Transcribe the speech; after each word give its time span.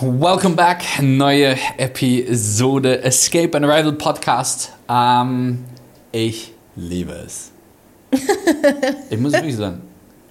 Welcome 0.00 0.54
back, 0.54 0.84
neue 1.02 1.56
Episode 1.76 3.02
Escape 3.02 3.56
and 3.56 3.66
Arrival 3.66 3.94
Podcast. 3.94 4.72
Ähm, 4.88 5.64
ich 6.12 6.52
liebe 6.76 7.10
es. 7.14 7.50
ich 9.10 9.18
muss 9.18 9.32
wirklich 9.32 9.56
sagen. 9.56 9.80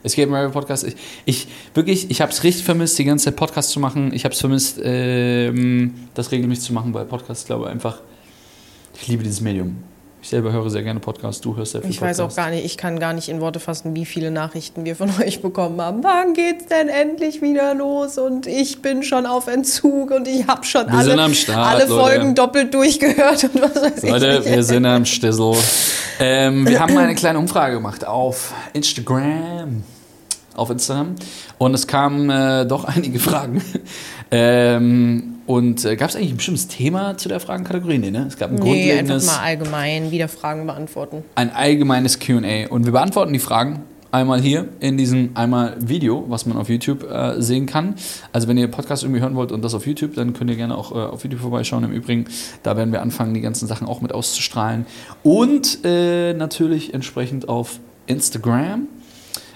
Escape 0.04 0.30
and 0.30 0.38
Arrival 0.38 0.54
Podcast. 0.54 0.86
Ich, 0.86 0.96
ich 1.26 1.48
wirklich, 1.74 2.10
ich 2.10 2.22
habe 2.22 2.32
es 2.32 2.46
richtig 2.46 2.64
vermisst, 2.64 2.98
die 2.98 3.04
ganze 3.04 3.26
Zeit 3.26 3.36
Podcast 3.36 3.72
zu 3.72 3.82
machen. 3.82 4.14
Ich 4.14 4.24
habe 4.24 4.34
es 4.34 4.40
vermisst, 4.40 4.80
ähm, 4.82 5.96
das 6.14 6.32
regelmäßig 6.32 6.64
zu 6.64 6.74
machen, 6.74 6.94
weil 6.94 7.04
Podcast, 7.04 7.48
glaube 7.48 7.66
ich, 7.66 7.72
einfach. 7.72 8.00
Ich 8.94 9.10
liebe 9.10 9.24
dieses 9.24 9.42
Medium. 9.42 9.84
Ich 10.22 10.30
selber 10.30 10.52
höre 10.52 10.70
sehr 10.70 10.82
gerne 10.82 11.00
Podcasts, 11.00 11.42
du 11.42 11.56
hörst 11.56 11.74
sehr 11.74 11.82
viel 11.82 11.92
Ich 11.92 12.02
weiß 12.02 12.20
auch 12.22 12.36
gar 12.36 12.50
nicht, 12.50 12.66
ich 12.66 12.78
kann 12.78 13.00
gar 13.00 13.14
nicht 13.14 13.30
in 13.30 13.40
Worte 13.40 13.60
fassen, 13.60 13.96
wie 13.96 14.06
viele 14.06 14.32
Nachrichten 14.32 14.84
wir 14.84 14.96
von 14.96 15.12
euch 15.22 15.42
bekommen 15.42 15.80
haben. 15.80 16.04
Wann 16.04 16.34
geht's 16.34 16.66
denn 16.66 16.90
endlich 16.90 17.42
wieder 17.42 17.76
los? 17.76 18.18
Und 18.18 18.48
ich 18.48 18.82
bin 18.82 19.04
schon 19.04 19.26
auf 19.26 19.48
Entzug 19.48 20.12
und 20.12 20.28
ich 20.28 20.48
habe 20.48 20.66
schon 20.66 20.88
Wir 20.88 20.98
alle, 20.98 21.34
Start, 21.36 21.68
alle 21.68 21.86
Leute. 21.86 22.02
Folgen 22.02 22.36
doppelt 22.36 22.74
durchgehört 22.74 23.44
und 23.44 23.62
was 23.62 23.76
weiß 23.76 24.04
Leute, 24.04 24.42
ich. 24.44 24.52
wir 24.52 24.64
sind 24.64 24.86
am 24.86 25.06
Stissel. 25.06 25.56
Ähm, 26.20 26.68
wir 26.68 26.80
haben 26.80 26.96
mal 26.96 27.04
eine 27.04 27.16
kleine 27.16 27.38
Umfrage 27.38 27.76
gemacht 27.76 28.06
auf 28.06 28.54
Instagram. 28.74 29.84
Auf 30.56 30.72
Instagram. 30.72 31.16
Und 31.60 31.74
es 31.76 31.86
kamen 31.86 32.30
äh, 32.30 32.66
doch 32.66 32.86
einige 32.96 33.20
Fragen. 33.20 33.62
Ähm, 34.32 35.37
und 35.48 35.84
äh, 35.86 35.96
gab 35.96 36.10
es 36.10 36.16
eigentlich 36.16 36.32
ein 36.32 36.38
bestimmtes 36.38 36.68
Thema 36.68 37.18
zu 37.18 37.30
der 37.30 37.40
Fragenkategorie? 37.40 37.98
Nee, 37.98 38.12
ne? 38.12 38.26
Es 38.28 38.38
gab 38.38 38.52
ein 38.52 38.56
Nee, 38.56 38.62
einfach 38.62 38.68
grundlegendes, 38.68 39.26
mal 39.26 39.40
allgemein 39.40 40.12
wieder 40.12 40.28
Fragen 40.28 40.68
beantworten. 40.68 41.24
ein 41.36 41.50
allgemeines 41.52 42.20
QA. 42.20 42.68
Und 42.70 42.86
wir 42.86 42.92
beantworten 42.92 43.34
die 43.34 43.40
Fragen 43.40 43.82
einmal 44.12 44.40
hier 44.42 44.68
in 44.80 44.98
diesem 44.98 45.32
einmal 45.36 45.76
Video, 45.80 46.26
was 46.28 46.46
man 46.46 46.58
auf 46.58 46.70
YouTube 46.70 47.10
äh, 47.10 47.42
sehen 47.42 47.66
kann. 47.66 47.96
Also 48.32 48.48
wenn 48.48 48.58
ihr 48.58 48.68
Podcast 48.68 49.04
irgendwie 49.04 49.22
hören 49.22 49.36
wollt 49.36 49.52
und 49.52 49.62
das 49.64 49.74
auf 49.74 49.86
YouTube, 49.88 50.16
dann 50.16 50.34
könnt 50.34 50.50
ihr 50.50 50.56
gerne 50.56 50.78
auch 50.78 50.92
äh, 50.92 50.96
auf 50.96 51.24
YouTube 51.24 51.42
vorbeischauen. 51.42 51.84
Im 51.84 51.92
Übrigen, 51.92 52.26
da 52.64 52.78
werden 52.78 52.92
wir 52.92 53.02
anfangen, 53.02 53.34
die 53.34 53.42
ganzen 53.42 53.68
Sachen 53.68 53.88
auch 53.88 54.02
mit 54.02 54.14
auszustrahlen. 54.14 54.86
Und 55.24 55.80
äh, 55.86 56.34
natürlich 56.34 56.94
entsprechend 56.94 57.50
auf 57.50 57.80
Instagram. 58.06 58.88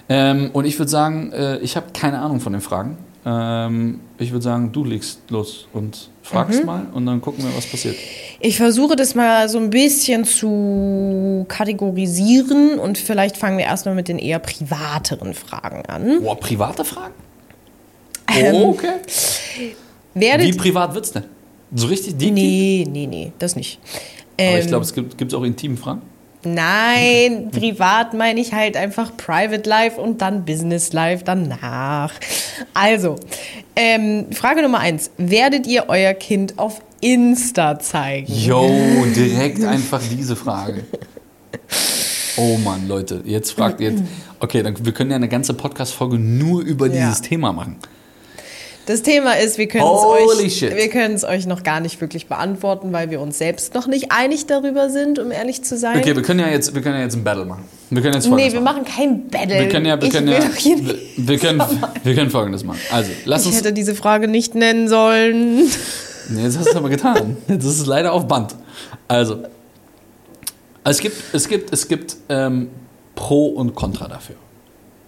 Ähm, 0.08 0.50
und 0.52 0.64
ich 0.64 0.78
würde 0.78 0.90
sagen, 0.90 1.32
äh, 1.32 1.58
ich 1.58 1.76
habe 1.76 1.86
keine 1.94 2.18
Ahnung 2.20 2.40
von 2.40 2.52
den 2.52 2.62
Fragen. 2.62 2.98
Ähm, 3.24 4.00
ich 4.18 4.32
würde 4.32 4.42
sagen, 4.42 4.72
du 4.72 4.84
legst 4.84 5.20
los 5.30 5.66
und 5.72 6.10
fragst 6.22 6.64
mal 6.64 6.86
und 6.92 7.06
dann 7.06 7.20
gucken 7.20 7.44
wir, 7.44 7.56
was 7.56 7.66
passiert. 7.66 7.94
Ich 8.40 8.56
versuche 8.56 8.96
das 8.96 9.14
mal 9.14 9.48
so 9.48 9.58
ein 9.58 9.70
bisschen 9.70 10.24
zu 10.24 11.44
kategorisieren 11.48 12.78
und 12.80 12.98
vielleicht 12.98 13.36
fangen 13.36 13.58
wir 13.58 13.64
erstmal 13.64 13.94
mit 13.94 14.08
den 14.08 14.18
eher 14.18 14.40
privateren 14.40 15.34
Fragen 15.34 15.86
an. 15.86 16.20
Boah, 16.22 16.38
private 16.38 16.84
Fragen? 16.84 17.14
Ähm, 18.34 18.54
Oh, 18.54 18.68
okay. 18.70 18.94
Wie 20.14 20.52
privat 20.52 20.94
wird's 20.94 21.12
denn? 21.12 21.24
So 21.74 21.86
richtig 21.86 22.16
deep? 22.16 22.32
Nee, 22.34 22.86
nee, 22.90 23.06
nee, 23.06 23.32
das 23.38 23.56
nicht. 23.56 23.78
Aber 24.38 24.58
ich 24.58 24.64
Ähm, 24.64 24.66
glaube, 24.68 24.84
es 24.84 24.92
gibt 24.94 25.16
gibt's 25.16 25.32
auch 25.34 25.42
intime 25.42 25.76
Fragen. 25.76 26.02
Nein, 26.44 27.50
privat 27.50 28.14
meine 28.14 28.40
ich 28.40 28.52
halt 28.52 28.76
einfach 28.76 29.16
Private 29.16 29.68
Life 29.68 30.00
und 30.00 30.20
dann 30.22 30.44
Business 30.44 30.92
Life 30.92 31.22
danach. 31.24 32.12
Also, 32.74 33.16
ähm, 33.76 34.26
Frage 34.32 34.62
Nummer 34.62 34.80
eins. 34.80 35.10
Werdet 35.18 35.66
ihr 35.66 35.84
euer 35.88 36.14
Kind 36.14 36.58
auf 36.58 36.80
Insta 37.00 37.78
zeigen? 37.78 38.32
Yo, 38.32 38.68
direkt 39.14 39.64
einfach 39.64 40.00
diese 40.10 40.36
Frage. 40.36 40.84
Oh 42.36 42.56
Mann, 42.58 42.88
Leute, 42.88 43.22
jetzt 43.24 43.52
fragt 43.52 43.80
ihr. 43.80 43.94
Okay, 44.40 44.62
dann, 44.62 44.74
wir 44.84 44.92
können 44.92 45.10
ja 45.10 45.16
eine 45.16 45.28
ganze 45.28 45.54
Podcast-Folge 45.54 46.18
nur 46.18 46.62
über 46.62 46.86
Ja. 46.86 46.92
dieses 46.92 47.20
Thema 47.20 47.52
machen. 47.52 47.76
Das 48.92 49.00
Thema 49.00 49.38
ist, 49.38 49.56
wir 49.56 49.68
können 49.68 49.86
es 49.86 50.04
euch, 50.04 50.60
wir 50.60 51.14
es 51.14 51.24
euch 51.24 51.46
noch 51.46 51.62
gar 51.62 51.80
nicht 51.80 51.98
wirklich 52.02 52.26
beantworten, 52.26 52.92
weil 52.92 53.08
wir 53.08 53.22
uns 53.22 53.38
selbst 53.38 53.72
noch 53.72 53.86
nicht 53.86 54.12
einig 54.12 54.44
darüber 54.44 54.90
sind, 54.90 55.18
um 55.18 55.30
ehrlich 55.30 55.64
zu 55.64 55.78
sein. 55.78 55.96
Okay, 55.96 56.14
wir 56.14 56.22
können 56.22 56.40
ja 56.40 56.48
jetzt, 56.48 56.74
wir 56.74 56.82
können 56.82 56.96
ja 56.96 57.02
jetzt 57.04 57.16
ein 57.16 57.24
Battle 57.24 57.46
machen. 57.46 57.64
Wir 57.88 58.02
können 58.02 58.12
jetzt 58.16 58.24
nee, 58.24 58.30
folgendes 58.32 58.52
wir 58.52 58.60
machen 58.60 58.84
kein 58.84 59.28
Battle. 59.28 59.60
Wir 59.60 59.68
können 59.70 59.86
ja, 59.86 59.98
wir 59.98 60.08
ich 60.08 60.12
können 60.12 60.28
ja, 60.28 60.40
wir, 60.42 60.98
wir 61.16 61.38
können, 61.38 61.62
wir 62.04 62.14
können 62.14 62.28
folgendes 62.28 62.64
machen. 62.64 62.80
Also, 62.90 63.12
lass 63.24 63.42
Ich 63.42 63.46
uns. 63.46 63.56
hätte 63.56 63.72
diese 63.72 63.94
Frage 63.94 64.28
nicht 64.28 64.54
nennen 64.54 64.88
sollen. 64.88 65.70
Nee, 66.28 66.42
jetzt 66.42 66.58
hast 66.58 66.66
du 66.66 66.70
es 66.72 66.76
aber 66.76 66.90
getan. 66.90 67.38
Das 67.48 67.64
ist 67.64 67.86
leider 67.86 68.12
auf 68.12 68.28
Band. 68.28 68.54
Also, 69.08 69.38
es 70.84 70.98
gibt, 71.00 71.16
es 71.32 71.48
gibt, 71.48 71.72
es 71.72 71.88
gibt 71.88 72.16
ähm, 72.28 72.68
Pro 73.14 73.46
und 73.46 73.74
Contra 73.74 74.06
dafür. 74.06 74.36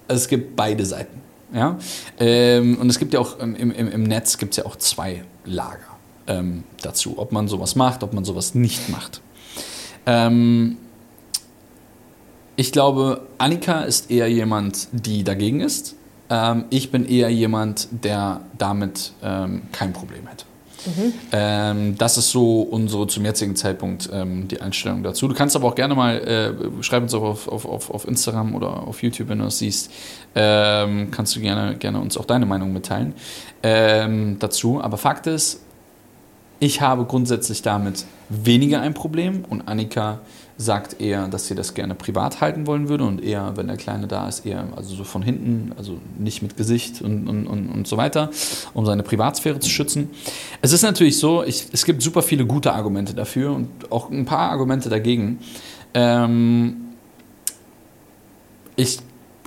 Es 0.08 0.26
gibt 0.26 0.56
beide 0.56 0.87
Seiten. 0.87 1.23
Ja? 1.54 1.78
Ähm, 2.19 2.78
und 2.78 2.91
es 2.91 2.98
gibt 2.98 3.15
ja 3.15 3.20
auch 3.20 3.38
im, 3.38 3.54
im, 3.54 3.70
im 3.70 4.03
Netz 4.03 4.38
gibt 4.38 4.56
ja 4.56 4.66
auch 4.66 4.76
zwei 4.76 5.25
Lager 5.44 5.78
ähm, 6.26 6.65
dazu, 6.82 7.19
ob 7.19 7.32
man 7.32 7.48
sowas 7.48 7.76
macht, 7.76 8.03
ob 8.03 8.12
man 8.12 8.25
sowas 8.25 8.54
nicht 8.54 8.88
macht. 8.88 9.20
Ähm, 10.06 10.76
ich 12.56 12.72
glaube, 12.72 13.26
Annika 13.38 13.82
ist 13.82 14.10
eher 14.10 14.28
jemand, 14.28 14.88
die 14.93 15.25
dagegen 15.25 15.60
ist. 15.60 15.97
Ähm, 16.31 16.64
ich 16.70 16.91
bin 16.91 17.06
eher 17.06 17.31
jemand, 17.31 17.88
der 17.91 18.41
damit 18.59 19.12
ähm, 19.22 19.62
kein 19.72 19.93
Problem 19.93 20.26
hätte. 20.26 20.44
Ähm, 21.32 21.96
das 21.98 22.18
ist 22.18 22.30
so 22.30 22.62
unsere 22.62 23.06
zum 23.06 23.24
jetzigen 23.24 23.56
Zeitpunkt 23.56 24.08
ähm, 24.12 24.48
die 24.48 24.60
Einstellung 24.60 25.02
dazu. 25.02 25.28
Du 25.28 25.34
kannst 25.34 25.56
aber 25.56 25.68
auch 25.68 25.74
gerne 25.74 25.94
mal, 25.94 26.18
äh, 26.18 26.82
schreib 26.82 27.02
uns 27.02 27.14
auch 27.14 27.22
auf, 27.22 27.48
auf, 27.48 27.66
auf, 27.66 27.90
auf 27.90 28.08
Instagram 28.08 28.54
oder 28.54 28.86
auf 28.86 29.02
YouTube, 29.02 29.28
wenn 29.28 29.38
du 29.38 29.44
das 29.44 29.58
siehst, 29.58 29.90
ähm, 30.34 31.10
kannst 31.10 31.36
du 31.36 31.40
gerne, 31.40 31.76
gerne 31.76 32.00
uns 32.00 32.16
auch 32.16 32.24
deine 32.24 32.46
Meinung 32.46 32.72
mitteilen 32.72 33.14
ähm, 33.62 34.38
dazu. 34.38 34.80
Aber 34.82 34.96
Fakt 34.96 35.26
ist, 35.26 35.60
ich 36.60 36.80
habe 36.80 37.04
grundsätzlich 37.04 37.62
damit 37.62 38.04
weniger 38.28 38.80
ein 38.80 38.94
Problem 38.94 39.44
und 39.48 39.68
Annika 39.68 40.20
sagt 40.56 41.00
eher, 41.00 41.26
dass 41.28 41.48
sie 41.48 41.54
das 41.54 41.75
gerne 41.75 41.94
privat 41.94 42.41
halten 42.41 42.66
wollen 42.66 42.88
würde 42.88 43.04
und 43.04 43.22
eher, 43.22 43.56
wenn 43.56 43.66
der 43.66 43.76
Kleine 43.76 44.06
da 44.06 44.28
ist, 44.28 44.47
eher 44.47 44.65
also 44.76 44.94
so 44.94 45.04
von 45.04 45.22
hinten, 45.22 45.72
also 45.76 45.98
nicht 46.19 46.42
mit 46.42 46.56
Gesicht 46.56 47.03
und, 47.03 47.28
und, 47.28 47.47
und, 47.47 47.69
und 47.70 47.87
so 47.88 47.97
weiter, 47.97 48.31
um 48.72 48.87
seine 48.87 49.03
Privatsphäre 49.03 49.59
zu 49.59 49.69
schützen. 49.69 50.10
Es 50.62 50.72
ist 50.72 50.82
natürlich 50.82 51.19
so, 51.19 51.43
ich, 51.43 51.66
es 51.72 51.84
gibt 51.84 52.03
super 52.03 52.22
viele 52.22 52.47
gute 52.47 52.72
Argumente 52.72 53.14
dafür 53.14 53.53
und 53.53 53.69
auch 53.91 54.10
ein 54.10 54.25
paar 54.25 54.50
Argumente 54.50 54.88
dagegen. 54.88 55.41
Ähm, 55.93 56.76
ich 58.76 58.98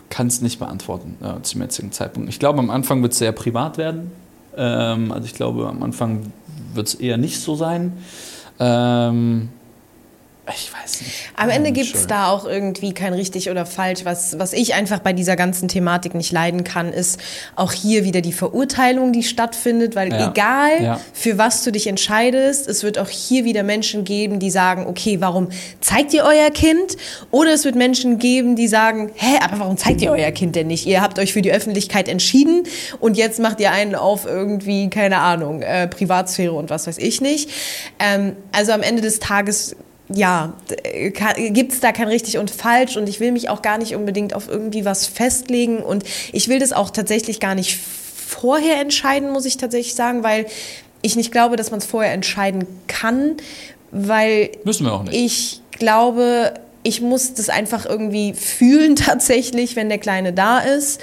kann 0.09 0.27
es 0.27 0.41
nicht 0.41 0.59
beantworten 0.59 1.17
äh, 1.23 1.41
zum 1.41 1.61
jetzigen 1.61 1.91
Zeitpunkt. 1.91 2.29
Ich 2.29 2.39
glaube, 2.39 2.59
am 2.59 2.69
Anfang 2.69 3.01
wird 3.01 3.13
es 3.13 3.19
sehr 3.19 3.31
privat 3.31 3.77
werden. 3.77 4.11
Ähm, 4.57 5.11
also 5.11 5.25
ich 5.25 5.33
glaube, 5.33 5.67
am 5.67 5.83
Anfang 5.83 6.33
wird 6.73 6.87
es 6.87 6.95
eher 6.95 7.17
nicht 7.17 7.39
so 7.39 7.55
sein. 7.55 7.93
Ähm, 8.59 9.49
ich 10.55 10.71
weiß 10.73 11.01
nicht. 11.01 11.13
Am 11.35 11.49
Ende 11.49 11.69
I'm 11.69 11.73
gibt 11.73 11.95
es 11.95 12.07
da 12.07 12.29
auch 12.29 12.45
irgendwie 12.45 12.93
kein 12.93 13.13
richtig 13.13 13.49
oder 13.49 13.65
falsch. 13.65 14.05
Was, 14.05 14.39
was 14.39 14.53
ich 14.53 14.73
einfach 14.73 14.99
bei 14.99 15.13
dieser 15.13 15.35
ganzen 15.35 15.67
Thematik 15.67 16.13
nicht 16.15 16.31
leiden 16.31 16.63
kann, 16.63 16.93
ist 16.93 17.19
auch 17.55 17.71
hier 17.71 18.03
wieder 18.03 18.21
die 18.21 18.33
Verurteilung, 18.33 19.11
die 19.13 19.23
stattfindet, 19.23 19.95
weil 19.95 20.11
Ja. 20.13 20.29
egal 20.31 20.83
Ja. 20.83 21.01
für 21.13 21.37
was 21.37 21.63
du 21.63 21.71
dich 21.71 21.87
entscheidest, 21.87 22.67
es 22.67 22.83
wird 22.83 22.97
auch 22.97 23.09
hier 23.09 23.45
wieder 23.45 23.63
Menschen 23.63 24.03
geben, 24.03 24.39
die 24.39 24.49
sagen, 24.49 24.85
okay, 24.87 25.19
warum 25.19 25.49
zeigt 25.81 26.13
ihr 26.13 26.23
euer 26.23 26.49
Kind? 26.51 26.97
Oder 27.31 27.53
es 27.53 27.65
wird 27.65 27.75
Menschen 27.75 28.17
geben, 28.19 28.55
die 28.55 28.67
sagen, 28.67 29.11
hä, 29.15 29.37
aber 29.41 29.59
warum 29.59 29.77
zeigt 29.77 30.01
ihr 30.01 30.11
euer 30.11 30.31
Kind 30.31 30.55
denn 30.55 30.67
nicht? 30.67 30.85
Ihr 30.85 31.01
habt 31.01 31.19
euch 31.19 31.33
für 31.33 31.41
die 31.41 31.51
Öffentlichkeit 31.51 32.07
entschieden 32.07 32.63
und 32.99 33.17
jetzt 33.17 33.39
macht 33.39 33.59
ihr 33.59 33.71
einen 33.71 33.95
auf 33.95 34.25
irgendwie, 34.25 34.89
keine 34.89 35.19
Ahnung, 35.19 35.61
äh, 35.61 35.87
Privatsphäre 35.87 36.53
und 36.53 36.69
was 36.69 36.87
weiß 36.87 36.97
ich 36.97 37.21
nicht. 37.21 37.49
Ähm, 37.99 38.35
also 38.51 38.71
am 38.71 38.81
Ende 38.81 39.01
des 39.01 39.19
Tages 39.19 39.75
ja, 40.09 40.53
gibt 41.35 41.73
es 41.73 41.79
da 41.79 41.91
kein 41.91 42.07
richtig 42.07 42.37
und 42.37 42.49
falsch 42.49 42.95
und 42.95 43.09
ich 43.09 43.19
will 43.19 43.31
mich 43.31 43.49
auch 43.49 43.61
gar 43.61 43.77
nicht 43.77 43.95
unbedingt 43.95 44.33
auf 44.33 44.47
irgendwie 44.47 44.85
was 44.85 45.05
festlegen 45.05 45.79
und 45.79 46.03
ich 46.31 46.47
will 46.47 46.59
das 46.59 46.71
auch 46.71 46.89
tatsächlich 46.89 47.39
gar 47.39 47.55
nicht 47.55 47.77
vorher 47.77 48.79
entscheiden, 48.79 49.31
muss 49.31 49.45
ich 49.45 49.57
tatsächlich 49.57 49.95
sagen, 49.95 50.23
weil 50.23 50.45
ich 51.01 51.15
nicht 51.15 51.31
glaube, 51.31 51.55
dass 51.55 51.71
man 51.71 51.79
es 51.79 51.85
vorher 51.85 52.13
entscheiden 52.13 52.65
kann, 52.87 53.35
weil 53.91 54.51
Müssen 54.63 54.85
wir 54.85 54.93
auch 54.93 55.03
nicht. 55.03 55.15
ich 55.15 55.61
glaube, 55.71 56.53
ich 56.83 57.01
muss 57.01 57.33
das 57.33 57.49
einfach 57.49 57.85
irgendwie 57.85 58.33
fühlen 58.33 58.95
tatsächlich, 58.97 59.75
wenn 59.75 59.89
der 59.89 59.97
Kleine 59.97 60.33
da 60.33 60.59
ist. 60.59 61.01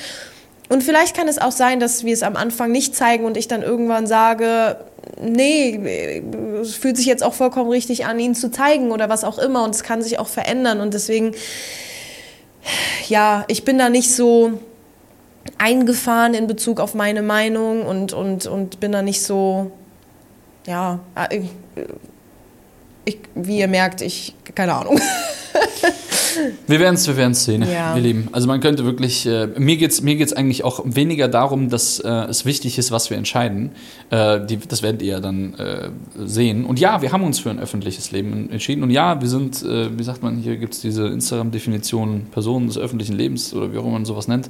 Und 0.70 0.82
vielleicht 0.82 1.14
kann 1.14 1.28
es 1.28 1.38
auch 1.38 1.52
sein, 1.52 1.78
dass 1.78 2.04
wir 2.04 2.14
es 2.14 2.22
am 2.22 2.36
Anfang 2.36 2.72
nicht 2.72 2.96
zeigen 2.96 3.24
und 3.26 3.36
ich 3.36 3.48
dann 3.48 3.62
irgendwann 3.62 4.06
sage, 4.06 4.78
nee, 5.20 6.22
es 6.60 6.74
fühlt 6.74 6.96
sich 6.96 7.06
jetzt 7.06 7.22
auch 7.22 7.34
vollkommen 7.34 7.70
richtig 7.70 8.06
an, 8.06 8.18
ihn 8.18 8.34
zu 8.34 8.50
zeigen 8.50 8.90
oder 8.90 9.08
was 9.08 9.24
auch 9.24 9.38
immer. 9.38 9.64
Und 9.64 9.74
es 9.74 9.82
kann 9.82 10.02
sich 10.02 10.18
auch 10.18 10.28
verändern. 10.28 10.80
Und 10.80 10.94
deswegen, 10.94 11.34
ja, 13.08 13.44
ich 13.48 13.64
bin 13.64 13.78
da 13.78 13.88
nicht 13.88 14.14
so 14.14 14.58
eingefahren 15.58 16.34
in 16.34 16.46
Bezug 16.46 16.80
auf 16.80 16.94
meine 16.94 17.22
Meinung 17.22 17.86
und, 17.86 18.12
und, 18.12 18.46
und 18.46 18.80
bin 18.80 18.92
da 18.92 19.02
nicht 19.02 19.22
so, 19.22 19.70
ja, 20.66 21.00
ich, 21.30 21.50
ich, 23.04 23.18
wie 23.34 23.58
ihr 23.58 23.68
merkt, 23.68 24.00
ich, 24.00 24.34
keine 24.54 24.74
Ahnung. 24.74 25.00
Wir 26.66 26.80
werden 26.80 26.94
es 26.94 27.06
wir 27.06 27.16
werden's 27.16 27.44
sehen, 27.44 27.62
Ja. 27.62 27.96
ihr 27.96 28.02
Lieben. 28.02 28.28
Also 28.32 28.46
man 28.46 28.60
könnte 28.60 28.84
wirklich, 28.84 29.26
äh, 29.26 29.48
mir 29.58 29.76
geht 29.76 29.90
es 29.90 30.02
mir 30.02 30.16
geht's 30.16 30.32
eigentlich 30.32 30.64
auch 30.64 30.80
weniger 30.84 31.28
darum, 31.28 31.68
dass 31.68 32.00
äh, 32.00 32.08
es 32.08 32.44
wichtig 32.44 32.78
ist, 32.78 32.90
was 32.90 33.10
wir 33.10 33.16
entscheiden. 33.16 33.72
Äh, 34.10 34.44
die, 34.46 34.58
das 34.58 34.82
werdet 34.82 35.02
ihr 35.02 35.12
ja 35.12 35.20
dann 35.20 35.54
äh, 35.54 35.90
sehen. 36.24 36.64
Und 36.64 36.80
ja, 36.80 37.02
wir 37.02 37.12
haben 37.12 37.24
uns 37.24 37.38
für 37.38 37.50
ein 37.50 37.58
öffentliches 37.58 38.10
Leben 38.12 38.50
entschieden. 38.50 38.82
Und 38.82 38.90
ja, 38.90 39.20
wir 39.20 39.28
sind, 39.28 39.62
äh, 39.62 39.96
wie 39.96 40.02
sagt 40.02 40.22
man, 40.22 40.36
hier 40.36 40.56
gibt 40.56 40.74
es 40.74 40.80
diese 40.80 41.06
Instagram-Definition 41.08 42.26
Personen 42.30 42.66
des 42.66 42.78
öffentlichen 42.78 43.14
Lebens 43.16 43.54
oder 43.54 43.72
wie 43.72 43.78
auch 43.78 43.82
immer 43.84 43.92
man 43.92 44.04
sowas 44.04 44.28
nennt. 44.28 44.48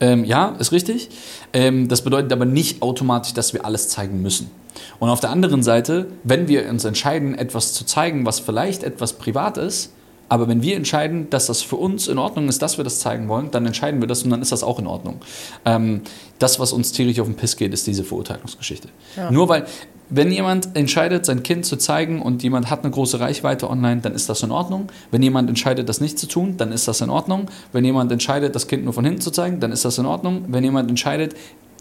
Ähm, 0.00 0.24
ja, 0.24 0.54
ist 0.58 0.72
richtig. 0.72 1.08
Ähm, 1.52 1.88
das 1.88 2.02
bedeutet 2.02 2.32
aber 2.32 2.44
nicht 2.44 2.82
automatisch, 2.82 3.34
dass 3.34 3.52
wir 3.52 3.64
alles 3.64 3.88
zeigen 3.88 4.22
müssen. 4.22 4.50
Und 4.98 5.08
auf 5.08 5.20
der 5.20 5.30
anderen 5.30 5.62
Seite, 5.62 6.08
wenn 6.24 6.48
wir 6.48 6.68
uns 6.68 6.84
entscheiden, 6.84 7.34
etwas 7.34 7.72
zu 7.72 7.84
zeigen, 7.84 8.26
was 8.26 8.40
vielleicht 8.40 8.82
etwas 8.82 9.14
privat 9.14 9.56
ist, 9.58 9.92
aber 10.28 10.48
wenn 10.48 10.62
wir 10.62 10.76
entscheiden, 10.76 11.30
dass 11.30 11.46
das 11.46 11.62
für 11.62 11.76
uns 11.76 12.08
in 12.08 12.18
Ordnung 12.18 12.48
ist, 12.48 12.62
dass 12.62 12.78
wir 12.78 12.84
das 12.84 12.98
zeigen 12.98 13.28
wollen, 13.28 13.50
dann 13.50 13.66
entscheiden 13.66 14.00
wir 14.00 14.08
das 14.08 14.22
und 14.24 14.30
dann 14.30 14.42
ist 14.42 14.52
das 14.52 14.62
auch 14.62 14.78
in 14.78 14.86
Ordnung. 14.86 15.20
Ähm, 15.64 16.02
das, 16.38 16.58
was 16.58 16.72
uns 16.72 16.92
tierisch 16.92 17.20
auf 17.20 17.26
den 17.26 17.36
Piss 17.36 17.56
geht, 17.56 17.72
ist 17.72 17.86
diese 17.86 18.04
Verurteilungsgeschichte. 18.04 18.88
Nur 19.30 19.48
weil, 19.48 19.66
wenn 20.08 20.30
jemand 20.30 20.76
entscheidet, 20.76 21.26
sein 21.26 21.42
Kind 21.42 21.64
zu 21.64 21.76
zeigen 21.76 22.22
und 22.22 22.42
jemand 22.42 22.70
hat 22.70 22.84
eine 22.84 22.90
große 22.90 23.18
Reichweite 23.18 23.68
online, 23.70 24.00
dann 24.00 24.14
ist 24.14 24.28
das 24.28 24.42
in 24.42 24.50
Ordnung. 24.50 24.88
Wenn 25.10 25.22
jemand 25.22 25.48
entscheidet, 25.48 25.88
das 25.88 26.00
nicht 26.00 26.18
zu 26.18 26.26
tun, 26.26 26.56
dann 26.56 26.72
ist 26.72 26.86
das 26.86 27.00
in 27.00 27.10
Ordnung. 27.10 27.48
Wenn 27.72 27.84
jemand 27.84 28.12
entscheidet, 28.12 28.54
das 28.54 28.68
Kind 28.68 28.84
nur 28.84 28.92
von 28.92 29.04
hinten 29.04 29.20
zu 29.20 29.30
zeigen, 29.30 29.60
dann 29.60 29.72
ist 29.72 29.84
das 29.84 29.98
in 29.98 30.06
Ordnung. 30.06 30.44
Wenn 30.48 30.64
jemand 30.64 30.90
entscheidet, 30.90 31.34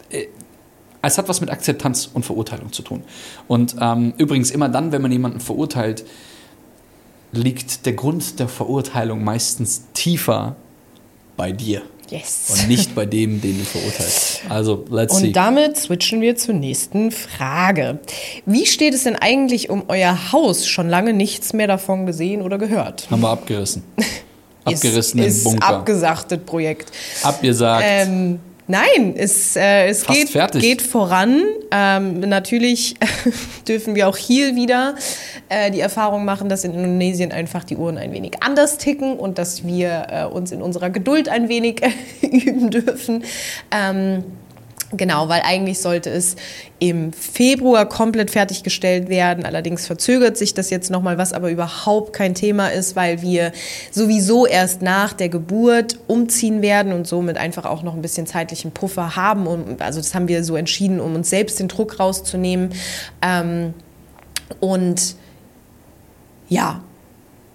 äh, 0.10 0.26
es 1.02 1.18
hat 1.20 1.30
was 1.30 1.40
mit 1.40 1.52
Akzeptanz 1.52 2.10
und 2.12 2.26
Verurteilung 2.26 2.72
zu 2.72 2.82
tun. 2.82 3.04
Und 3.48 3.76
ähm, 3.80 4.14
übrigens 4.18 4.50
immer 4.50 4.70
dann, 4.70 4.92
wenn 4.92 5.04
man 5.04 5.12
jemanden 5.12 5.40
verurteilt, 5.40 6.04
liegt 7.36 7.86
der 7.86 7.94
Grund 7.94 8.40
der 8.40 8.48
Verurteilung 8.48 9.24
meistens 9.24 9.84
tiefer 9.94 10.56
bei 11.38 11.52
dir 11.52 11.82
Yes. 12.10 12.52
und 12.52 12.68
nicht 12.68 12.94
bei 12.94 13.06
dem, 13.08 13.42
den 13.42 13.58
du 13.58 13.64
verurteilst. 13.66 14.42
Also, 14.48 14.86
let's 14.92 15.18
see. 15.18 15.28
Und 15.28 15.36
damit 15.36 15.76
switchen 15.78 16.22
wir 16.22 16.36
zur 16.36 16.54
nächsten 16.54 17.10
Frage. 17.12 18.00
Wie 18.46 18.66
steht 18.68 18.94
es 18.94 19.04
denn 19.06 19.16
eigentlich 19.16 19.70
um 19.72 19.86
euer 19.88 20.32
Haus? 20.32 20.68
Schon 20.68 20.88
lange 20.88 21.14
nichts 21.14 21.54
mehr 21.54 21.66
davon 21.68 22.06
gesehen 22.06 22.42
oder 22.44 22.58
gehört. 22.60 23.10
Haben 23.10 23.22
wir 23.22 23.30
abgerissen. 23.30 23.82
Abgerissen 24.66 25.20
ist, 25.20 25.26
im 25.26 25.32
ist 25.32 25.44
Bunker. 25.44 25.68
abgesagtet 25.68 26.46
Projekt. 26.48 26.92
Abgesagt. 27.22 27.86
Ähm, 27.88 28.40
nein, 28.68 29.16
es, 29.18 29.56
äh, 29.56 29.88
es 29.88 30.06
geht, 30.06 30.32
geht 30.54 30.82
voran. 30.82 31.44
Ähm, 31.72 32.20
natürlich 32.22 32.96
dürfen 33.68 33.96
wir 33.96 34.08
auch 34.08 34.18
hier 34.18 34.56
wieder 34.56 34.96
äh, 35.50 35.72
die 35.72 35.80
Erfahrung 35.80 36.26
machen, 36.26 36.50
dass 36.50 36.64
in 36.64 36.74
Indonesien 36.74 37.32
einfach 37.32 37.64
die 37.64 37.78
Uhren 37.78 37.98
ein 37.98 38.12
wenig 38.12 38.42
anders 38.42 38.78
ticken 38.78 39.18
und 39.18 39.38
dass 39.38 39.66
wir 39.66 40.08
äh, 40.10 40.26
uns 40.26 40.52
in 40.52 40.62
unserer 40.62 40.90
Geduld 40.90 41.30
ein 41.30 41.50
wenig 41.50 41.82
üben 42.22 42.70
dürfen. 42.70 43.24
Ähm, 43.72 44.24
Genau, 44.98 45.28
weil 45.28 45.42
eigentlich 45.44 45.80
sollte 45.80 46.10
es 46.10 46.36
im 46.80 47.12
Februar 47.12 47.88
komplett 47.90 48.32
fertiggestellt 48.32 49.10
werden. 49.10 49.46
Allerdings 49.46 49.86
verzögert 49.88 50.38
sich 50.38 50.54
das 50.54 50.70
jetzt 50.70 50.90
nochmal, 50.90 51.18
was 51.18 51.34
aber 51.34 51.50
überhaupt 51.50 52.14
kein 52.14 52.34
Thema 52.34 52.70
ist, 52.70 52.96
weil 52.96 53.22
wir 53.22 53.52
sowieso 53.92 54.46
erst 54.46 54.82
nach 54.82 55.14
der 55.14 55.30
Geburt 55.30 56.00
umziehen 56.08 56.62
werden 56.62 56.94
und 56.94 57.08
somit 57.08 57.38
einfach 57.38 57.66
auch 57.66 57.84
noch 57.84 57.96
ein 57.96 58.02
bisschen 58.02 58.28
zeitlichen 58.28 58.72
Puffer 58.72 59.16
haben. 59.16 59.48
Und, 59.48 59.82
also 59.82 60.00
das 60.00 60.16
haben 60.16 60.28
wir 60.28 60.44
so 60.44 60.56
entschieden, 60.56 61.00
um 61.02 61.16
uns 61.16 61.30
selbst 61.30 61.60
den 61.60 61.68
Druck 61.68 62.00
rauszunehmen. 62.00 62.70
Ähm, 63.22 63.74
und 64.60 65.16
ja, 66.48 66.85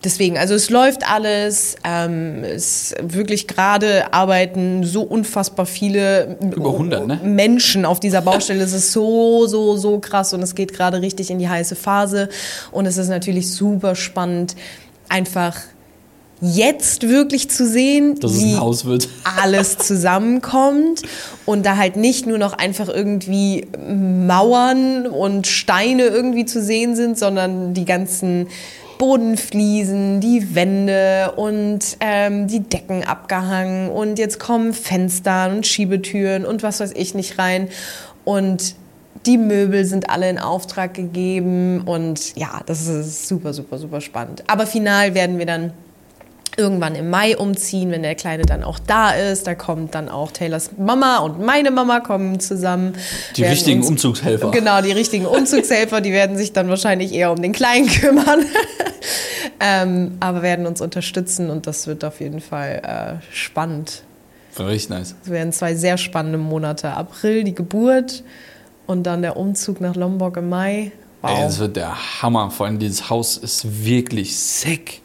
Deswegen, 0.03 0.39
also 0.39 0.55
es 0.55 0.71
läuft 0.71 1.09
alles. 1.11 1.77
Ähm, 1.85 2.43
es 2.43 2.95
wirklich 3.03 3.47
gerade 3.47 4.15
arbeiten 4.15 4.83
so 4.83 5.03
unfassbar 5.03 5.67
viele 5.67 6.39
Über 6.41 6.73
100, 6.73 7.07
ne? 7.07 7.21
Menschen 7.23 7.85
auf 7.85 8.01
dieser 8.01 8.23
Baustelle. 8.23 8.63
Es 8.65 8.73
ist 8.73 8.93
so, 8.93 9.47
so, 9.47 9.77
so 9.77 9.99
krass 9.99 10.33
und 10.33 10.43
es 10.43 10.55
geht 10.55 10.73
gerade 10.73 11.03
richtig 11.03 11.31
in 11.31 11.39
die 11.39 11.49
heiße 11.49 11.77
Phase. 11.77 12.31
Und 12.73 12.87
es 12.87 12.97
ist 12.97 13.09
natürlich 13.09 13.53
super 13.53 13.95
spannend, 13.95 14.57
einfach 15.11 15.57
jetzt 16.41 17.07
wirklich 17.07 17.51
zu 17.51 17.67
sehen, 17.69 18.19
dass 18.19 18.33
es 18.33 18.43
wie 18.43 18.55
ein 18.55 18.61
Haus 18.61 18.87
wird. 18.87 19.09
alles 19.43 19.77
zusammenkommt 19.79 21.03
und 21.45 21.67
da 21.67 21.77
halt 21.77 21.97
nicht 21.97 22.27
nur 22.27 22.39
noch 22.39 22.55
einfach 22.55 22.89
irgendwie 22.89 23.67
Mauern 23.79 25.07
und 25.07 25.47
Steine 25.47 26.05
irgendwie 26.05 26.47
zu 26.47 26.63
sehen 26.63 26.97
sind, 26.97 27.19
sondern 27.19 27.75
die 27.75 27.85
ganzen 27.85 28.49
Bodenfliesen, 29.01 30.21
die 30.21 30.55
Wände 30.55 31.33
und 31.37 31.97
ähm, 32.01 32.49
die 32.49 32.61
Decken 32.61 33.03
abgehangen 33.03 33.89
und 33.89 34.19
jetzt 34.19 34.39
kommen 34.39 34.75
Fenster 34.75 35.49
und 35.49 35.67
Schiebetüren 35.67 36.45
und 36.45 36.63
was 36.63 36.81
weiß 36.81 36.93
ich 36.95 37.15
nicht 37.15 37.39
rein 37.39 37.71
und 38.27 38.75
die 39.25 39.39
Möbel 39.39 39.87
sind 39.87 40.11
alle 40.11 40.29
in 40.29 40.39
Auftrag 40.39 40.93
gegeben 40.93 41.81
und 41.87 42.37
ja, 42.37 42.61
das 42.67 42.87
ist 42.89 43.27
super, 43.27 43.55
super, 43.55 43.79
super 43.79 44.03
spannend. 44.03 44.45
Aber 44.49 44.67
final 44.67 45.15
werden 45.15 45.39
wir 45.39 45.47
dann 45.47 45.73
irgendwann 46.57 46.95
im 46.95 47.11
Mai 47.11 47.37
umziehen, 47.37 47.91
wenn 47.91 48.03
der 48.03 48.15
Kleine 48.15 48.45
dann 48.45 48.63
auch 48.65 48.79
da 48.79 49.11
ist. 49.13 49.47
Da 49.47 49.55
kommt 49.55 49.95
dann 49.95 50.09
auch 50.09 50.31
Taylors 50.33 50.71
Mama 50.79 51.19
und 51.19 51.41
meine 51.41 51.71
Mama 51.71 52.01
kommen 52.01 52.41
zusammen. 52.41 52.95
Die 53.37 53.45
richtigen 53.45 53.81
uns- 53.81 53.89
Umzugshelfer. 53.91 54.51
Genau, 54.51 54.81
die 54.83 54.93
richtigen 54.93 55.27
Umzugshelfer, 55.27 56.01
die 56.01 56.13
werden 56.13 56.37
sich 56.37 56.53
dann 56.53 56.69
wahrscheinlich 56.69 57.13
eher 57.15 57.33
um 57.33 57.41
den 57.41 57.53
Kleinen 57.53 57.87
kümmern. 57.89 58.45
ähm, 59.61 60.17
aber 60.21 60.43
werden 60.43 60.67
uns 60.67 60.81
unterstützen 60.81 61.51
und 61.51 61.67
das 61.67 61.87
wird 61.87 62.05
auf 62.05 62.21
jeden 62.21 62.41
Fall 62.41 63.21
äh, 63.23 63.35
spannend. 63.35 64.03
Richtig 64.59 64.91
nice. 64.91 65.15
Es 65.25 65.31
werden 65.31 65.53
zwei 65.53 65.75
sehr 65.75 65.97
spannende 65.97 66.39
Monate. 66.39 66.91
April 66.91 67.45
die 67.45 67.55
Geburt 67.55 68.25
und 68.87 69.05
dann 69.05 69.23
der 69.23 69.37
Umzug 69.37 69.81
nach 69.81 69.95
Lombok 69.95 70.37
im 70.37 70.49
Mai. 70.49 70.93
Wow. 71.23 71.31
Ey, 71.33 71.43
das 71.45 71.59
wird 71.59 71.77
der 71.77 72.23
Hammer. 72.23 72.51
Vor 72.51 72.67
allem 72.67 72.79
dieses 72.79 73.09
Haus 73.11 73.37
ist 73.37 73.85
wirklich 73.85 74.37
sick. 74.37 75.03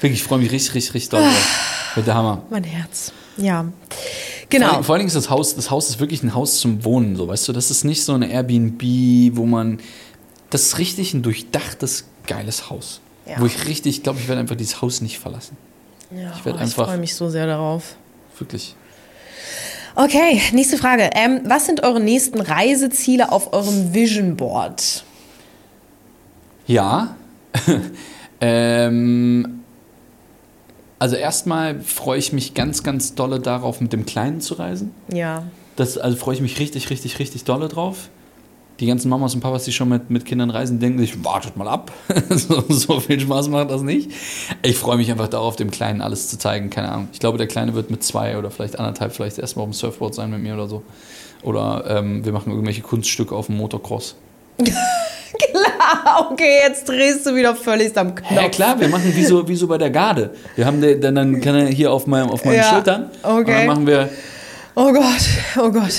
Wirklich, 0.00 0.20
ich 0.20 0.26
freue 0.26 0.38
mich 0.38 0.50
richtig, 0.52 0.74
richtig, 0.74 0.94
richtig 0.94 1.10
doll 1.10 1.22
drauf. 1.22 1.92
Wird 1.94 2.06
der 2.06 2.14
Hammer. 2.14 2.42
mein 2.50 2.64
Herz. 2.64 3.12
Ja. 3.38 3.62
Vor, 3.62 3.72
Genau. 4.48 4.70
allem- 4.72 4.84
vor 4.84 4.94
allen 4.94 5.00
Dingen 5.00 5.08
ist 5.08 5.16
das 5.16 5.30
Haus, 5.30 5.56
das 5.56 5.70
Haus 5.70 5.88
ist 5.90 5.98
wirklich 6.00 6.22
ein 6.22 6.34
Haus 6.34 6.60
zum 6.60 6.84
Wohnen, 6.84 7.16
so 7.16 7.26
weißt 7.28 7.48
du. 7.48 7.52
Das 7.52 7.70
ist 7.70 7.84
nicht 7.84 8.02
so 8.04 8.12
eine 8.14 8.30
Airbnb, 8.30 8.82
wo 9.36 9.44
man. 9.46 9.80
Das 10.50 10.62
ist 10.62 10.78
richtig 10.78 11.12
ein 11.14 11.22
durchdachtes, 11.22 12.04
geiles 12.26 12.70
Haus. 12.70 13.00
Ja. 13.26 13.40
Wo 13.40 13.46
ich 13.46 13.66
richtig, 13.66 13.96
ich 13.96 14.02
glaube, 14.04 14.20
ich 14.20 14.28
werde 14.28 14.40
einfach 14.40 14.54
dieses 14.56 14.80
Haus 14.80 15.00
nicht 15.00 15.18
verlassen. 15.18 15.56
Ja, 16.12 16.32
ich 16.38 16.46
oh, 16.52 16.56
einfach- 16.56 16.86
freue 16.86 16.98
mich 16.98 17.14
so 17.16 17.28
sehr 17.28 17.46
darauf. 17.46 17.96
Wirklich. 18.38 18.76
Okay, 19.96 20.40
nächste 20.52 20.76
Frage. 20.78 21.10
Ähm, 21.14 21.40
was 21.46 21.66
sind 21.66 21.82
eure 21.82 21.98
nächsten 22.00 22.40
Reiseziele 22.40 23.32
auf 23.32 23.52
eurem 23.52 23.92
Vision 23.94 24.36
Board? 24.36 25.02
Ja. 26.66 27.16
ähm, 28.40 29.60
also 30.98 31.16
erstmal 31.16 31.80
freue 31.80 32.18
ich 32.18 32.32
mich 32.32 32.54
ganz, 32.54 32.82
ganz 32.82 33.14
dolle 33.14 33.40
darauf, 33.40 33.80
mit 33.80 33.92
dem 33.92 34.06
Kleinen 34.06 34.40
zu 34.40 34.54
reisen. 34.54 34.92
Ja. 35.12 35.44
Das, 35.76 35.98
also 35.98 36.16
freue 36.16 36.34
ich 36.34 36.40
mich 36.40 36.58
richtig, 36.58 36.88
richtig, 36.90 37.18
richtig 37.18 37.44
dolle 37.44 37.68
drauf. 37.68 38.08
Die 38.80 38.86
ganzen 38.86 39.08
Mamas 39.08 39.34
und 39.34 39.40
Papas, 39.40 39.64
die 39.64 39.72
schon 39.72 39.88
mit, 39.88 40.10
mit 40.10 40.26
Kindern 40.26 40.50
reisen, 40.50 40.80
denken 40.80 40.98
sich, 40.98 41.24
wartet 41.24 41.56
mal 41.56 41.68
ab. 41.68 41.92
so, 42.30 42.62
so 42.68 43.00
viel 43.00 43.18
Spaß 43.18 43.48
macht 43.48 43.70
das 43.70 43.82
nicht. 43.82 44.10
Ich 44.62 44.76
freue 44.76 44.98
mich 44.98 45.10
einfach 45.10 45.28
darauf, 45.28 45.56
dem 45.56 45.70
Kleinen 45.70 46.02
alles 46.02 46.28
zu 46.28 46.38
zeigen. 46.38 46.68
Keine 46.68 46.90
Ahnung. 46.90 47.08
Ich 47.12 47.20
glaube, 47.20 47.38
der 47.38 47.46
Kleine 47.46 47.74
wird 47.74 47.90
mit 47.90 48.02
zwei 48.02 48.38
oder 48.38 48.50
vielleicht 48.50 48.78
anderthalb 48.78 49.12
vielleicht 49.12 49.38
erstmal 49.38 49.64
auf 49.64 49.70
dem 49.70 49.74
Surfboard 49.74 50.14
sein 50.14 50.30
mit 50.30 50.42
mir 50.42 50.54
oder 50.54 50.68
so. 50.68 50.82
Oder 51.42 51.84
ähm, 51.88 52.24
wir 52.24 52.32
machen 52.32 52.50
irgendwelche 52.52 52.82
Kunststücke 52.82 53.34
auf 53.34 53.46
dem 53.46 53.56
Motocross. 53.56 54.16
Klar, 55.50 56.28
okay, 56.30 56.60
jetzt 56.66 56.88
drehst 56.88 57.26
du 57.26 57.34
wieder 57.34 57.54
völlig 57.54 57.96
am 57.96 58.14
Knopf. 58.14 58.30
Ja 58.30 58.48
klar, 58.48 58.80
wir 58.80 58.88
machen 58.88 59.12
wie 59.14 59.24
so, 59.24 59.46
wie 59.48 59.56
so 59.56 59.66
bei 59.66 59.78
der 59.78 59.90
Garde. 59.90 60.30
Wir 60.54 60.66
haben 60.66 60.80
den, 60.80 61.00
dann, 61.00 61.14
dann 61.14 61.40
kann 61.40 61.54
er 61.54 61.66
hier 61.66 61.92
auf, 61.92 62.06
meinem, 62.06 62.30
auf 62.30 62.44
meinen 62.44 62.56
Ja, 62.56 62.70
Schultern. 62.70 63.10
Und 63.22 63.40
okay. 63.42 63.54
dann 63.58 63.66
machen 63.66 63.86
wir, 63.86 64.08
Oh 64.78 64.92
Gott, 64.92 65.22
oh 65.58 65.70
Gott. 65.70 65.94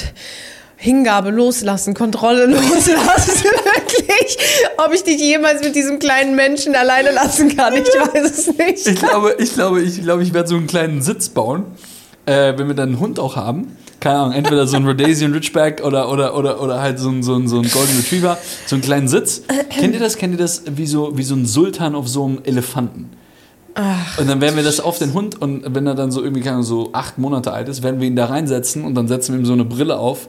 Hingabe 0.75 1.31
loslassen, 1.31 1.95
Kontrolle 1.95 2.45
loslassen. 2.45 3.43
Wirklich. 3.43 4.37
Ob 4.77 4.93
ich 4.93 5.03
dich 5.03 5.19
jemals 5.19 5.63
mit 5.63 5.75
diesem 5.75 5.97
kleinen 5.97 6.35
Menschen 6.35 6.75
alleine 6.75 7.09
lassen 7.09 7.57
kann, 7.57 7.73
ich 7.73 7.87
weiß 7.87 8.23
es 8.23 8.47
nicht. 8.55 8.85
ich 8.85 8.95
glaube, 8.99 9.35
ich 9.39 9.53
glaube, 9.55 9.81
ich 9.81 10.03
glaube, 10.03 10.21
ich 10.21 10.31
werde 10.35 10.47
so 10.47 10.55
einen 10.55 10.67
kleinen 10.67 11.01
Sitz 11.01 11.29
bauen, 11.29 11.65
äh, 12.27 12.57
wenn 12.57 12.67
wir 12.67 12.75
dann 12.75 12.89
einen 12.89 12.99
Hund 12.99 13.19
auch 13.19 13.35
haben. 13.35 13.71
Keine 13.99 14.19
Ahnung, 14.19 14.33
entweder 14.33 14.67
so 14.67 14.77
ein 14.77 14.85
Rhodesian 14.85 15.33
Ridgeback 15.33 15.83
oder, 15.83 16.11
oder, 16.11 16.35
oder, 16.35 16.61
oder 16.61 16.81
halt 16.81 16.99
so 16.99 17.09
ein, 17.09 17.23
so, 17.23 17.35
ein, 17.35 17.47
so 17.47 17.57
ein 17.59 17.67
Golden 17.67 17.97
Retriever, 17.97 18.37
so 18.67 18.75
einen 18.75 18.83
kleinen 18.83 19.07
Sitz. 19.07 19.41
Kennt 19.71 19.95
ihr 19.95 19.99
das? 19.99 20.17
Kennt 20.17 20.33
ihr 20.33 20.37
das? 20.37 20.63
Wie 20.67 20.85
so, 20.85 21.17
wie 21.17 21.23
so 21.23 21.33
ein 21.33 21.47
Sultan 21.47 21.95
auf 21.95 22.07
so 22.07 22.25
einem 22.25 22.39
Elefanten. 22.43 23.09
Und 24.17 24.27
dann 24.27 24.41
werden 24.41 24.55
wir 24.55 24.63
das 24.63 24.79
auf 24.79 24.97
den 24.97 25.13
Hund 25.13 25.39
und 25.39 25.63
wenn 25.75 25.85
er 25.85 25.93
dann 25.93 26.11
so 26.11 26.23
irgendwie 26.23 26.41
keine 26.41 26.63
so 26.63 26.89
acht 26.93 27.19
Monate 27.19 27.53
alt 27.53 27.69
ist, 27.69 27.83
werden 27.83 27.99
wir 27.99 28.07
ihn 28.07 28.15
da 28.15 28.25
reinsetzen 28.25 28.83
und 28.83 28.95
dann 28.95 29.07
setzen 29.07 29.33
wir 29.33 29.39
ihm 29.39 29.45
so 29.45 29.53
eine 29.53 29.65
Brille 29.65 29.97
auf 29.97 30.27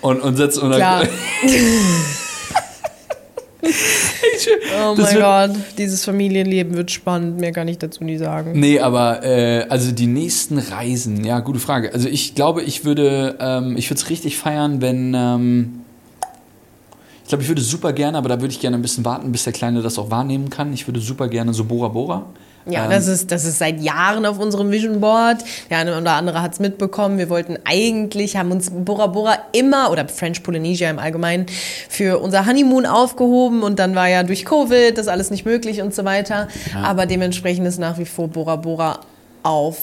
und, 0.00 0.20
und 0.20 0.36
setzen 0.36 0.62
und 0.62 0.70
dann, 0.70 0.80
Klar. 0.80 1.02
Ich 1.44 1.52
Oh 4.80 4.94
Das 4.96 5.14
mein 5.14 5.22
Gott, 5.22 5.56
dieses 5.78 6.04
Familienleben 6.04 6.76
wird 6.76 6.90
spannend, 6.90 7.40
mehr 7.40 7.52
kann 7.52 7.68
ich 7.68 7.78
dazu 7.78 8.04
nie 8.04 8.18
sagen. 8.18 8.58
Nee, 8.58 8.80
aber 8.80 9.24
äh, 9.24 9.66
also 9.68 9.92
die 9.92 10.06
nächsten 10.06 10.58
Reisen, 10.58 11.24
ja, 11.24 11.40
gute 11.40 11.58
Frage. 11.58 11.92
Also 11.92 12.08
ich 12.08 12.34
glaube, 12.34 12.62
ich 12.62 12.84
würde, 12.84 13.36
ähm, 13.40 13.76
ich 13.76 13.90
würde 13.90 14.00
es 14.00 14.10
richtig 14.10 14.36
feiern, 14.36 14.80
wenn, 14.80 15.14
ähm, 15.14 15.80
ich 17.22 17.28
glaube, 17.28 17.42
ich 17.42 17.48
würde 17.48 17.62
super 17.62 17.92
gerne, 17.92 18.16
aber 18.16 18.28
da 18.28 18.40
würde 18.40 18.52
ich 18.52 18.60
gerne 18.60 18.76
ein 18.76 18.82
bisschen 18.82 19.04
warten, 19.04 19.32
bis 19.32 19.44
der 19.44 19.52
Kleine 19.52 19.82
das 19.82 19.98
auch 19.98 20.10
wahrnehmen 20.10 20.48
kann. 20.50 20.72
Ich 20.72 20.86
würde 20.86 21.00
super 21.00 21.28
gerne 21.28 21.52
so 21.52 21.64
Bora 21.64 21.88
Bora. 21.88 22.26
Ja, 22.66 22.84
Ähm, 22.84 22.90
das, 22.90 23.06
ist, 23.06 23.30
das 23.32 23.44
ist 23.44 23.58
seit 23.58 23.80
Jahren 23.80 24.26
auf 24.26 24.38
unserem 24.38 24.70
Vision 24.70 25.00
Board. 25.00 25.38
Der 25.70 25.78
eine 25.78 25.98
oder 25.98 26.12
andere 26.12 26.42
hat 26.42 26.52
es 26.52 26.60
mitbekommen. 26.60 27.18
Wir 27.18 27.28
wollten 27.30 27.56
eigentlich, 27.64 28.36
haben 28.36 28.50
uns 28.50 28.70
Bora 28.70 29.06
Bora 29.06 29.38
immer, 29.52 29.90
oder 29.90 30.06
French 30.08 30.42
Polynesia 30.42 30.90
im 30.90 30.98
Allgemeinen, 30.98 31.46
für 31.88 32.18
unser 32.18 32.46
Honeymoon 32.46 32.86
aufgehoben. 32.86 33.62
Und 33.62 33.78
dann 33.78 33.94
war 33.94 34.08
ja 34.08 34.22
durch 34.22 34.44
Covid 34.44 34.96
das 34.96 35.08
alles 35.08 35.30
nicht 35.30 35.44
möglich 35.44 35.80
und 35.80 35.94
so 35.94 36.04
weiter. 36.04 36.48
Aber 36.82 37.06
dementsprechend 37.06 37.66
ist 37.66 37.78
nach 37.78 37.98
wie 37.98 38.04
vor 38.04 38.28
Bora 38.28 38.56
Bora 38.56 39.00
auf 39.42 39.78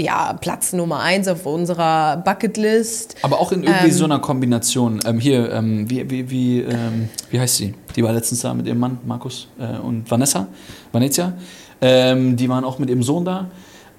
ja, 0.00 0.32
Platz 0.34 0.72
Nummer 0.72 1.00
eins 1.00 1.26
auf 1.26 1.44
unserer 1.44 2.18
Bucketlist. 2.18 3.16
Aber 3.22 3.40
auch 3.40 3.50
in 3.50 3.64
irgendwie 3.64 3.88
Ähm. 3.88 3.92
so 3.92 4.04
einer 4.04 4.20
Kombination. 4.20 5.00
Ähm, 5.04 5.18
hier, 5.18 5.50
ähm, 5.52 5.90
wie, 5.90 6.08
wie, 6.08 6.30
wie, 6.30 6.60
ähm, 6.60 7.08
wie 7.30 7.40
heißt 7.40 7.56
sie? 7.56 7.74
Die 7.96 8.04
war 8.04 8.12
letztens 8.12 8.42
da 8.42 8.54
mit 8.54 8.66
ihrem 8.68 8.78
Mann, 8.78 8.98
Markus 9.04 9.48
äh, 9.58 9.78
und 9.78 10.08
Vanessa, 10.08 10.46
Vanessa. 10.92 11.32
Ähm, 11.80 12.36
die 12.36 12.48
waren 12.48 12.64
auch 12.64 12.78
mit 12.78 12.90
ihrem 12.90 13.02
Sohn 13.02 13.24
da. 13.24 13.46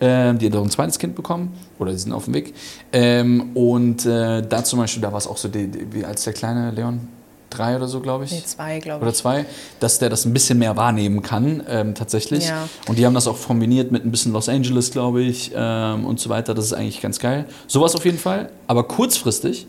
Ähm, 0.02 0.38
die 0.40 0.48
hat 0.48 0.56
auch 0.56 0.64
ein 0.64 0.70
zweites 0.70 0.98
Kind 1.00 1.16
bekommen. 1.16 1.54
Oder 1.78 1.92
die 1.92 1.98
sind 1.98 2.14
auf 2.14 2.26
dem 2.26 2.34
Weg. 2.34 2.54
Ähm, 2.94 3.52
und 3.56 4.06
äh, 4.06 4.42
da 4.42 4.64
zum 4.64 4.80
Beispiel, 4.80 5.02
da 5.02 5.12
war 5.12 5.18
es 5.18 5.28
auch 5.28 5.38
so, 5.38 5.48
die, 5.48 5.68
die, 5.68 5.94
wie 5.94 6.06
als 6.06 6.24
der 6.24 6.34
kleine 6.34 6.72
Leon, 6.72 7.08
drei 7.50 7.76
oder 7.76 7.88
so, 7.88 8.00
glaube 8.00 8.26
ich. 8.26 8.32
Nee, 8.32 8.44
zwei, 8.46 8.80
glaube 8.80 9.02
Oder 9.02 9.12
ich. 9.12 9.18
zwei, 9.18 9.46
dass 9.80 9.98
der 10.00 10.10
das 10.10 10.24
ein 10.26 10.34
bisschen 10.34 10.60
mehr 10.60 10.78
wahrnehmen 10.78 11.22
kann, 11.22 11.64
ähm, 11.68 11.96
tatsächlich. 11.96 12.48
Ja. 12.48 12.70
Und 12.88 12.98
die 13.00 13.06
haben 13.06 13.16
das 13.16 13.28
auch 13.28 13.38
kombiniert 13.48 13.92
mit 13.92 14.06
ein 14.06 14.12
bisschen 14.12 14.32
Los 14.34 14.48
Angeles, 14.50 14.92
glaube 14.92 15.22
ich, 15.24 15.52
ähm, 15.56 16.06
und 16.06 16.20
so 16.20 16.30
weiter. 16.30 16.54
Das 16.54 16.66
ist 16.66 16.74
eigentlich 16.74 17.02
ganz 17.02 17.18
geil. 17.20 17.46
Sowas 17.68 17.96
auf 17.96 18.06
jeden 18.06 18.20
Fall. 18.20 18.52
Aber 18.68 18.84
kurzfristig, 18.84 19.68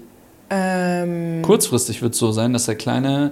Ähm, 0.53 1.43
kurzfristig 1.43 2.03
wird 2.03 2.13
es 2.15 2.19
so 2.19 2.33
sein, 2.33 2.53
dass 2.53 2.67
der 2.67 2.75
Kleine 2.75 3.31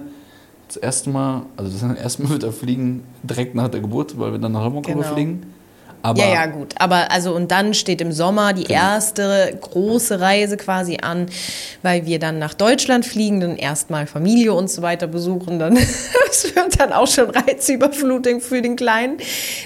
das 0.69 0.77
erste 0.77 1.09
Mal, 1.09 1.43
also 1.57 1.71
das 1.87 1.97
erste 2.01 2.23
Mal 2.23 2.29
wird 2.29 2.43
er 2.43 2.51
fliegen 2.53 3.03
direkt 3.23 3.55
nach 3.55 3.67
der 3.69 3.81
Geburt, 3.81 4.17
weil 4.19 4.31
wir 4.31 4.39
dann 4.39 4.53
nach 4.53 4.61
Hamburg 4.63 4.85
Genau. 4.85 5.03
fliegen. 5.03 5.43
Aber 6.01 6.17
ja, 6.21 6.33
ja, 6.33 6.45
gut. 6.45 6.75
Aber 6.79 7.11
also 7.11 7.35
und 7.35 7.51
dann 7.51 7.73
steht 7.73 7.99
im 7.99 8.13
Sommer 8.13 8.53
die 8.53 8.63
Genau. 8.63 8.79
erste 8.79 9.57
große 9.59 10.21
Reise 10.21 10.55
quasi 10.55 10.99
an, 11.01 11.25
weil 11.83 12.05
wir 12.05 12.19
dann 12.19 12.39
nach 12.39 12.53
Deutschland 12.53 13.05
fliegen, 13.05 13.41
dann 13.41 13.57
erstmal 13.57 14.07
Familie 14.07 14.53
und 14.53 14.69
so 14.69 14.81
weiter 14.81 15.07
besuchen. 15.07 15.59
Dann 15.59 15.75
es 16.29 16.55
wird 16.55 16.79
dann 16.79 16.93
auch 16.93 17.07
schon 17.07 17.29
Reizüberflutung 17.29 18.39
für 18.39 18.61
den 18.61 18.77
Kleinen. 18.77 19.17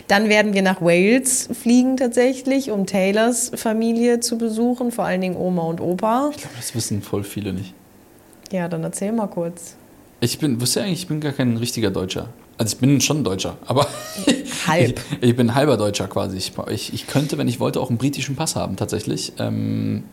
Dann 0.08 0.28
werden 0.28 0.54
wir 0.56 0.64
nach 0.64 0.82
Wales 0.82 1.50
fliegen 1.54 1.98
tatsächlich, 1.98 2.72
um 2.72 2.88
Taylors 2.88 3.52
Familie 3.54 4.20
zu 4.20 4.40
besuchen, 4.40 4.92
vor 4.92 5.06
allen 5.06 5.22
Dingen 5.22 5.38
Oma 5.38 5.62
und 5.62 5.82
Opa. 5.82 6.30
ich 6.32 6.38
glaube, 6.38 6.56
das 6.58 6.74
wissen 6.74 7.04
voll 7.04 7.24
viele 7.24 7.54
nicht. 7.54 7.76
Ja, 8.52 8.68
dann 8.68 8.84
erzähl 8.84 9.12
mal 9.12 9.28
kurz. 9.28 9.76
Ich 10.24 10.40
bin, 10.40 10.62
wisst 10.62 10.78
ihr 10.78 10.84
eigentlich, 10.84 11.02
ich 11.02 11.08
bin 11.08 11.20
gar 11.20 11.34
kein 11.34 11.58
richtiger 11.58 11.92
Deutscher. 11.92 12.30
Also 12.58 12.76
ich 12.76 12.80
bin 12.80 13.02
schon 13.02 13.26
Deutscher, 13.26 13.58
aber 13.66 13.86
Halb. 14.68 15.02
Ich, 15.20 15.30
ich 15.30 15.36
bin 15.36 15.54
halber 15.54 15.76
Deutscher 15.76 16.08
quasi. 16.08 16.38
Ich, 16.38 16.54
ich, 16.70 16.94
ich 16.94 17.08
könnte, 17.08 17.38
wenn 17.38 17.50
ich 17.50 17.60
wollte, 17.60 17.82
auch 17.82 17.90
einen 17.90 17.98
britischen 17.98 18.38
Pass 18.38 18.56
haben, 18.56 18.78
tatsächlich. 18.78 19.34
Ähm, 19.38 20.04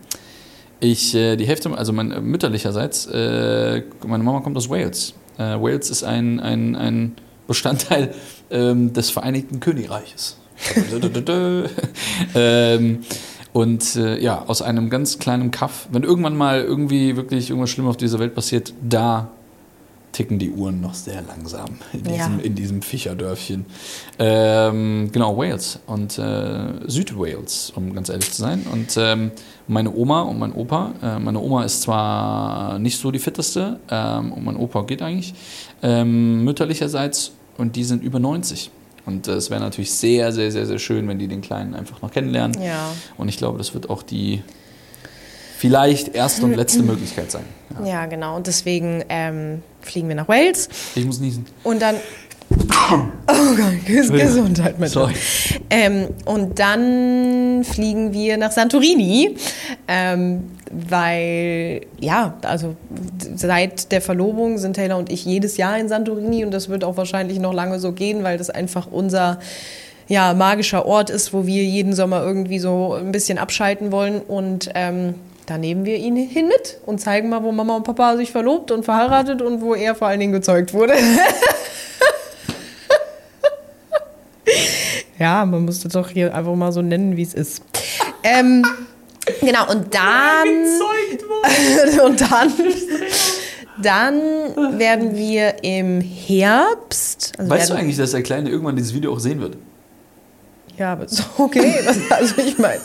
ich, 0.81 1.15
äh, 1.15 1.37
die 1.37 1.47
Hälfte, 1.47 1.71
also 1.79 1.93
mein 1.93 2.11
äh, 2.11 2.21
mütterlicherseits, 2.21 3.07
äh, 3.07 3.85
meine 4.05 4.25
Mama 4.25 4.41
kommt 4.41 4.57
aus 4.57 4.69
Wales. 4.69 5.15
Äh, 5.39 5.61
Wales 5.61 5.91
ist 5.91 6.03
ein, 6.03 6.41
ein, 6.41 6.75
ein 6.75 7.13
Bestandteil 7.47 8.13
ähm, 8.51 8.93
des 8.93 9.11
Vereinigten 9.11 9.61
Königreiches. 9.61 10.39
ähm, 12.35 12.99
und 13.53 13.97
äh, 13.97 14.19
ja, 14.19 14.45
aus 14.45 14.61
einem 14.61 14.91
ganz 14.91 15.21
kleinen 15.21 15.53
Kaff, 15.53 15.89
wenn 15.93 16.03
irgendwann 16.03 16.37
mal 16.37 16.63
irgendwie 16.63 17.15
wirklich 17.17 17.51
irgendwas 17.51 17.71
Schlimmes 17.71 17.91
auf 17.91 17.97
dieser 17.97 18.19
Welt 18.19 18.35
passiert, 18.35 18.75
da 18.83 19.31
ticken 20.13 20.39
die 20.39 20.51
Uhren 20.51 20.81
noch 20.81 20.95
sehr 20.95 21.23
langsam 21.23 21.67
in 21.93 22.05
Ja. 22.05 22.11
diesem, 22.17 22.41
in 22.41 22.55
diesem 22.55 22.83
Fischerdörfchen. 22.83 23.65
Ähm, 24.19 25.11
genau, 25.13 25.37
Wales 25.37 25.79
und 25.87 26.19
äh, 26.19 26.89
Südwales, 26.89 27.73
um 27.77 27.95
ganz 27.95 28.09
ehrlich 28.09 28.31
zu 28.33 28.43
sein. 28.43 28.67
Und 28.73 28.97
ähm, 28.97 29.31
meine 29.69 29.95
Oma 29.95 30.23
und 30.23 30.39
mein 30.39 30.53
Opa, 30.53 30.93
äh, 31.03 31.19
meine 31.19 31.39
Oma 31.41 31.65
ist 31.65 31.83
zwar 31.83 32.79
nicht 32.79 32.99
so 32.99 33.11
die 33.11 33.19
fitteste 33.21 33.79
ähm, 33.91 34.33
und 34.33 34.45
mein 34.45 34.57
Opa 34.57 34.83
geht 34.83 35.01
eigentlich, 35.03 35.33
ähm, 35.83 36.45
mütterlicherseits 36.45 37.33
und 37.57 37.77
die 37.77 37.85
sind 37.85 38.03
über 38.03 38.19
90. 38.19 38.71
Und 39.07 39.29
äh, 39.29 39.33
es 39.33 39.49
wäre 39.51 39.61
natürlich 39.61 39.93
sehr, 39.93 40.33
sehr, 40.33 40.51
sehr, 40.51 40.67
sehr 40.67 40.79
schön, 40.79 41.07
wenn 41.09 41.19
die 41.19 41.29
den 41.29 41.41
Kleinen 41.41 41.75
einfach 41.75 42.03
noch 42.03 42.11
kennenlernen. 42.11 42.61
Ja. 42.63 42.91
Und 43.17 43.29
ich 43.29 43.39
glaube, 43.39 43.59
das 43.59 43.75
wird 43.75 43.89
auch 43.91 44.03
die 44.03 44.43
vielleicht 45.57 46.15
erste 46.15 46.45
und 46.45 46.55
letzte 46.55 46.83
Möglichkeit 46.83 47.31
sein. 47.31 47.45
Ja. 47.81 47.87
Ja, 47.87 48.07
genau. 48.07 48.37
Und 48.37 48.47
deswegen 48.47 49.05
ähm, 49.09 49.63
fliegen 49.83 50.09
wir 50.09 50.17
nach 50.17 50.29
Wales. 50.29 50.69
Ich 50.95 51.05
muss 51.05 51.21
niesen. 51.21 51.47
Und 51.65 51.81
dann. 51.83 51.97
Oh 52.93 53.55
Gott, 53.57 53.87
Ges 53.87 54.11
Gesundheit 54.11 54.81
mit. 54.81 54.91
Sorry. 54.91 55.15
Ähm, 55.71 56.09
und 56.25 56.59
dann 56.59 57.63
fliegen 57.63 58.13
wir 58.13 58.37
nach 58.39 58.51
Santorini, 58.51 59.37
ähm, 59.87 60.51
weil, 60.73 61.83
ja, 62.01 62.35
also 62.43 62.75
seit 63.37 63.93
der 63.93 64.01
Verlobung 64.01 64.59
sind 64.59 64.75
Taylor 64.75 64.99
und 64.99 65.13
ich 65.13 65.25
jedes 65.25 65.57
Jahr 65.57 65.79
in 65.79 65.89
Santorini 65.89 66.45
und 66.45 66.51
das 66.51 66.69
wird 66.69 66.83
auch 66.83 66.97
wahrscheinlich 66.97 67.39
noch 67.39 67.55
lange 67.55 67.79
so 67.79 67.93
gehen, 67.93 68.25
weil 68.25 68.37
das 68.37 68.51
einfach 68.51 68.89
unser 68.91 69.39
ja, 70.11 70.35
magischer 70.35 70.87
Ort 70.87 71.09
ist, 71.09 71.33
wo 71.33 71.47
wir 71.47 71.65
jeden 71.65 71.95
Sommer 71.95 72.21
irgendwie 72.21 72.59
so 72.59 72.95
ein 72.95 73.13
bisschen 73.13 73.39
abschalten 73.39 73.93
wollen 73.93 74.21
und 74.21 74.69
ähm, 74.75 75.15
da 75.51 75.59
nehmen 75.59 75.85
wir 75.85 75.97
ihn 75.97 76.15
hin 76.15 76.47
mit 76.47 76.79
und 76.87 77.01
zeigen 77.01 77.29
mal, 77.29 77.43
wo 77.43 77.51
Mama 77.51 77.75
und 77.75 77.83
Papa 77.83 78.17
sich 78.17 78.31
verlobt 78.31 78.71
und 78.71 78.85
verheiratet 78.85 79.43
und 79.43 79.61
wo 79.61 79.75
er 79.75 79.97
vor 79.97 80.07
allen 80.07 80.21
Dingen 80.21 80.33
gezeugt 80.33 80.73
wurde. 80.73 80.95
Ja, 85.19 85.45
man 85.45 85.67
muss 85.67 85.81
das 85.81 85.93
doch 85.93 86.09
hier 86.09 86.35
einfach 86.35 86.55
mal 86.55 86.73
so 86.73 86.81
nennen, 86.81 87.15
wie 87.15 87.23
es 87.23 87.35
ist. 87.35 87.63
Ähm, 88.23 88.65
genau, 89.43 89.71
und 89.71 89.95
dann. 89.95 90.49
und 92.07 92.21
dann. 92.23 92.53
Dann 93.83 94.79
werden 94.79 95.15
wir 95.15 95.63
im 95.63 96.01
Herbst. 96.01 97.35
Also 97.37 97.51
Weißt 97.51 97.69
du 97.69 97.75
eigentlich, 97.75 97.99
dass 97.99 98.13
der 98.13 98.23
Kleine 98.23 98.49
irgendwann 98.49 98.77
dieses 98.77 98.95
Video 98.95 99.13
auch 99.13 99.21
sehen 99.21 99.43
wird? 99.43 99.59
Ja, 100.81 100.95
aber 100.95 101.05
ist 101.05 101.23
okay. 101.39 101.75
Was, 101.85 101.99
also 102.11 102.37
ich 102.39 102.57
meine. 102.57 102.81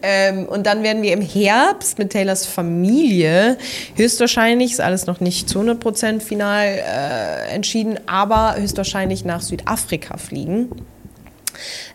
Ähm, 0.00 0.46
und 0.46 0.64
dann 0.66 0.82
werden 0.82 1.02
wir 1.02 1.12
im 1.12 1.20
Herbst 1.20 1.98
mit 1.98 2.08
Taylors 2.10 2.46
Familie, 2.46 3.58
höchstwahrscheinlich, 3.96 4.72
ist 4.72 4.80
alles 4.80 5.04
noch 5.04 5.20
nicht 5.20 5.46
zu 5.46 5.60
100% 5.60 6.20
final 6.20 6.64
äh, 6.66 7.50
entschieden, 7.54 8.00
aber 8.06 8.56
höchstwahrscheinlich 8.56 9.26
nach 9.26 9.42
Südafrika 9.42 10.16
fliegen. 10.16 10.70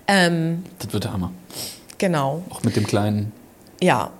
Ähm, 0.08 0.64
Das 0.78 0.94
wird 0.94 1.06
der 1.06 1.14
Hammer. 1.14 1.32
genau. 1.98 2.44
Auch 2.52 2.62
mit 2.62 2.76
dem 2.76 2.86
Kleinen. 2.86 3.32
Ja. 3.82 4.12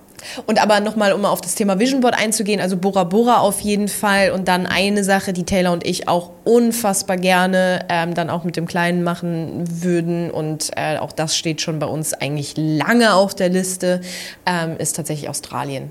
Und 0.46 0.60
aber 0.62 0.80
nochmal, 0.80 1.12
um 1.12 1.24
auf 1.24 1.40
das 1.40 1.54
Thema 1.54 1.78
Vision 1.78 2.00
Board 2.00 2.14
einzugehen, 2.14 2.60
also 2.60 2.76
Bora 2.76 3.04
Bora 3.04 3.38
auf 3.38 3.60
jeden 3.60 3.88
Fall 3.88 4.30
und 4.30 4.48
dann 4.48 4.66
eine 4.66 5.04
Sache, 5.04 5.32
die 5.32 5.44
Taylor 5.44 5.72
und 5.72 5.86
ich 5.86 6.08
auch 6.08 6.30
unfassbar 6.44 7.16
gerne 7.16 7.86
ähm, 7.88 8.14
dann 8.14 8.30
auch 8.30 8.44
mit 8.44 8.56
dem 8.56 8.66
Kleinen 8.66 9.02
machen 9.02 9.64
würden 9.82 10.30
und 10.30 10.70
äh, 10.76 10.98
auch 10.98 11.12
das 11.12 11.36
steht 11.36 11.60
schon 11.60 11.78
bei 11.78 11.86
uns 11.86 12.14
eigentlich 12.14 12.54
lange 12.56 13.14
auf 13.14 13.34
der 13.34 13.48
Liste, 13.48 14.00
ähm, 14.46 14.76
ist 14.78 14.96
tatsächlich 14.96 15.28
Australien. 15.28 15.90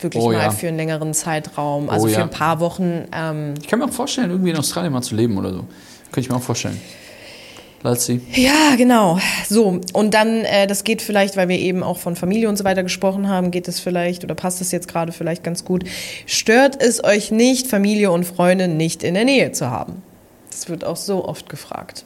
Wirklich 0.00 0.22
Oh 0.22 0.30
mal 0.30 0.42
ja. 0.42 0.50
für 0.50 0.68
einen 0.68 0.76
längeren 0.76 1.12
Zeitraum, 1.12 1.90
also 1.90 2.06
Oh 2.06 2.08
für 2.08 2.18
ja. 2.18 2.22
ein 2.22 2.30
paar 2.30 2.60
Wochen. 2.60 3.04
Ähm, 3.12 3.54
Ich 3.60 3.66
kann 3.66 3.80
mir 3.80 3.86
auch 3.86 3.90
vorstellen, 3.92 4.30
irgendwie 4.30 4.50
in 4.50 4.56
Australien 4.56 4.92
mal 4.92 5.02
zu 5.02 5.16
leben 5.16 5.36
oder 5.36 5.52
so. 5.52 5.64
Könnte 6.12 6.20
ich 6.20 6.28
mir 6.28 6.36
auch 6.36 6.42
vorstellen. 6.42 6.80
See. 7.94 8.20
Ja, 8.34 8.74
genau. 8.76 9.18
So, 9.48 9.80
und 9.92 10.14
dann, 10.14 10.44
äh, 10.44 10.66
das 10.66 10.82
geht 10.82 11.00
vielleicht, 11.00 11.36
weil 11.36 11.48
wir 11.48 11.58
eben 11.58 11.84
auch 11.84 11.98
von 11.98 12.16
Familie 12.16 12.48
und 12.48 12.56
so 12.56 12.64
weiter 12.64 12.82
gesprochen 12.82 13.28
haben, 13.28 13.52
geht 13.52 13.68
es 13.68 13.78
vielleicht 13.78 14.24
oder 14.24 14.34
passt 14.34 14.60
es 14.60 14.72
jetzt 14.72 14.88
gerade 14.88 15.12
vielleicht 15.12 15.44
ganz 15.44 15.64
gut. 15.64 15.84
Stört 16.26 16.82
es 16.82 17.04
euch 17.04 17.30
nicht, 17.30 17.68
Familie 17.68 18.10
und 18.10 18.24
Freunde 18.24 18.66
nicht 18.66 19.04
in 19.04 19.14
der 19.14 19.24
Nähe 19.24 19.52
zu 19.52 19.70
haben? 19.70 20.02
Das 20.50 20.68
wird 20.68 20.84
auch 20.84 20.96
so 20.96 21.24
oft 21.24 21.48
gefragt. 21.48 22.04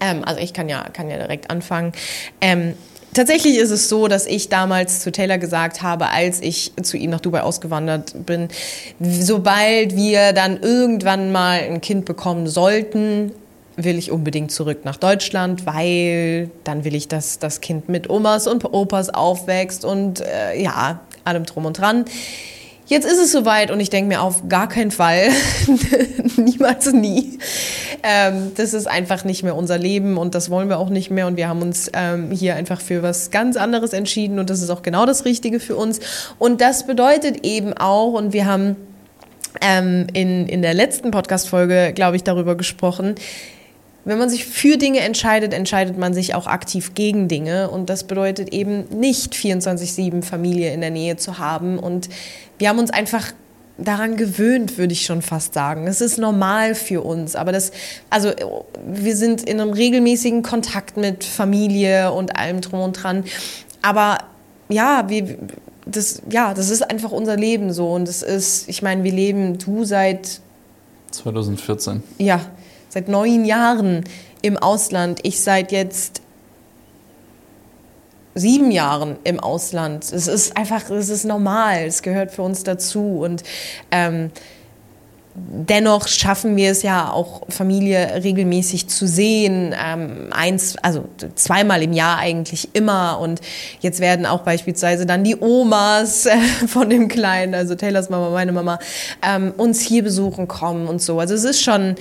Ähm, 0.00 0.24
also 0.24 0.40
ich 0.40 0.52
kann 0.52 0.68
ja, 0.68 0.88
kann 0.92 1.08
ja 1.08 1.18
direkt 1.18 1.48
anfangen. 1.50 1.92
Ähm, 2.40 2.74
tatsächlich 3.14 3.56
ist 3.58 3.70
es 3.70 3.88
so, 3.88 4.08
dass 4.08 4.26
ich 4.26 4.48
damals 4.48 5.00
zu 5.00 5.12
Taylor 5.12 5.38
gesagt 5.38 5.82
habe, 5.82 6.10
als 6.10 6.40
ich 6.40 6.72
zu 6.82 6.96
ihm 6.96 7.10
nach 7.10 7.20
Dubai 7.20 7.42
ausgewandert 7.42 8.26
bin, 8.26 8.48
sobald 8.98 9.94
wir 9.94 10.32
dann 10.32 10.60
irgendwann 10.60 11.30
mal 11.30 11.60
ein 11.60 11.80
Kind 11.80 12.06
bekommen 12.06 12.48
sollten, 12.48 13.30
will 13.76 13.98
ich 13.98 14.10
unbedingt 14.10 14.50
zurück 14.50 14.84
nach 14.84 14.96
Deutschland, 14.96 15.66
weil 15.66 16.50
dann 16.64 16.84
will 16.84 16.94
ich, 16.94 17.08
dass 17.08 17.38
das 17.38 17.60
Kind 17.60 17.88
mit 17.88 18.08
Omas 18.10 18.46
und 18.46 18.64
Opas 18.64 19.10
aufwächst 19.10 19.84
und 19.84 20.20
äh, 20.20 20.60
ja, 20.60 21.00
allem 21.24 21.44
drum 21.44 21.66
und 21.66 21.78
dran. 21.78 22.06
Jetzt 22.88 23.04
ist 23.04 23.18
es 23.18 23.32
soweit 23.32 23.72
und 23.72 23.80
ich 23.80 23.90
denke 23.90 24.08
mir 24.08 24.22
auf 24.22 24.48
gar 24.48 24.68
keinen 24.68 24.92
Fall, 24.92 25.28
niemals 26.36 26.92
nie. 26.92 27.40
Ähm, 28.04 28.52
das 28.54 28.74
ist 28.74 28.86
einfach 28.86 29.24
nicht 29.24 29.42
mehr 29.42 29.56
unser 29.56 29.76
Leben 29.76 30.16
und 30.16 30.36
das 30.36 30.50
wollen 30.50 30.68
wir 30.68 30.78
auch 30.78 30.88
nicht 30.88 31.10
mehr 31.10 31.26
und 31.26 31.36
wir 31.36 31.48
haben 31.48 31.62
uns 31.62 31.90
ähm, 31.94 32.30
hier 32.30 32.54
einfach 32.54 32.80
für 32.80 33.02
was 33.02 33.32
ganz 33.32 33.56
anderes 33.56 33.92
entschieden 33.92 34.38
und 34.38 34.50
das 34.50 34.62
ist 34.62 34.70
auch 34.70 34.82
genau 34.82 35.04
das 35.04 35.24
Richtige 35.24 35.58
für 35.58 35.74
uns. 35.74 35.98
Und 36.38 36.60
das 36.60 36.86
bedeutet 36.86 37.44
eben 37.44 37.72
auch, 37.72 38.12
und 38.12 38.32
wir 38.32 38.46
haben 38.46 38.76
ähm, 39.60 40.06
in, 40.12 40.46
in 40.46 40.62
der 40.62 40.74
letzten 40.74 41.10
Podcast-Folge, 41.10 41.92
glaube 41.92 42.14
ich, 42.14 42.22
darüber 42.22 42.54
gesprochen, 42.54 43.16
wenn 44.06 44.18
man 44.18 44.30
sich 44.30 44.46
für 44.46 44.76
Dinge 44.76 45.00
entscheidet, 45.00 45.52
entscheidet 45.52 45.98
man 45.98 46.14
sich 46.14 46.34
auch 46.34 46.46
aktiv 46.46 46.94
gegen 46.94 47.26
Dinge. 47.26 47.68
Und 47.70 47.90
das 47.90 48.04
bedeutet 48.04 48.52
eben 48.52 48.84
nicht 48.88 49.34
24-7 49.34 50.22
Familie 50.22 50.72
in 50.72 50.80
der 50.80 50.90
Nähe 50.90 51.16
zu 51.16 51.38
haben. 51.38 51.76
Und 51.78 52.08
wir 52.58 52.68
haben 52.68 52.78
uns 52.78 52.90
einfach 52.90 53.32
daran 53.78 54.16
gewöhnt, 54.16 54.78
würde 54.78 54.92
ich 54.92 55.04
schon 55.04 55.22
fast 55.22 55.54
sagen. 55.54 55.88
Es 55.88 56.00
ist 56.00 56.18
normal 56.18 56.76
für 56.76 57.02
uns, 57.02 57.34
aber 57.34 57.50
das, 57.50 57.72
also 58.08 58.30
wir 58.86 59.16
sind 59.16 59.42
in 59.42 59.60
einem 59.60 59.72
regelmäßigen 59.72 60.42
Kontakt 60.42 60.96
mit 60.96 61.24
Familie 61.24 62.12
und 62.12 62.38
allem 62.38 62.60
drum 62.60 62.80
und 62.80 62.92
dran. 62.92 63.24
Aber 63.82 64.18
ja, 64.68 65.04
wir, 65.08 65.36
das, 65.84 66.22
ja, 66.30 66.54
das 66.54 66.70
ist 66.70 66.88
einfach 66.88 67.10
unser 67.10 67.36
Leben 67.36 67.72
so 67.72 67.92
und 67.92 68.08
es 68.08 68.22
ist, 68.22 68.68
ich 68.68 68.82
meine, 68.82 69.02
wir 69.04 69.12
leben, 69.12 69.58
du 69.58 69.84
seit 69.84 70.40
2014. 71.10 72.02
Ja, 72.18 72.40
seit 72.96 73.08
neun 73.08 73.44
Jahren 73.44 74.04
im 74.40 74.56
Ausland. 74.56 75.20
Ich 75.22 75.42
seit 75.42 75.70
jetzt 75.70 76.22
sieben 78.34 78.70
Jahren 78.70 79.16
im 79.22 79.38
Ausland. 79.38 80.04
Es 80.04 80.26
ist 80.26 80.56
einfach, 80.56 80.88
es 80.88 81.10
ist 81.10 81.26
normal, 81.26 81.84
es 81.84 82.00
gehört 82.00 82.30
für 82.30 82.40
uns 82.40 82.64
dazu. 82.64 83.18
Und 83.20 83.42
ähm, 83.90 84.30
dennoch 85.34 86.08
schaffen 86.08 86.56
wir 86.56 86.70
es 86.70 86.82
ja 86.82 87.10
auch, 87.10 87.42
Familie 87.50 88.22
regelmäßig 88.24 88.88
zu 88.88 89.06
sehen. 89.06 89.74
Ähm, 89.78 90.28
eins, 90.30 90.76
also 90.80 91.04
zweimal 91.34 91.82
im 91.82 91.92
Jahr 91.92 92.16
eigentlich 92.16 92.70
immer. 92.72 93.18
Und 93.20 93.42
jetzt 93.80 94.00
werden 94.00 94.24
auch 94.24 94.40
beispielsweise 94.40 95.04
dann 95.04 95.22
die 95.22 95.36
Omas 95.38 96.24
äh, 96.24 96.38
von 96.66 96.88
dem 96.88 97.08
Kleinen, 97.08 97.54
also 97.54 97.74
Taylors 97.74 98.08
Mama, 98.08 98.30
meine 98.30 98.52
Mama, 98.52 98.78
ähm, 99.20 99.52
uns 99.58 99.82
hier 99.82 100.02
besuchen 100.02 100.48
kommen 100.48 100.86
und 100.86 101.02
so. 101.02 101.20
Also 101.20 101.34
es 101.34 101.44
ist 101.44 101.60
schon 101.60 101.96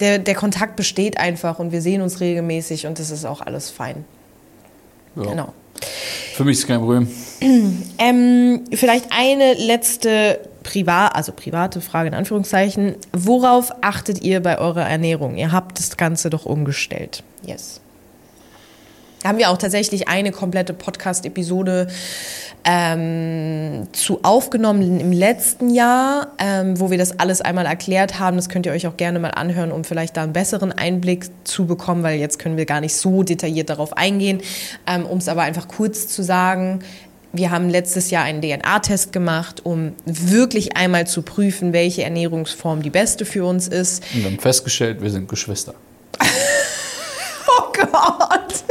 der, 0.00 0.18
der 0.18 0.34
Kontakt 0.34 0.76
besteht 0.76 1.18
einfach 1.18 1.58
und 1.58 1.72
wir 1.72 1.82
sehen 1.82 2.02
uns 2.02 2.20
regelmäßig 2.20 2.86
und 2.86 2.98
das 2.98 3.10
ist 3.10 3.24
auch 3.24 3.40
alles 3.40 3.70
fein. 3.70 4.04
Ja. 5.16 5.22
Genau. 5.22 5.52
Für 6.34 6.44
mich 6.44 6.58
ist 6.58 6.66
kein 6.66 6.80
Problem. 6.80 7.08
Ähm, 8.00 8.64
vielleicht 8.72 9.06
eine 9.10 9.54
letzte 9.54 10.40
privat, 10.62 11.16
also 11.16 11.32
private 11.32 11.80
Frage 11.80 12.08
in 12.08 12.14
Anführungszeichen. 12.14 12.94
Worauf 13.12 13.72
achtet 13.80 14.22
ihr 14.22 14.40
bei 14.40 14.58
eurer 14.58 14.88
Ernährung? 14.88 15.36
Ihr 15.36 15.50
habt 15.50 15.78
das 15.78 15.96
Ganze 15.96 16.30
doch 16.30 16.46
umgestellt. 16.46 17.24
Yes. 17.44 17.80
Da 19.22 19.30
haben 19.30 19.38
wir 19.38 19.50
auch 19.50 19.58
tatsächlich 19.58 20.08
eine 20.08 20.30
komplette 20.30 20.72
Podcast-Episode 20.74 21.88
ähm, 22.64 23.88
zu 23.92 24.20
aufgenommen 24.22 25.00
im 25.00 25.12
letzten 25.12 25.70
Jahr, 25.70 26.32
ähm, 26.38 26.78
wo 26.78 26.90
wir 26.90 26.98
das 26.98 27.18
alles 27.18 27.40
einmal 27.40 27.66
erklärt 27.66 28.18
haben. 28.18 28.36
Das 28.36 28.48
könnt 28.48 28.66
ihr 28.66 28.72
euch 28.72 28.86
auch 28.86 28.96
gerne 28.96 29.18
mal 29.18 29.30
anhören, 29.30 29.72
um 29.72 29.84
vielleicht 29.84 30.16
da 30.16 30.22
einen 30.22 30.32
besseren 30.32 30.70
Einblick 30.70 31.26
zu 31.44 31.66
bekommen, 31.66 32.02
weil 32.02 32.18
jetzt 32.18 32.38
können 32.38 32.56
wir 32.56 32.66
gar 32.66 32.80
nicht 32.80 32.94
so 32.94 33.22
detailliert 33.22 33.70
darauf 33.70 33.96
eingehen. 33.96 34.40
Ähm, 34.86 35.04
um 35.04 35.18
es 35.18 35.28
aber 35.28 35.42
einfach 35.42 35.66
kurz 35.66 36.08
zu 36.08 36.22
sagen, 36.22 36.80
wir 37.32 37.50
haben 37.50 37.68
letztes 37.68 38.10
Jahr 38.10 38.24
einen 38.24 38.40
DNA-Test 38.40 39.12
gemacht, 39.12 39.64
um 39.64 39.94
wirklich 40.04 40.76
einmal 40.76 41.06
zu 41.06 41.22
prüfen, 41.22 41.72
welche 41.72 42.02
Ernährungsform 42.02 42.82
die 42.82 42.90
beste 42.90 43.24
für 43.24 43.44
uns 43.44 43.68
ist. 43.68 44.02
Und 44.14 44.20
wir 44.20 44.30
haben 44.30 44.38
festgestellt, 44.38 45.02
wir 45.02 45.10
sind 45.10 45.28
Geschwister. 45.28 45.74
oh 46.20 47.72
Gott! 47.72 48.64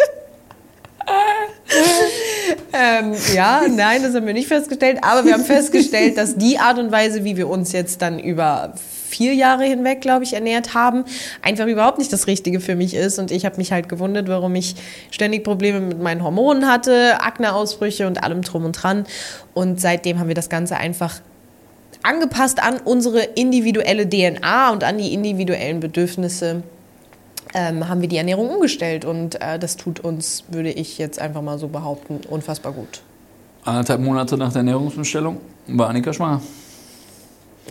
Ähm, 2.77 3.13
ja, 3.33 3.61
nein, 3.69 4.03
das 4.03 4.13
haben 4.13 4.25
wir 4.27 4.33
nicht 4.33 4.47
festgestellt, 4.47 4.99
aber 5.01 5.25
wir 5.25 5.33
haben 5.33 5.45
festgestellt, 5.45 6.17
dass 6.17 6.35
die 6.35 6.59
Art 6.59 6.77
und 6.77 6.91
Weise, 6.91 7.23
wie 7.23 7.37
wir 7.37 7.49
uns 7.49 7.71
jetzt 7.71 8.01
dann 8.01 8.19
über 8.19 8.73
vier 9.07 9.33
Jahre 9.33 9.63
hinweg, 9.63 10.01
glaube 10.01 10.23
ich, 10.23 10.33
ernährt 10.33 10.73
haben, 10.73 11.05
einfach 11.41 11.65
überhaupt 11.65 11.97
nicht 11.97 12.11
das 12.11 12.27
Richtige 12.27 12.59
für 12.59 12.75
mich 12.75 12.93
ist. 12.93 13.19
Und 13.19 13.31
ich 13.31 13.45
habe 13.45 13.57
mich 13.57 13.71
halt 13.71 13.89
gewundert, 13.89 14.27
warum 14.27 14.53
ich 14.55 14.75
ständig 15.11 15.43
Probleme 15.43 15.79
mit 15.79 16.01
meinen 16.01 16.23
Hormonen 16.23 16.69
hatte, 16.69 17.21
Akneausbrüche 17.21 18.05
und 18.05 18.23
allem 18.23 18.41
drum 18.41 18.65
und 18.65 18.73
dran. 18.73 19.05
Und 19.53 19.81
seitdem 19.81 20.19
haben 20.19 20.27
wir 20.27 20.35
das 20.35 20.49
Ganze 20.49 20.77
einfach 20.77 21.21
angepasst 22.03 22.61
an 22.61 22.79
unsere 22.83 23.21
individuelle 23.21 24.07
DNA 24.07 24.71
und 24.71 24.83
an 24.83 24.97
die 24.97 25.13
individuellen 25.13 25.79
Bedürfnisse 25.79 26.63
ähm, 27.53 27.87
haben 27.87 28.01
wir 28.01 28.07
die 28.07 28.17
Ernährung 28.17 28.49
umgestellt 28.49 29.05
und 29.05 29.41
äh, 29.41 29.59
das 29.59 29.77
tut 29.77 29.99
uns, 29.99 30.43
würde 30.49 30.71
ich 30.71 30.97
jetzt 30.97 31.19
einfach 31.19 31.41
mal 31.41 31.57
so 31.59 31.67
behaupten, 31.67 32.21
unfassbar 32.29 32.71
gut. 32.71 33.01
Anderthalb 33.63 34.01
Monate 34.01 34.37
nach 34.37 34.51
der 34.51 34.59
Ernährungsumstellung 34.59 35.37
war 35.67 35.89
Annika 35.89 36.13
schwanger. 36.13 36.41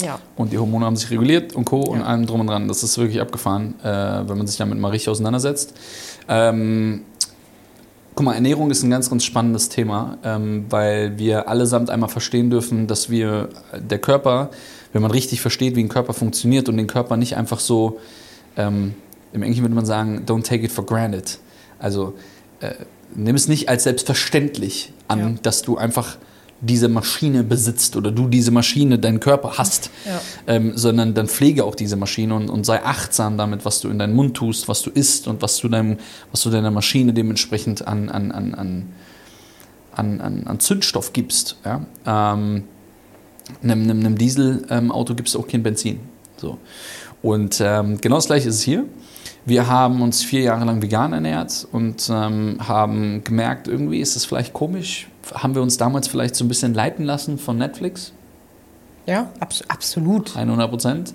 Ja. 0.03 0.19
Und 0.37 0.53
die 0.53 0.59
Hormone 0.59 0.85
haben 0.85 0.97
sich 0.97 1.11
reguliert 1.11 1.55
und 1.55 1.65
Co. 1.65 1.85
Ja. 1.85 1.91
und 1.91 2.03
allem 2.03 2.27
drum 2.27 2.41
und 2.41 2.49
dran. 2.49 2.69
Das 2.69 2.83
ist 2.83 2.99
wirklich 2.99 3.21
abgefahren, 3.21 3.75
äh, 3.83 3.87
wenn 3.87 4.37
man 4.37 4.47
sich 4.47 4.59
damit 4.59 4.79
mal 4.79 4.89
richtig 4.91 5.09
auseinandersetzt. 5.09 5.75
Ähm, 6.29 7.03
guck 8.15 8.27
mal, 8.27 8.35
Ernährung 8.35 8.71
ist 8.71 8.83
ein 8.83 8.91
ganz, 8.91 9.09
ganz 9.09 9.25
spannendes 9.25 9.69
Thema, 9.69 10.19
ähm, 10.23 10.67
weil 10.69 11.19
wir 11.19 11.49
allesamt 11.49 11.91
einmal 11.91 12.09
verstehen 12.09 12.51
dürfen, 12.51 12.87
dass 12.87 13.09
wir, 13.09 13.49
der 13.79 13.99
Körper, 13.99 14.51
wenn 14.93 15.03
man 15.03 15.11
richtig 15.11 15.41
versteht, 15.41 15.77
wie 15.77 15.85
ein 15.85 15.89
Körper 15.89 16.13
funktioniert 16.13 16.69
und 16.69 16.77
den 16.77 16.87
Körper 16.87 17.17
nicht 17.17 17.37
einfach 17.37 17.61
so 17.61 17.99
ähm, 18.57 18.95
im 19.33 19.43
Englischen 19.43 19.63
würde 19.63 19.75
man 19.75 19.87
sagen, 19.87 20.25
don't 20.27 20.45
take 20.45 20.65
it 20.65 20.73
for 20.73 20.85
granted. 20.85 21.39
Also 21.79 22.15
äh, 22.61 22.75
nimm 23.15 23.37
es 23.37 23.49
nicht 23.49 23.69
als 23.69 23.85
selbstverständlich 23.85 24.93
an, 25.09 25.19
ja. 25.19 25.35
dass 25.43 25.63
du 25.63 25.77
einfach 25.77 26.17
diese 26.61 26.89
Maschine 26.89 27.43
besitzt 27.43 27.97
oder 27.97 28.11
du 28.11 28.29
diese 28.29 28.51
Maschine, 28.51 28.99
deinen 28.99 29.21
Körper 29.21 29.59
hast, 29.59 29.91
ja. 30.07 30.21
ähm, 30.47 30.73
sondern 30.75 31.13
dann 31.13 31.29
pflege 31.29 31.65
auch 31.65 31.75
diese 31.75 31.97
Maschine 31.97 32.35
und, 32.35 32.49
und, 32.49 32.65
sei 32.65 32.83
achtsam 32.83 33.37
damit, 33.37 33.65
was 33.65 33.81
du 33.81 33.89
in 33.89 33.99
deinen 33.99 34.15
Mund 34.15 34.37
tust, 34.37 34.67
was 34.67 34.83
du 34.83 34.91
isst 34.91 35.29
und 35.29 35.43
was 35.43 35.59
du, 35.59 35.69
deinem, 35.69 35.99
was 36.31 36.43
du 36.43 36.51
deiner 36.51 36.71
Maschine 36.71 37.13
dementsprechend 37.13 37.87
an, 37.87 38.09
an, 38.09 38.33
an, 38.33 38.55
an, 38.55 40.21
an, 40.21 40.47
an 40.47 40.61
Zündstoff 40.61 41.13
gibst. 41.13 41.57
Ja? 41.65 41.85
Ähm, 42.07 42.65
einem, 43.63 43.83
einem, 43.83 44.01
einem 44.01 44.19
Dieselauto 44.19 45.15
gibst 45.15 45.35
du 45.35 45.41
auch 45.41 45.49
kein 45.49 45.63
Benzin. 45.63 46.01
So. 46.39 46.59
Und 47.23 47.61
ähm, 47.61 48.01
genau 48.01 48.17
das 48.17 48.27
gleiche 48.27 48.49
ist 48.49 48.57
es 48.57 48.63
hier. 48.63 48.85
Wir 49.47 49.69
haben 49.69 50.03
uns 50.03 50.25
vier 50.25 50.41
Jahre 50.41 50.65
lang 50.65 50.83
vegan 50.83 51.13
ernährt 51.13 51.69
und 51.71 52.11
ähm, 52.13 52.59
haben 52.59 53.23
gemerkt, 53.23 53.69
irgendwie 53.69 54.01
ist 54.01 54.17
das 54.17 54.25
vielleicht 54.25 54.53
komisch. 54.53 55.07
Haben 55.33 55.55
wir 55.55 55.63
uns 55.63 55.77
damals 55.77 56.09
vielleicht 56.09 56.35
so 56.35 56.45
ein 56.45 56.49
bisschen 56.49 56.75
leiten 56.75 57.05
lassen 57.05 57.39
von 57.39 57.57
Netflix? 57.57 58.13
Ja, 59.07 59.31
abs 59.39 59.63
absolut. 59.69 60.37
100 60.37 60.69
Prozent. 60.69 61.15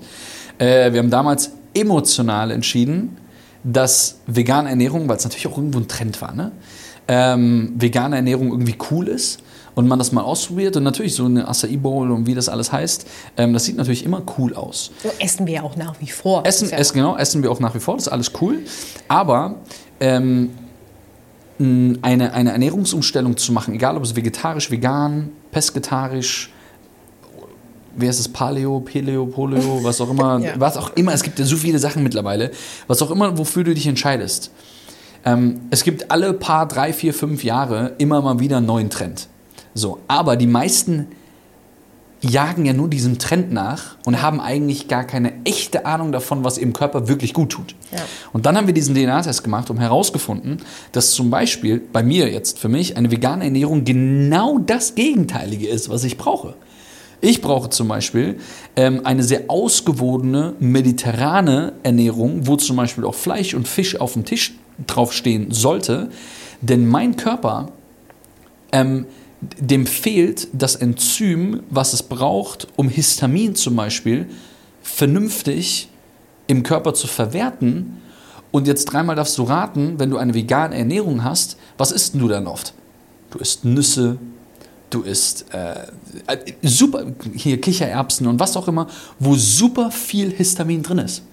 Äh, 0.58 0.94
wir 0.94 1.00
haben 1.00 1.10
damals 1.10 1.52
emotional 1.74 2.52
entschieden, 2.52 3.17
dass 3.65 4.20
vegane 4.28 4.70
Ernährung, 4.70 5.10
weil 5.10 5.17
es 5.17 5.26
natürlich 5.26 5.48
auch 5.48 5.58
irgendwo 5.58 5.80
ein 5.80 5.89
Trend 5.89 6.22
war, 6.22 6.34
ne? 6.34 6.54
Ähm, 7.08 7.74
vegane 7.78 8.16
Ernährung 8.16 8.52
irgendwie 8.52 8.76
cool 8.92 9.08
ist 9.08 9.42
und 9.76 9.88
man 9.88 10.00
das 10.00 10.12
mal 10.12 10.22
ausprobiert 10.22 10.76
und 10.78 10.84
natürlich 10.84 11.16
so 11.16 11.26
eine 11.26 11.48
Acai 11.48 11.78
Bowl 11.78 12.12
und 12.12 12.28
wie 12.28 12.36
das 12.36 12.50
alles 12.50 12.72
heißt, 12.72 13.08
ähm, 13.38 13.54
das 13.54 13.66
sieht 13.66 13.78
natürlich 13.78 14.06
immer 14.06 14.22
cool 14.38 14.54
aus. 14.54 14.92
So 15.02 15.12
essen 15.20 15.48
wir 15.48 15.64
auch 15.64 15.76
nach 15.76 15.96
wie 16.00 16.10
vor. 16.10 16.46
Essen, 16.46 16.70
ja 16.70 16.78
essen, 16.78 16.96
genau, 16.96 17.16
essen 17.18 17.44
wir 17.44 17.52
auch 17.52 17.60
nach 17.60 17.74
wie 17.76 17.80
vor, 17.80 17.96
das 17.96 18.08
ist 18.08 18.14
alles 18.14 18.32
cool. 18.42 18.60
Aber 19.08 19.56
ähm, 20.00 20.52
eine, 21.60 22.34
eine 22.34 22.52
Ernährungsumstellung 22.52 23.38
zu 23.38 23.52
machen, 23.54 23.76
egal 23.76 23.96
ob 23.96 24.04
es 24.04 24.16
vegetarisch, 24.16 24.72
vegan, 24.72 25.30
pesketarisch, 25.52 26.52
wie 27.96 28.08
heißt 28.08 28.20
es, 28.20 28.30
Paleo, 28.30 28.80
Paleo, 28.80 29.26
Poleo, 29.26 29.80
was 29.84 30.02
auch 30.02 30.10
immer, 30.10 30.40
ja. 30.40 30.54
was 30.58 30.78
auch 30.78 30.96
immer, 30.96 31.14
es 31.14 31.24
gibt 31.24 31.40
ja 31.40 31.46
so 31.46 31.58
viele 31.58 31.80
Sachen 31.80 32.04
mittlerweile, 32.04 32.52
was 32.88 33.02
auch 33.02 33.12
immer, 33.12 33.38
wofür 33.38 33.64
du 33.64 33.74
dich 33.74 33.88
entscheidest. 33.88 34.52
Ähm, 35.26 35.62
es 35.70 35.84
gibt 35.84 36.12
alle 36.12 36.34
paar, 36.34 36.68
drei, 36.68 36.94
vier, 36.94 37.14
fünf 37.14 37.44
Jahre 37.44 37.94
immer 37.98 38.22
mal 38.22 38.40
wieder 38.40 38.58
einen 38.58 38.66
neuen 38.66 38.90
Trend. 38.90 39.28
So, 39.74 40.00
aber 40.08 40.36
die 40.36 40.48
meisten 40.48 41.08
jagen 42.22 42.66
ja 42.66 42.74
nur 42.74 42.88
diesem 42.88 43.18
Trend 43.18 43.52
nach 43.52 43.98
und 44.06 44.22
haben 44.22 44.40
eigentlich 44.40 44.88
gar 44.88 45.04
keine 45.04 45.34
echte 45.44 45.86
Ahnung 45.86 46.12
davon, 46.12 46.44
was 46.44 46.58
ihrem 46.58 46.74
Körper 46.74 47.08
wirklich 47.08 47.34
gut 47.34 47.50
tut. 47.52 47.76
Ja. 47.92 48.00
Und 48.32 48.46
dann 48.46 48.56
haben 48.56 48.68
wir 48.68 48.74
diesen 48.74 48.94
DNA-Test 48.94 49.44
gemacht 49.44 49.70
und 49.70 49.80
herausgefunden, 49.80 50.58
dass 50.92 51.12
zum 51.12 51.32
Beispiel 51.32 51.80
bei 51.80 52.04
mir 52.04 52.32
jetzt 52.32 52.60
für 52.60 52.70
mich 52.70 52.96
eine 52.96 53.12
vegane 53.12 53.46
Ernährung 53.46 53.84
genau 53.86 54.60
das 54.60 54.94
Gegenteilige 54.94 55.68
ist, 55.68 55.90
was 55.90 56.04
ich 56.04 56.18
brauche. 56.18 56.54
Ich 57.22 57.42
brauche 57.42 57.70
zum 57.70 57.88
Beispiel 57.88 58.38
ähm, 58.76 59.02
eine 59.04 59.24
sehr 59.24 59.44
ausgewogene 59.48 60.56
mediterrane 60.60 61.74
Ernährung, 61.84 62.48
wo 62.48 62.56
zum 62.56 62.78
Beispiel 62.78 63.06
auch 63.06 63.14
Fleisch 63.14 63.54
und 63.54 63.68
Fisch 63.68 64.00
auf 64.00 64.14
dem 64.14 64.26
Tisch 64.26 64.54
draufstehen 64.88 65.52
sollte, 65.52 66.10
denn 66.62 66.88
mein 66.88 67.15
Körper 67.15 67.70
ähm, 68.72 69.06
dem 69.41 69.88
fehlt 69.88 70.48
das 70.54 70.76
Enzym, 70.76 71.63
was 71.70 71.94
es 71.94 72.04
braucht, 72.04 72.67
um 72.76 72.89
Histamin 72.89 73.56
zum 73.56 73.76
Beispiel 73.76 74.28
vernünftig 74.84 75.89
im 76.48 76.63
Körper 76.63 76.94
zu 76.94 77.08
verwerten. 77.08 77.98
Und 78.52 78.67
jetzt 78.67 78.86
dreimal 78.86 79.15
darfst 79.15 79.38
du 79.38 79.44
raten, 79.44 79.98
wenn 79.98 80.10
du 80.10 80.17
eine 80.17 80.34
vegane 80.34 80.76
Ernährung 80.76 81.24
hast, 81.24 81.58
was 81.78 81.91
isst 81.91 82.15
du 82.15 82.28
dann 82.28 82.48
oft? 82.48 82.74
Du 83.32 83.39
isst 83.39 83.65
Nüsse, 83.65 84.17
du 84.89 85.02
isst 85.02 85.46
äh, 85.54 85.88
super, 86.62 87.06
hier 87.34 87.60
Kichererbsen 87.60 88.28
und 88.28 88.39
was 88.39 88.58
auch 88.58 88.67
immer, 88.67 88.88
wo 89.20 89.36
super 89.36 89.89
viel 89.89 90.32
Histamin 90.32 90.84
drin 90.84 91.00
ist. 91.00 91.24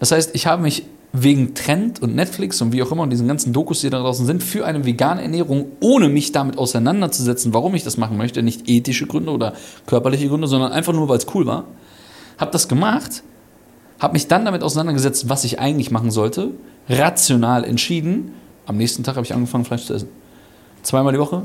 Das 0.00 0.12
heißt, 0.12 0.30
ich 0.34 0.46
habe 0.46 0.62
mich 0.62 0.84
wegen 1.12 1.54
Trend 1.54 2.00
und 2.00 2.14
Netflix 2.14 2.60
und 2.62 2.72
wie 2.72 2.82
auch 2.82 2.92
immer 2.92 3.02
und 3.02 3.10
diesen 3.10 3.26
ganzen 3.26 3.52
Dokus, 3.52 3.80
die 3.80 3.90
da 3.90 3.98
draußen 3.98 4.26
sind, 4.26 4.42
für 4.42 4.64
eine 4.64 4.84
vegane 4.84 5.22
Ernährung, 5.22 5.72
ohne 5.80 6.08
mich 6.08 6.30
damit 6.30 6.56
auseinanderzusetzen, 6.56 7.52
warum 7.52 7.74
ich 7.74 7.82
das 7.82 7.96
machen 7.96 8.16
möchte, 8.16 8.42
nicht 8.42 8.68
ethische 8.68 9.06
Gründe 9.06 9.32
oder 9.32 9.54
körperliche 9.86 10.28
Gründe, 10.28 10.46
sondern 10.46 10.72
einfach 10.72 10.92
nur, 10.92 11.08
weil 11.08 11.18
es 11.18 11.26
cool 11.34 11.46
war, 11.46 11.64
habe 12.38 12.52
das 12.52 12.68
gemacht, 12.68 13.24
habe 13.98 14.12
mich 14.12 14.28
dann 14.28 14.44
damit 14.44 14.62
auseinandergesetzt, 14.62 15.28
was 15.28 15.44
ich 15.44 15.58
eigentlich 15.58 15.90
machen 15.90 16.10
sollte, 16.10 16.52
rational 16.88 17.64
entschieden. 17.64 18.32
Am 18.66 18.76
nächsten 18.76 19.02
Tag 19.02 19.16
habe 19.16 19.26
ich 19.26 19.34
angefangen, 19.34 19.64
Fleisch 19.64 19.86
zu 19.86 19.94
essen. 19.94 20.08
Zweimal 20.82 21.12
die 21.12 21.18
Woche, 21.18 21.42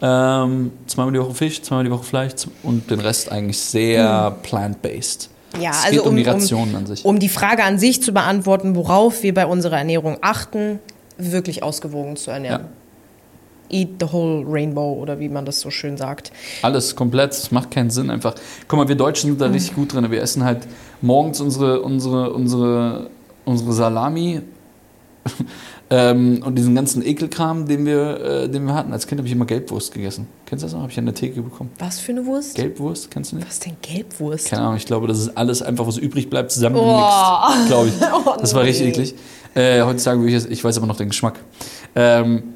ähm, 0.00 0.72
zweimal 0.86 1.12
die 1.12 1.20
Woche 1.20 1.34
Fisch, 1.34 1.62
zweimal 1.62 1.84
die 1.84 1.90
Woche 1.90 2.04
Fleisch 2.04 2.32
und 2.62 2.90
den 2.90 2.98
Rest 2.98 3.30
eigentlich 3.30 3.58
sehr 3.58 4.30
mhm. 4.30 4.42
plant-based. 4.42 5.28
Ja, 5.60 5.70
es 5.70 5.84
also 5.84 6.14
geht 6.14 6.26
um, 6.26 6.54
um. 6.54 6.96
Um 7.02 7.18
die 7.18 7.28
Frage 7.28 7.64
an 7.64 7.78
sich 7.78 8.02
zu 8.02 8.12
beantworten, 8.12 8.74
worauf 8.74 9.22
wir 9.22 9.34
bei 9.34 9.46
unserer 9.46 9.78
Ernährung 9.78 10.18
achten, 10.20 10.78
wirklich 11.18 11.62
ausgewogen 11.62 12.16
zu 12.16 12.30
ernähren. 12.30 12.62
Ja. 12.62 13.78
Eat 13.78 13.88
the 14.00 14.12
whole 14.12 14.44
rainbow 14.46 14.98
oder 15.00 15.18
wie 15.18 15.28
man 15.28 15.44
das 15.46 15.60
so 15.60 15.70
schön 15.70 15.96
sagt. 15.96 16.30
Alles 16.60 16.94
komplett, 16.94 17.32
es 17.32 17.50
macht 17.50 17.70
keinen 17.70 17.90
Sinn 17.90 18.10
einfach. 18.10 18.34
Guck 18.68 18.78
mal, 18.78 18.88
wir 18.88 18.96
Deutschen 18.96 19.30
sind 19.30 19.40
da 19.40 19.48
mhm. 19.48 19.54
richtig 19.54 19.74
gut 19.74 19.94
drin. 19.94 20.10
Wir 20.10 20.20
essen 20.20 20.44
halt 20.44 20.66
morgens 21.00 21.40
unsere, 21.40 21.80
unsere, 21.80 22.32
unsere, 22.32 23.10
unsere 23.44 23.72
Salami 23.72 24.42
ähm, 25.92 26.42
und 26.42 26.54
diesen 26.54 26.74
ganzen 26.74 27.04
Ekelkram, 27.04 27.66
den 27.66 27.84
wir, 27.84 28.20
äh, 28.20 28.48
den 28.48 28.64
wir 28.64 28.72
hatten. 28.72 28.94
Als 28.94 29.06
Kind 29.06 29.18
habe 29.18 29.28
ich 29.28 29.34
immer 29.34 29.44
Gelbwurst 29.44 29.92
gegessen. 29.92 30.26
Kennst 30.46 30.62
du 30.62 30.66
das 30.66 30.72
noch? 30.72 30.80
Habe 30.80 30.90
ich 30.90 30.98
an 30.98 31.04
der 31.04 31.14
Theke 31.14 31.42
bekommen. 31.42 31.68
Was 31.78 32.00
für 32.00 32.12
eine 32.12 32.24
Wurst? 32.24 32.54
Gelbwurst, 32.54 33.10
kennst 33.10 33.32
du 33.32 33.36
nicht? 33.36 33.46
Was 33.46 33.54
ist 33.54 33.66
denn 33.66 33.76
Gelbwurst? 33.82 34.48
Keine 34.48 34.62
Ahnung, 34.62 34.76
ich 34.76 34.86
glaube, 34.86 35.06
das 35.06 35.18
ist 35.18 35.36
alles 35.36 35.60
einfach, 35.60 35.86
was 35.86 35.98
übrig 35.98 36.30
bleibt, 36.30 36.50
zusammengemixt. 36.50 36.96
Oh. 36.96 37.66
Glaube 37.66 37.88
ich. 37.88 37.94
Oh, 38.24 38.36
das 38.40 38.54
war 38.54 38.62
richtig 38.62 38.88
eklig. 38.88 39.14
Äh, 39.54 39.82
heutzutage 39.82 40.20
würde 40.20 40.30
ich 40.30 40.36
es, 40.36 40.46
ich 40.46 40.64
weiß 40.64 40.78
aber 40.78 40.86
noch 40.86 40.96
den 40.96 41.08
Geschmack. 41.08 41.40
Ähm, 41.94 42.54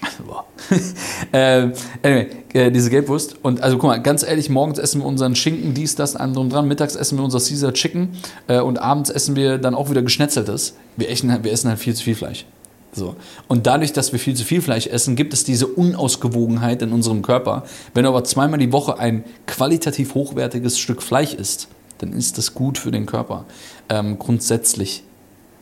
äh, 1.32 1.70
anyway, 2.02 2.28
äh, 2.54 2.70
diese 2.70 2.88
Gelbwurst. 2.88 3.36
Und 3.42 3.62
also 3.62 3.76
guck 3.76 3.88
mal, 3.88 3.98
ganz 3.98 4.22
ehrlich, 4.22 4.48
morgens 4.48 4.78
essen 4.78 5.00
wir 5.02 5.06
unseren 5.06 5.36
Schinken, 5.36 5.74
dies, 5.74 5.96
das, 5.96 6.16
andere 6.16 6.40
und 6.40 6.50
dran. 6.50 6.66
Mittags 6.66 6.96
essen 6.96 7.18
wir 7.18 7.24
unser 7.24 7.40
Caesar 7.40 7.72
Chicken 7.72 8.10
äh, 8.48 8.60
und 8.60 8.78
abends 8.78 9.10
essen 9.10 9.36
wir 9.36 9.58
dann 9.58 9.74
auch 9.74 9.90
wieder 9.90 10.02
geschnetzeltes. 10.02 10.76
Wir, 10.96 11.10
essen, 11.10 11.44
wir 11.44 11.52
essen 11.52 11.68
halt 11.68 11.78
viel 11.80 11.94
zu 11.94 12.04
viel 12.04 12.14
Fleisch. 12.14 12.46
So. 12.94 13.16
Und 13.48 13.66
dadurch, 13.66 13.92
dass 13.92 14.12
wir 14.12 14.18
viel 14.18 14.34
zu 14.34 14.44
viel 14.44 14.62
Fleisch 14.62 14.86
essen, 14.86 15.16
gibt 15.16 15.32
es 15.32 15.44
diese 15.44 15.66
Unausgewogenheit 15.66 16.82
in 16.82 16.92
unserem 16.92 17.22
Körper. 17.22 17.64
Wenn 17.92 18.04
du 18.04 18.08
aber 18.10 18.24
zweimal 18.24 18.58
die 18.58 18.72
Woche 18.72 18.98
ein 18.98 19.24
qualitativ 19.46 20.14
hochwertiges 20.14 20.78
Stück 20.78 21.02
Fleisch 21.02 21.34
isst, 21.34 21.68
dann 21.98 22.12
ist 22.12 22.38
das 22.38 22.54
gut 22.54 22.78
für 22.78 22.90
den 22.90 23.06
Körper. 23.06 23.46
Ähm, 23.88 24.18
grundsätzlich, 24.18 25.02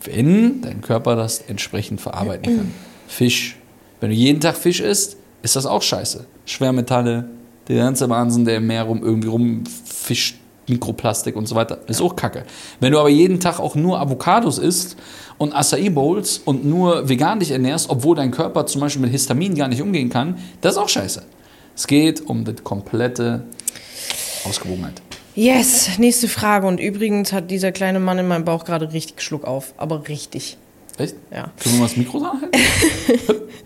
wenn 0.05 0.62
dein 0.62 0.81
Körper 0.81 1.16
das 1.16 1.40
entsprechend 1.40 2.01
verarbeiten 2.01 2.57
kann. 2.57 2.73
Fisch. 3.09 3.57
Wenn 4.01 4.11
du 4.11 4.16
jeden 4.16 4.40
Tag 4.40 4.57
Fisch 4.57 4.81
isst, 4.81 5.16
ist 5.42 5.57
das 5.57 5.66
auch 5.66 5.83
scheiße. 5.83 6.27
Schwermetalle, 6.45 7.29
der 7.68 7.77
ganze 7.77 8.09
Wahnsinn, 8.09 8.45
der 8.45 8.57
im 8.57 8.66
Meer 8.66 8.85
rum 8.85 9.03
irgendwie 9.03 9.29
rumfischt, 9.29 10.37
Mikroplastik 10.68 11.37
und 11.37 11.46
so 11.46 11.55
weiter, 11.55 11.81
ist 11.88 12.01
auch 12.01 12.16
kacke. 12.16 12.44
Wenn 12.81 12.92
du 12.92 12.98
aber 12.98 13.09
jeden 13.09 13.40
Tag 13.40 13.61
auch 13.61 13.75
nur 13.75 14.01
Avocados 14.01 14.59
isst 14.59 14.96
und 15.38 15.53
Acai 15.53 15.90
Bowls 15.90 16.38
und 16.44 16.64
nur 16.64 17.09
vegan 17.09 17.40
dich 17.40 17.51
ernährst, 17.51 17.90
obwohl 17.90 18.16
dein 18.16 18.31
Körper 18.31 18.66
zum 18.66 18.81
Beispiel 18.81 19.03
mit 19.03 19.11
Histamin 19.11 19.55
gar 19.55 19.68
nicht 19.68 19.83
umgehen 19.83 20.09
kann, 20.09 20.38
das 20.61 20.75
ist 20.75 20.79
auch 20.79 20.88
scheiße. 20.88 21.25
Es 21.75 21.87
geht 21.87 22.20
um 22.29 22.44
die 22.44 22.55
komplette 22.55 23.44
Ausgewogenheit. 24.44 25.03
Yes, 25.35 25.98
nächste 25.98 26.29
Frage. 26.29 26.66
Und 26.66 26.79
übrigens 26.79 27.33
hat 27.33 27.51
dieser 27.51 27.72
kleine 27.72 28.01
Mann 28.01 28.18
in 28.18 28.29
meinem 28.29 28.44
Bauch 28.44 28.64
gerade 28.64 28.92
richtig 28.92 29.22
Schluck 29.22 29.44
auf. 29.44 29.72
Aber 29.79 30.09
richtig. 30.09 30.59
Echt? 30.98 31.16
Ja. 31.31 31.51
Können 31.59 31.77
wir 31.77 31.81
mal 31.81 31.87
das 31.87 31.96
Mikro 31.96 32.18
sagen? 32.18 32.40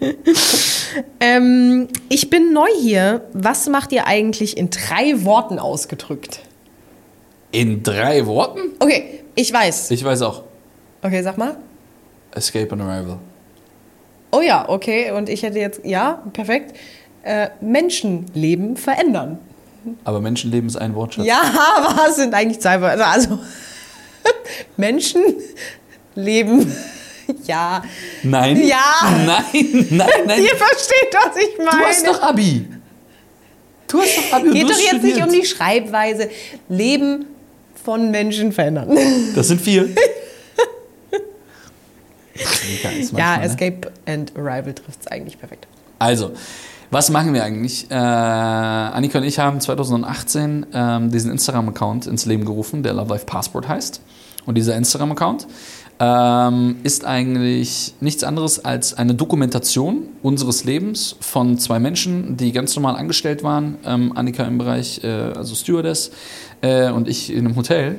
ähm, 1.21 1.89
ich 2.09 2.31
bin 2.31 2.53
neu 2.53 2.69
hier. 2.81 3.23
Was 3.33 3.69
macht 3.69 3.91
ihr 3.91 4.07
eigentlich 4.07 4.57
in 4.57 4.71
drei 4.71 5.25
Worten 5.25 5.59
ausgedrückt? 5.59 6.41
In 7.57 7.83
drei 7.83 8.27
Worten? 8.27 8.75
Okay, 8.81 9.25
ich 9.35 9.51
weiß. 9.51 9.91
Ich 9.91 10.05
weiß 10.05 10.21
auch. 10.21 10.43
Okay, 11.01 11.23
sag 11.23 11.39
mal. 11.39 11.57
Escape 12.33 12.71
and 12.73 12.83
Arrival. 12.83 13.19
Oh 14.31 14.43
ja, 14.43 14.69
okay. 14.69 15.13
Und 15.13 15.31
ich 15.31 15.43
hätte 15.43 15.59
jetzt, 15.59 15.81
ja, 15.83 16.23
perfekt. 16.35 16.77
Äh, 17.23 17.49
Menschenleben 17.63 18.77
verändern. 18.77 19.39
Aber 20.05 20.21
Menschenleben 20.21 20.69
ist 20.69 20.77
ein 20.77 20.95
Wort, 20.95 21.15
Schatz. 21.15 21.25
Ja, 21.25 21.41
aber 21.79 22.11
es 22.11 22.17
sind 22.17 22.35
eigentlich 22.35 22.61
zwei 22.61 22.79
Wörter. 22.83 23.07
Also, 23.07 23.39
Menschenleben. 24.77 25.41
Ja. 27.45 27.83
Nein. 28.23 28.65
Ja. 28.65 28.79
Nein, 29.03 29.87
nein, 29.91 30.09
nein. 30.27 30.43
Ihr 30.45 30.55
versteht, 30.55 31.13
was 31.13 31.37
ich 31.37 31.59
meine. 31.59 31.71
Du 31.71 31.85
hast 31.85 32.07
doch 32.07 32.23
Abi. 32.23 32.69
Du 33.89 34.01
hast 34.01 34.17
doch 34.17 34.33
Abi. 34.33 34.51
Geht 34.51 34.71
doch 34.71 34.79
jetzt 34.79 34.87
studiert. 34.87 35.03
nicht 35.03 35.27
um 35.27 35.33
die 35.33 35.45
Schreibweise. 35.45 36.31
Leben 36.69 37.27
von 37.87 38.11
Menschen 38.11 38.51
verändern. 38.51 38.99
Das 39.37 39.47
sind 39.47 39.61
vier. 39.61 39.89
ja, 43.17 43.41
Escape 43.41 43.93
and 44.07 44.37
Arrival 44.37 44.75
trifft 44.75 45.03
es 45.03 45.07
eigentlich 45.07 45.39
perfekt. 45.39 45.69
Also, 46.01 46.33
was 46.91 47.11
machen 47.11 47.33
wir 47.33 47.45
eigentlich? 47.45 47.89
Äh, 47.89 47.95
Annika 47.95 49.19
und 49.19 49.25
ich 49.25 49.39
haben 49.39 49.61
2018 49.61 50.67
ähm, 50.75 51.13
diesen 51.13 51.31
Instagram-Account 51.31 52.09
ins 52.09 52.27
Leben 52.27 52.45
gerufen, 52.45 52.83
der 52.83 52.93
Love 52.93 53.11
Life 53.15 53.25
Passport 53.25 53.69
heißt. 53.69 54.01
Und 54.47 54.57
dieser 54.57 54.75
Instagram-Account 54.75 55.47
ähm, 55.99 56.77
ist 56.83 57.05
eigentlich 57.05 57.95
nichts 58.01 58.23
anderes 58.23 58.65
als 58.65 58.95
eine 58.95 59.15
Dokumentation 59.15 60.09
unseres 60.23 60.65
Lebens 60.65 61.17
von 61.21 61.59
zwei 61.59 61.79
Menschen, 61.79 62.37
die 62.37 62.53
ganz 62.53 62.77
normal 62.77 62.97
angestellt 62.97 63.43
waren. 63.43 63.79
Ähm, 63.85 64.13
Annika 64.15 64.45
im 64.45 64.59
Bereich, 64.59 65.03
äh, 65.05 65.09
also 65.09 65.55
Stewardess, 65.55 66.11
äh, 66.61 66.91
und 66.91 67.09
ich 67.09 67.33
in 67.33 67.47
einem 67.47 67.57
Hotel. 67.57 67.99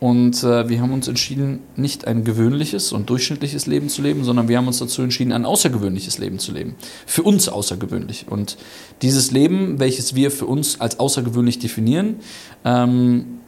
Und 0.00 0.42
äh, 0.42 0.66
wir 0.68 0.80
haben 0.80 0.92
uns 0.92 1.08
entschieden, 1.08 1.60
nicht 1.76 2.06
ein 2.06 2.24
gewöhnliches 2.24 2.92
und 2.92 3.10
durchschnittliches 3.10 3.66
Leben 3.66 3.90
zu 3.90 4.00
leben, 4.00 4.24
sondern 4.24 4.48
wir 4.48 4.56
haben 4.56 4.66
uns 4.66 4.78
dazu 4.78 5.02
entschieden, 5.02 5.32
ein 5.32 5.44
außergewöhnliches 5.44 6.16
Leben 6.16 6.38
zu 6.38 6.52
leben. 6.52 6.74
Für 7.04 7.22
uns 7.22 7.50
außergewöhnlich. 7.50 8.26
Und 8.28 8.56
dieses 9.02 9.30
Leben, 9.30 9.78
welches 9.78 10.14
wir 10.14 10.30
für 10.30 10.46
uns 10.46 10.80
als 10.80 10.98
außergewöhnlich 10.98 11.58
definieren, 11.58 12.16
ähm, 12.64 13.40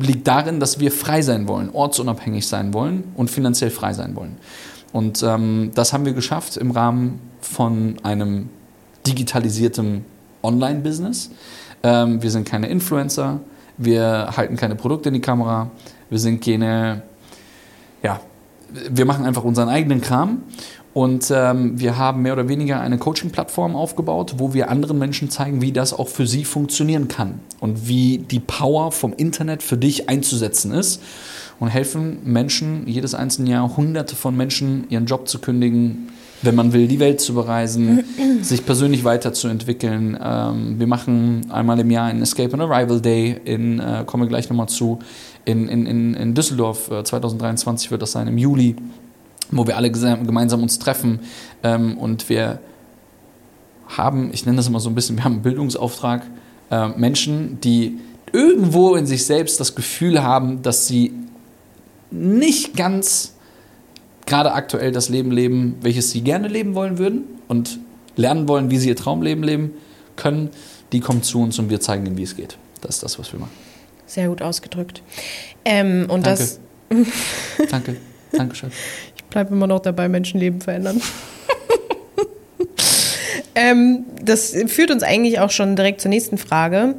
liegt 0.00 0.26
darin, 0.26 0.60
dass 0.60 0.80
wir 0.80 0.90
frei 0.90 1.22
sein 1.22 1.48
wollen, 1.48 1.70
ortsunabhängig 1.70 2.46
sein 2.46 2.72
wollen 2.74 3.04
und 3.14 3.30
finanziell 3.30 3.70
frei 3.70 3.92
sein 3.92 4.16
wollen. 4.16 4.36
Und 4.92 5.22
ähm, 5.22 5.72
das 5.74 5.92
haben 5.92 6.04
wir 6.04 6.12
geschafft 6.12 6.56
im 6.56 6.70
Rahmen 6.70 7.20
von 7.40 7.96
einem 8.02 8.48
digitalisierten 9.06 10.04
Online-Business. 10.42 11.30
Ähm, 11.82 12.22
wir 12.22 12.30
sind 12.30 12.48
keine 12.48 12.68
Influencer 12.68 13.40
wir 13.76 14.28
halten 14.36 14.56
keine 14.56 14.76
Produkte 14.76 15.08
in 15.08 15.14
die 15.14 15.20
Kamera, 15.20 15.70
wir 16.10 16.18
sind 16.18 16.44
keine, 16.44 17.02
ja, 18.02 18.20
wir 18.90 19.04
machen 19.04 19.24
einfach 19.24 19.44
unseren 19.44 19.68
eigenen 19.68 20.00
Kram 20.00 20.42
und 20.94 21.28
ähm, 21.34 21.78
wir 21.78 21.98
haben 21.98 22.22
mehr 22.22 22.34
oder 22.34 22.48
weniger 22.48 22.80
eine 22.80 22.98
Coaching-Plattform 22.98 23.74
aufgebaut, 23.74 24.36
wo 24.38 24.54
wir 24.54 24.70
anderen 24.70 24.96
Menschen 24.96 25.28
zeigen, 25.28 25.60
wie 25.60 25.72
das 25.72 25.92
auch 25.92 26.06
für 26.06 26.24
sie 26.24 26.44
funktionieren 26.44 27.08
kann 27.08 27.40
und 27.58 27.88
wie 27.88 28.18
die 28.18 28.38
Power 28.38 28.92
vom 28.92 29.12
Internet 29.12 29.64
für 29.64 29.76
dich 29.76 30.08
einzusetzen 30.08 30.70
ist 30.70 31.02
und 31.58 31.66
helfen 31.66 32.18
Menschen 32.22 32.86
jedes 32.86 33.12
einzelne 33.12 33.50
Jahr 33.50 33.76
hunderte 33.76 34.14
von 34.14 34.36
Menschen 34.36 34.86
ihren 34.88 35.06
Job 35.06 35.26
zu 35.26 35.40
kündigen, 35.40 36.10
wenn 36.42 36.54
man 36.54 36.72
will, 36.72 36.86
die 36.86 37.00
Welt 37.00 37.20
zu 37.20 37.34
bereisen, 37.34 38.04
sich 38.42 38.64
persönlich 38.64 39.02
weiterzuentwickeln. 39.02 40.16
Ähm, 40.22 40.78
wir 40.78 40.86
machen 40.86 41.50
einmal 41.50 41.80
im 41.80 41.90
Jahr 41.90 42.06
einen 42.06 42.22
Escape 42.22 42.52
and 42.52 42.62
Arrival 42.62 43.00
Day, 43.00 43.40
in, 43.44 43.80
äh, 43.80 44.04
komme 44.06 44.28
gleich 44.28 44.48
nochmal 44.48 44.68
zu, 44.68 45.00
in, 45.44 45.68
in, 45.68 46.14
in 46.14 46.34
Düsseldorf, 46.34 46.88
äh, 46.92 47.02
2023 47.02 47.90
wird 47.90 48.00
das 48.00 48.12
sein, 48.12 48.28
im 48.28 48.38
Juli, 48.38 48.76
wo 49.50 49.66
wir 49.66 49.76
alle 49.76 49.90
gemeinsam 49.90 50.62
uns 50.62 50.78
treffen 50.78 51.20
ähm, 51.62 51.98
und 51.98 52.28
wir 52.28 52.60
haben, 53.88 54.30
ich 54.32 54.46
nenne 54.46 54.56
das 54.56 54.66
immer 54.66 54.80
so 54.80 54.88
ein 54.88 54.94
bisschen, 54.94 55.16
wir 55.16 55.24
haben 55.24 55.34
einen 55.34 55.42
Bildungsauftrag, 55.42 56.22
äh, 56.70 56.88
Menschen, 56.88 57.60
die 57.60 57.98
irgendwo 58.32 58.96
in 58.96 59.06
sich 59.06 59.26
selbst 59.26 59.60
das 59.60 59.74
Gefühl 59.74 60.22
haben, 60.22 60.62
dass 60.62 60.88
sie 60.88 61.12
nicht 62.10 62.76
ganz 62.76 63.34
gerade 64.26 64.52
aktuell 64.52 64.92
das 64.92 65.08
Leben 65.08 65.30
leben, 65.30 65.76
welches 65.82 66.10
sie 66.10 66.22
gerne 66.22 66.48
leben 66.48 66.74
wollen 66.74 66.98
würden 66.98 67.24
und 67.48 67.78
lernen 68.16 68.48
wollen, 68.48 68.70
wie 68.70 68.78
sie 68.78 68.88
ihr 68.88 68.96
Traumleben 68.96 69.44
leben 69.44 69.72
können, 70.16 70.50
die 70.92 71.00
kommen 71.00 71.22
zu 71.22 71.40
uns 71.42 71.58
und 71.58 71.70
wir 71.70 71.80
zeigen 71.80 72.06
ihnen, 72.06 72.16
wie 72.16 72.22
es 72.22 72.36
geht. 72.36 72.56
Das 72.80 72.96
ist 72.96 73.02
das, 73.02 73.18
was 73.18 73.32
wir 73.32 73.40
machen. 73.40 73.52
Sehr 74.06 74.28
gut 74.28 74.42
ausgedrückt. 74.42 75.02
Ähm, 75.64 76.06
und 76.08 76.26
Danke. 76.26 76.40
das, 76.40 76.60
Danke. 77.70 77.96
Dankeschön. 78.32 78.70
Ich 79.34 79.36
bleibe 79.36 79.52
immer 79.52 79.66
noch 79.66 79.80
dabei, 79.80 80.08
Menschenleben 80.08 80.60
verändern. 80.60 81.02
ähm, 83.56 84.04
das 84.22 84.54
führt 84.68 84.92
uns 84.92 85.02
eigentlich 85.02 85.40
auch 85.40 85.50
schon 85.50 85.74
direkt 85.74 86.00
zur 86.00 86.08
nächsten 86.10 86.38
Frage. 86.38 86.94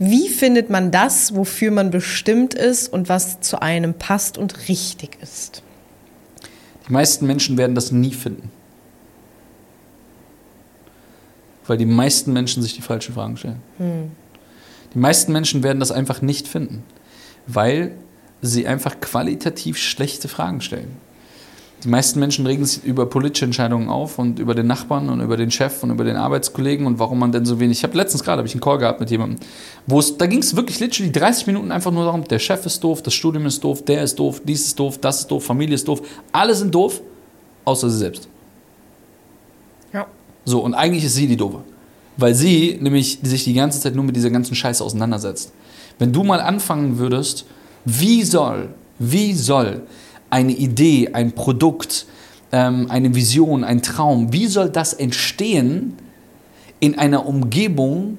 Wie 0.00 0.28
findet 0.28 0.68
man 0.68 0.90
das, 0.90 1.36
wofür 1.36 1.70
man 1.70 1.92
bestimmt 1.92 2.54
ist 2.54 2.92
und 2.92 3.08
was 3.08 3.38
zu 3.38 3.62
einem 3.62 3.94
passt 3.94 4.36
und 4.36 4.68
richtig 4.68 5.16
ist? 5.22 5.62
Die 6.88 6.92
meisten 6.92 7.24
Menschen 7.24 7.56
werden 7.56 7.76
das 7.76 7.92
nie 7.92 8.12
finden. 8.12 8.50
Weil 11.68 11.78
die 11.78 11.86
meisten 11.86 12.32
Menschen 12.32 12.64
sich 12.64 12.74
die 12.74 12.82
falschen 12.82 13.14
Fragen 13.14 13.36
stellen. 13.36 13.62
Die 14.92 14.98
meisten 14.98 15.30
Menschen 15.30 15.62
werden 15.62 15.78
das 15.78 15.92
einfach 15.92 16.20
nicht 16.20 16.48
finden, 16.48 16.82
weil 17.46 17.92
sie 18.42 18.66
einfach 18.66 18.98
qualitativ 19.00 19.78
schlechte 19.78 20.26
Fragen 20.26 20.60
stellen. 20.60 21.05
Die 21.84 21.88
meisten 21.88 22.18
Menschen 22.20 22.46
regen 22.46 22.64
sich 22.64 22.82
über 22.84 23.04
politische 23.06 23.44
Entscheidungen 23.44 23.90
auf 23.90 24.18
und 24.18 24.38
über 24.38 24.54
den 24.54 24.66
Nachbarn 24.66 25.10
und 25.10 25.20
über 25.20 25.36
den 25.36 25.50
Chef 25.50 25.82
und 25.82 25.90
über 25.90 26.04
den 26.04 26.16
Arbeitskollegen 26.16 26.86
und 26.86 26.98
warum 26.98 27.18
man 27.18 27.32
denn 27.32 27.44
so 27.44 27.60
wenig. 27.60 27.78
Ich 27.78 27.84
habe 27.84 27.96
letztens 27.96 28.24
gerade 28.24 28.40
hab 28.40 28.46
ich 28.46 28.54
einen 28.54 28.62
Call 28.62 28.78
gehabt 28.78 28.98
mit 28.98 29.10
jemandem, 29.10 29.38
wo 29.86 29.98
es 29.98 30.16
da 30.16 30.26
ging 30.26 30.38
es 30.38 30.56
wirklich 30.56 30.80
literally 30.80 31.12
30 31.12 31.46
Minuten 31.48 31.70
einfach 31.70 31.90
nur 31.90 32.04
darum, 32.04 32.24
der 32.24 32.38
Chef 32.38 32.64
ist 32.64 32.82
doof, 32.82 33.02
das 33.02 33.12
Studium 33.12 33.44
ist 33.44 33.62
doof, 33.62 33.84
der 33.84 34.02
ist 34.02 34.18
doof, 34.18 34.40
dies 34.42 34.66
ist 34.68 34.78
doof, 34.78 34.98
das 34.98 35.20
ist 35.20 35.30
doof, 35.30 35.44
Familie 35.44 35.74
ist 35.74 35.86
doof, 35.86 36.00
alle 36.32 36.54
sind 36.54 36.74
doof, 36.74 37.02
außer 37.66 37.90
sie 37.90 37.98
selbst. 37.98 38.26
Ja. 39.92 40.06
So, 40.46 40.60
und 40.60 40.72
eigentlich 40.72 41.04
ist 41.04 41.14
sie 41.14 41.26
die 41.26 41.36
Doofe. 41.36 41.62
Weil 42.16 42.34
sie 42.34 42.78
nämlich 42.80 43.18
sich 43.22 43.44
die 43.44 43.52
ganze 43.52 43.78
Zeit 43.80 43.94
nur 43.94 44.04
mit 44.04 44.16
dieser 44.16 44.30
ganzen 44.30 44.54
Scheiße 44.54 44.82
auseinandersetzt. 44.82 45.52
Wenn 45.98 46.12
du 46.12 46.24
mal 46.24 46.40
anfangen 46.40 46.96
würdest, 46.96 47.44
wie 47.84 48.22
soll, 48.22 48.70
wie 48.98 49.34
soll 49.34 49.82
eine 50.36 50.52
Idee, 50.52 51.14
ein 51.14 51.32
Produkt, 51.32 52.04
ähm, 52.52 52.90
eine 52.90 53.14
Vision, 53.14 53.64
ein 53.64 53.80
Traum, 53.80 54.34
wie 54.34 54.48
soll 54.48 54.68
das 54.68 54.92
entstehen 54.92 55.96
in 56.78 56.98
einer 56.98 57.24
Umgebung 57.24 58.18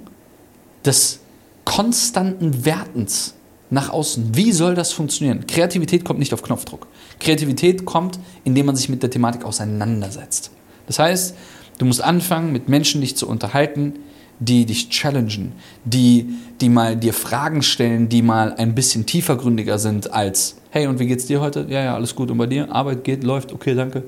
des 0.84 1.19
konstanten 1.63 2.65
Wertens 2.65 3.36
nach 3.69 3.91
außen? 3.91 4.32
Wie 4.34 4.51
soll 4.51 4.73
das 4.73 4.93
funktionieren? 4.93 5.45
Kreativität 5.45 6.06
kommt 6.06 6.17
nicht 6.17 6.34
auf 6.34 6.41
Knopfdruck. 6.41 6.88
Kreativität 7.19 7.86
kommt, 7.86 8.17
indem 8.43 8.65
man 8.65 8.75
sich 8.75 8.89
mit 8.89 9.03
der 9.03 9.12
Thematik 9.12 9.45
auseinandersetzt. 9.45 10.49
Das 10.88 10.97
heißt, 10.97 11.36
du 11.77 11.86
musst 11.86 12.01
anfangen, 12.01 12.51
mit 12.51 12.67
Menschen 12.67 13.01
dich 13.01 13.15
zu 13.15 13.30
unterhalten, 13.30 13.93
die 14.39 14.65
dich 14.65 14.89
challengen, 14.89 15.54
die, 15.84 16.30
die 16.62 16.69
mal 16.69 16.95
dir 16.95 17.13
Fragen 17.13 17.62
stellen, 17.63 18.10
die 18.10 18.21
mal 18.21 18.54
ein 18.54 18.76
bisschen 18.76 19.06
tiefergründiger 19.06 19.80
sind 19.80 20.13
als, 20.13 20.56
hey, 20.69 20.88
und 20.88 21.00
wie 21.00 21.08
geht's 21.08 21.26
dir 21.26 21.41
heute? 21.41 21.65
Ja, 21.69 21.84
ja, 21.84 21.95
alles 21.95 22.15
gut. 22.15 22.30
Und 22.30 22.38
bei 22.38 22.45
dir? 22.45 22.71
Arbeit 22.71 23.04
geht, 23.04 23.23
läuft, 23.23 23.52
okay, 23.52 23.73
danke. 23.73 24.04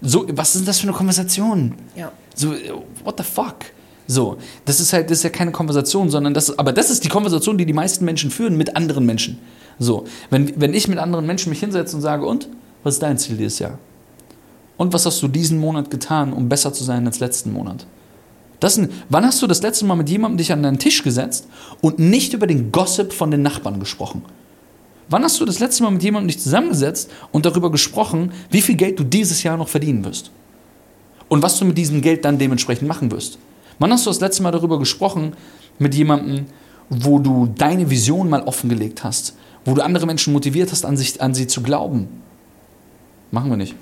So, 0.00 0.26
was 0.32 0.54
ist 0.54 0.60
denn 0.60 0.66
das 0.66 0.80
für 0.80 0.88
eine 0.88 0.96
Konversation? 0.96 1.74
Ja. 1.96 2.12
So, 2.34 2.52
what 3.02 3.14
the 3.18 3.24
fuck? 3.24 3.56
So, 4.06 4.36
das 4.66 4.80
ist 4.80 4.92
halt, 4.92 5.10
das 5.10 5.18
ist 5.18 5.24
ja 5.24 5.30
keine 5.30 5.50
Konversation, 5.50 6.10
sondern 6.10 6.34
das, 6.34 6.56
aber 6.58 6.72
das 6.72 6.90
ist 6.90 7.04
die 7.04 7.08
Konversation, 7.08 7.56
die 7.56 7.64
die 7.64 7.72
meisten 7.72 8.04
Menschen 8.04 8.30
führen 8.30 8.56
mit 8.56 8.76
anderen 8.76 9.06
Menschen. 9.06 9.38
So, 9.78 10.04
wenn, 10.30 10.60
wenn 10.60 10.74
ich 10.74 10.88
mit 10.88 10.98
anderen 10.98 11.26
Menschen 11.26 11.50
mich 11.50 11.60
hinsetze 11.60 11.96
und 11.96 12.02
sage, 12.02 12.26
und, 12.26 12.48
was 12.82 12.94
ist 12.94 13.02
dein 13.02 13.18
Ziel 13.18 13.36
dieses 13.36 13.58
Jahr? 13.58 13.78
Und 14.76 14.92
was 14.92 15.06
hast 15.06 15.22
du 15.22 15.28
diesen 15.28 15.58
Monat 15.58 15.90
getan, 15.90 16.32
um 16.32 16.48
besser 16.48 16.72
zu 16.72 16.84
sein 16.84 17.06
als 17.06 17.20
letzten 17.20 17.52
Monat? 17.52 17.86
Das 18.60 18.74
sind, 18.74 18.92
wann 19.08 19.24
hast 19.26 19.42
du 19.42 19.46
das 19.46 19.62
letzte 19.62 19.84
Mal 19.84 19.96
mit 19.96 20.08
jemandem 20.08 20.38
dich 20.38 20.52
an 20.52 20.62
deinen 20.62 20.78
Tisch 20.78 21.02
gesetzt 21.02 21.48
und 21.80 21.98
nicht 21.98 22.32
über 22.32 22.46
den 22.46 22.72
Gossip 22.72 23.12
von 23.12 23.30
den 23.30 23.42
Nachbarn 23.42 23.80
gesprochen? 23.80 24.22
Wann 25.08 25.22
hast 25.22 25.40
du 25.40 25.44
das 25.44 25.60
letzte 25.60 25.82
Mal 25.82 25.90
mit 25.90 26.02
jemandem 26.02 26.28
dich 26.28 26.40
zusammengesetzt 26.40 27.10
und 27.30 27.44
darüber 27.44 27.70
gesprochen, 27.70 28.32
wie 28.50 28.62
viel 28.62 28.76
Geld 28.76 28.98
du 28.98 29.04
dieses 29.04 29.42
Jahr 29.42 29.56
noch 29.56 29.68
verdienen 29.68 30.04
wirst? 30.04 30.30
Und 31.28 31.42
was 31.42 31.58
du 31.58 31.64
mit 31.64 31.76
diesem 31.76 32.00
Geld 32.00 32.24
dann 32.24 32.38
dementsprechend 32.38 32.88
machen 32.88 33.10
wirst? 33.10 33.38
Wann 33.78 33.92
hast 33.92 34.06
du 34.06 34.10
das 34.10 34.20
letzte 34.20 34.42
Mal 34.42 34.52
darüber 34.52 34.78
gesprochen 34.78 35.34
mit 35.78 35.94
jemandem, 35.94 36.46
wo 36.88 37.18
du 37.18 37.46
deine 37.46 37.90
Vision 37.90 38.28
mal 38.28 38.42
offengelegt 38.42 39.04
hast, 39.04 39.36
wo 39.64 39.74
du 39.74 39.82
andere 39.82 40.06
Menschen 40.06 40.32
motiviert 40.32 40.70
hast, 40.70 40.84
an, 40.84 40.96
sich, 40.96 41.20
an 41.20 41.34
sie 41.34 41.46
zu 41.46 41.62
glauben? 41.62 42.08
Machen 43.30 43.50
wir 43.50 43.56
nicht. 43.56 43.74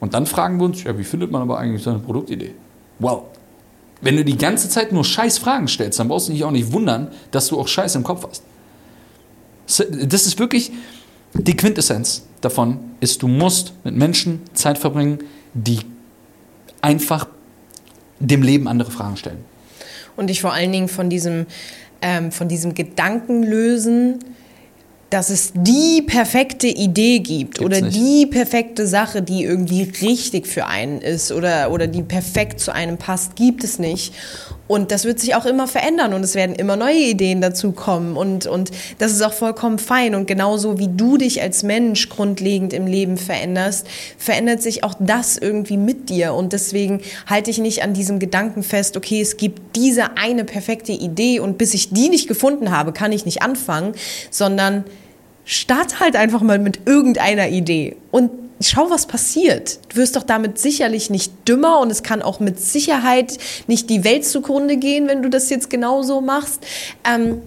Und 0.00 0.14
dann 0.14 0.26
fragen 0.26 0.58
wir 0.58 0.64
uns, 0.64 0.82
ja, 0.82 0.98
wie 0.98 1.04
findet 1.04 1.30
man 1.30 1.42
aber 1.42 1.58
eigentlich 1.58 1.82
seine 1.82 2.00
Produktidee? 2.00 2.54
Wow. 2.98 3.24
Wenn 4.00 4.16
du 4.16 4.24
die 4.24 4.36
ganze 4.36 4.68
Zeit 4.68 4.92
nur 4.92 5.04
scheiß 5.04 5.38
Fragen 5.38 5.68
stellst, 5.68 5.98
dann 5.98 6.08
brauchst 6.08 6.28
du 6.28 6.32
dich 6.32 6.44
auch 6.44 6.50
nicht 6.50 6.72
wundern, 6.72 7.10
dass 7.30 7.48
du 7.48 7.58
auch 7.58 7.68
Scheiß 7.68 7.94
im 7.94 8.02
Kopf 8.02 8.26
hast. 8.28 8.42
Das 10.06 10.26
ist 10.26 10.38
wirklich 10.38 10.70
die 11.32 11.56
Quintessenz 11.56 12.22
davon, 12.40 12.78
ist, 13.00 13.22
du 13.22 13.28
musst 13.28 13.72
mit 13.84 13.96
Menschen 13.96 14.42
Zeit 14.54 14.78
verbringen, 14.78 15.18
die 15.54 15.80
einfach 16.82 17.26
dem 18.20 18.42
Leben 18.42 18.68
andere 18.68 18.90
Fragen 18.90 19.16
stellen. 19.16 19.44
Und 20.16 20.28
dich 20.28 20.40
vor 20.40 20.52
allen 20.52 20.72
Dingen 20.72 20.88
von 20.88 21.10
diesem, 21.10 21.46
ähm, 22.00 22.32
von 22.32 22.48
diesem 22.48 22.74
Gedanken 22.74 23.42
lösen, 23.42 24.18
dass 25.10 25.30
es 25.30 25.52
die 25.54 26.02
perfekte 26.02 26.66
Idee 26.66 27.20
gibt 27.20 27.58
Gibt's 27.58 27.60
oder 27.60 27.80
nicht. 27.80 27.96
die 27.96 28.26
perfekte 28.26 28.86
Sache, 28.86 29.22
die 29.22 29.44
irgendwie 29.44 29.82
richtig 30.02 30.48
für 30.48 30.66
einen 30.66 31.00
ist 31.00 31.30
oder, 31.30 31.70
oder 31.70 31.86
die 31.86 32.02
perfekt 32.02 32.58
zu 32.58 32.72
einem 32.74 32.98
passt, 32.98 33.36
gibt 33.36 33.62
es 33.62 33.78
nicht. 33.78 34.12
Und 34.68 34.90
das 34.90 35.04
wird 35.04 35.20
sich 35.20 35.36
auch 35.36 35.46
immer 35.46 35.68
verändern 35.68 36.12
und 36.12 36.24
es 36.24 36.34
werden 36.34 36.56
immer 36.56 36.74
neue 36.74 36.98
Ideen 36.98 37.40
dazukommen 37.40 38.16
und, 38.16 38.46
und 38.46 38.72
das 38.98 39.12
ist 39.12 39.22
auch 39.22 39.32
vollkommen 39.32 39.78
fein. 39.78 40.16
Und 40.16 40.26
genauso 40.26 40.80
wie 40.80 40.88
du 40.88 41.16
dich 41.16 41.40
als 41.40 41.62
Mensch 41.62 42.08
grundlegend 42.08 42.72
im 42.72 42.88
Leben 42.88 43.16
veränderst, 43.16 43.86
verändert 44.18 44.62
sich 44.62 44.82
auch 44.82 44.94
das 44.98 45.38
irgendwie 45.38 45.76
mit 45.76 46.08
dir. 46.08 46.34
Und 46.34 46.52
deswegen 46.52 47.00
halte 47.26 47.48
ich 47.48 47.58
nicht 47.58 47.84
an 47.84 47.94
diesem 47.94 48.18
Gedanken 48.18 48.64
fest, 48.64 48.96
okay, 48.96 49.20
es 49.20 49.36
gibt 49.36 49.76
diese 49.76 50.16
eine 50.16 50.44
perfekte 50.44 50.90
Idee 50.90 51.38
und 51.38 51.58
bis 51.58 51.72
ich 51.72 51.90
die 51.90 52.08
nicht 52.08 52.26
gefunden 52.26 52.72
habe, 52.72 52.92
kann 52.92 53.12
ich 53.12 53.24
nicht 53.24 53.42
anfangen, 53.42 53.92
sondern 54.30 54.82
start 55.46 56.00
halt 56.00 56.16
einfach 56.16 56.42
mal 56.42 56.58
mit 56.58 56.80
irgendeiner 56.86 57.48
Idee 57.48 57.96
und 58.10 58.30
schau, 58.60 58.90
was 58.90 59.06
passiert. 59.06 59.78
Du 59.88 59.96
wirst 59.96 60.16
doch 60.16 60.24
damit 60.24 60.58
sicherlich 60.58 61.08
nicht 61.08 61.32
dümmer 61.48 61.78
und 61.78 61.90
es 61.90 62.02
kann 62.02 62.20
auch 62.20 62.40
mit 62.40 62.60
Sicherheit 62.60 63.38
nicht 63.66 63.88
die 63.88 64.04
Welt 64.04 64.26
zugrunde 64.26 64.76
gehen, 64.76 65.08
wenn 65.08 65.22
du 65.22 65.30
das 65.30 65.48
jetzt 65.48 65.70
genauso 65.70 66.20
machst. 66.20 66.66
Ähm, 67.04 67.42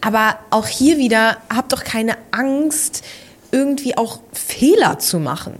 aber 0.00 0.38
auch 0.48 0.66
hier 0.66 0.96
wieder, 0.96 1.36
hab 1.54 1.68
doch 1.68 1.84
keine 1.84 2.16
Angst, 2.30 3.04
irgendwie 3.52 3.96
auch 3.96 4.20
Fehler 4.32 4.98
zu 4.98 5.18
machen 5.18 5.54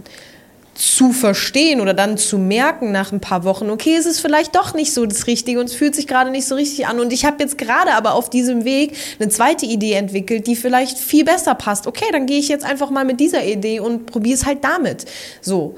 zu 0.81 1.11
verstehen 1.11 1.79
oder 1.79 1.93
dann 1.93 2.17
zu 2.17 2.39
merken 2.39 2.91
nach 2.91 3.11
ein 3.11 3.19
paar 3.19 3.43
Wochen, 3.43 3.69
okay, 3.69 3.95
es 3.95 4.07
ist 4.07 4.19
vielleicht 4.19 4.55
doch 4.55 4.73
nicht 4.73 4.93
so 4.93 5.05
das 5.05 5.27
Richtige 5.27 5.59
und 5.59 5.65
es 5.65 5.75
fühlt 5.75 5.93
sich 5.93 6.07
gerade 6.07 6.31
nicht 6.31 6.47
so 6.47 6.55
richtig 6.55 6.87
an. 6.87 6.99
Und 6.99 7.13
ich 7.13 7.23
habe 7.23 7.37
jetzt 7.39 7.59
gerade 7.59 7.91
aber 7.93 8.15
auf 8.15 8.31
diesem 8.31 8.65
Weg 8.65 8.97
eine 9.19 9.29
zweite 9.29 9.67
Idee 9.67 9.93
entwickelt, 9.93 10.47
die 10.47 10.55
vielleicht 10.55 10.97
viel 10.97 11.23
besser 11.23 11.53
passt. 11.53 11.85
Okay, 11.85 12.05
dann 12.11 12.25
gehe 12.25 12.39
ich 12.39 12.47
jetzt 12.47 12.65
einfach 12.65 12.89
mal 12.89 13.05
mit 13.05 13.19
dieser 13.19 13.45
Idee 13.45 13.79
und 13.79 14.07
probiere 14.07 14.33
es 14.33 14.47
halt 14.47 14.63
damit. 14.63 15.05
So, 15.39 15.75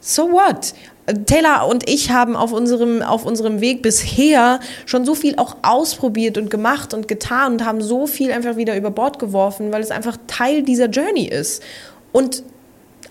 so 0.00 0.32
what? 0.32 0.72
Taylor 1.26 1.68
und 1.68 1.86
ich 1.86 2.10
haben 2.10 2.34
auf 2.34 2.52
unserem, 2.52 3.02
auf 3.02 3.26
unserem 3.26 3.60
Weg 3.60 3.82
bisher 3.82 4.58
schon 4.86 5.04
so 5.04 5.14
viel 5.14 5.36
auch 5.36 5.56
ausprobiert 5.60 6.38
und 6.38 6.48
gemacht 6.48 6.94
und 6.94 7.08
getan 7.08 7.52
und 7.52 7.66
haben 7.66 7.82
so 7.82 8.06
viel 8.06 8.32
einfach 8.32 8.56
wieder 8.56 8.74
über 8.74 8.90
Bord 8.90 9.18
geworfen, 9.18 9.70
weil 9.70 9.82
es 9.82 9.90
einfach 9.90 10.16
Teil 10.26 10.62
dieser 10.62 10.86
Journey 10.86 11.26
ist. 11.26 11.62
Und 12.10 12.42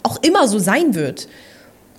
auch 0.04 0.22
immer 0.22 0.48
so 0.48 0.60
sein 0.60 0.96
wird. 0.96 1.28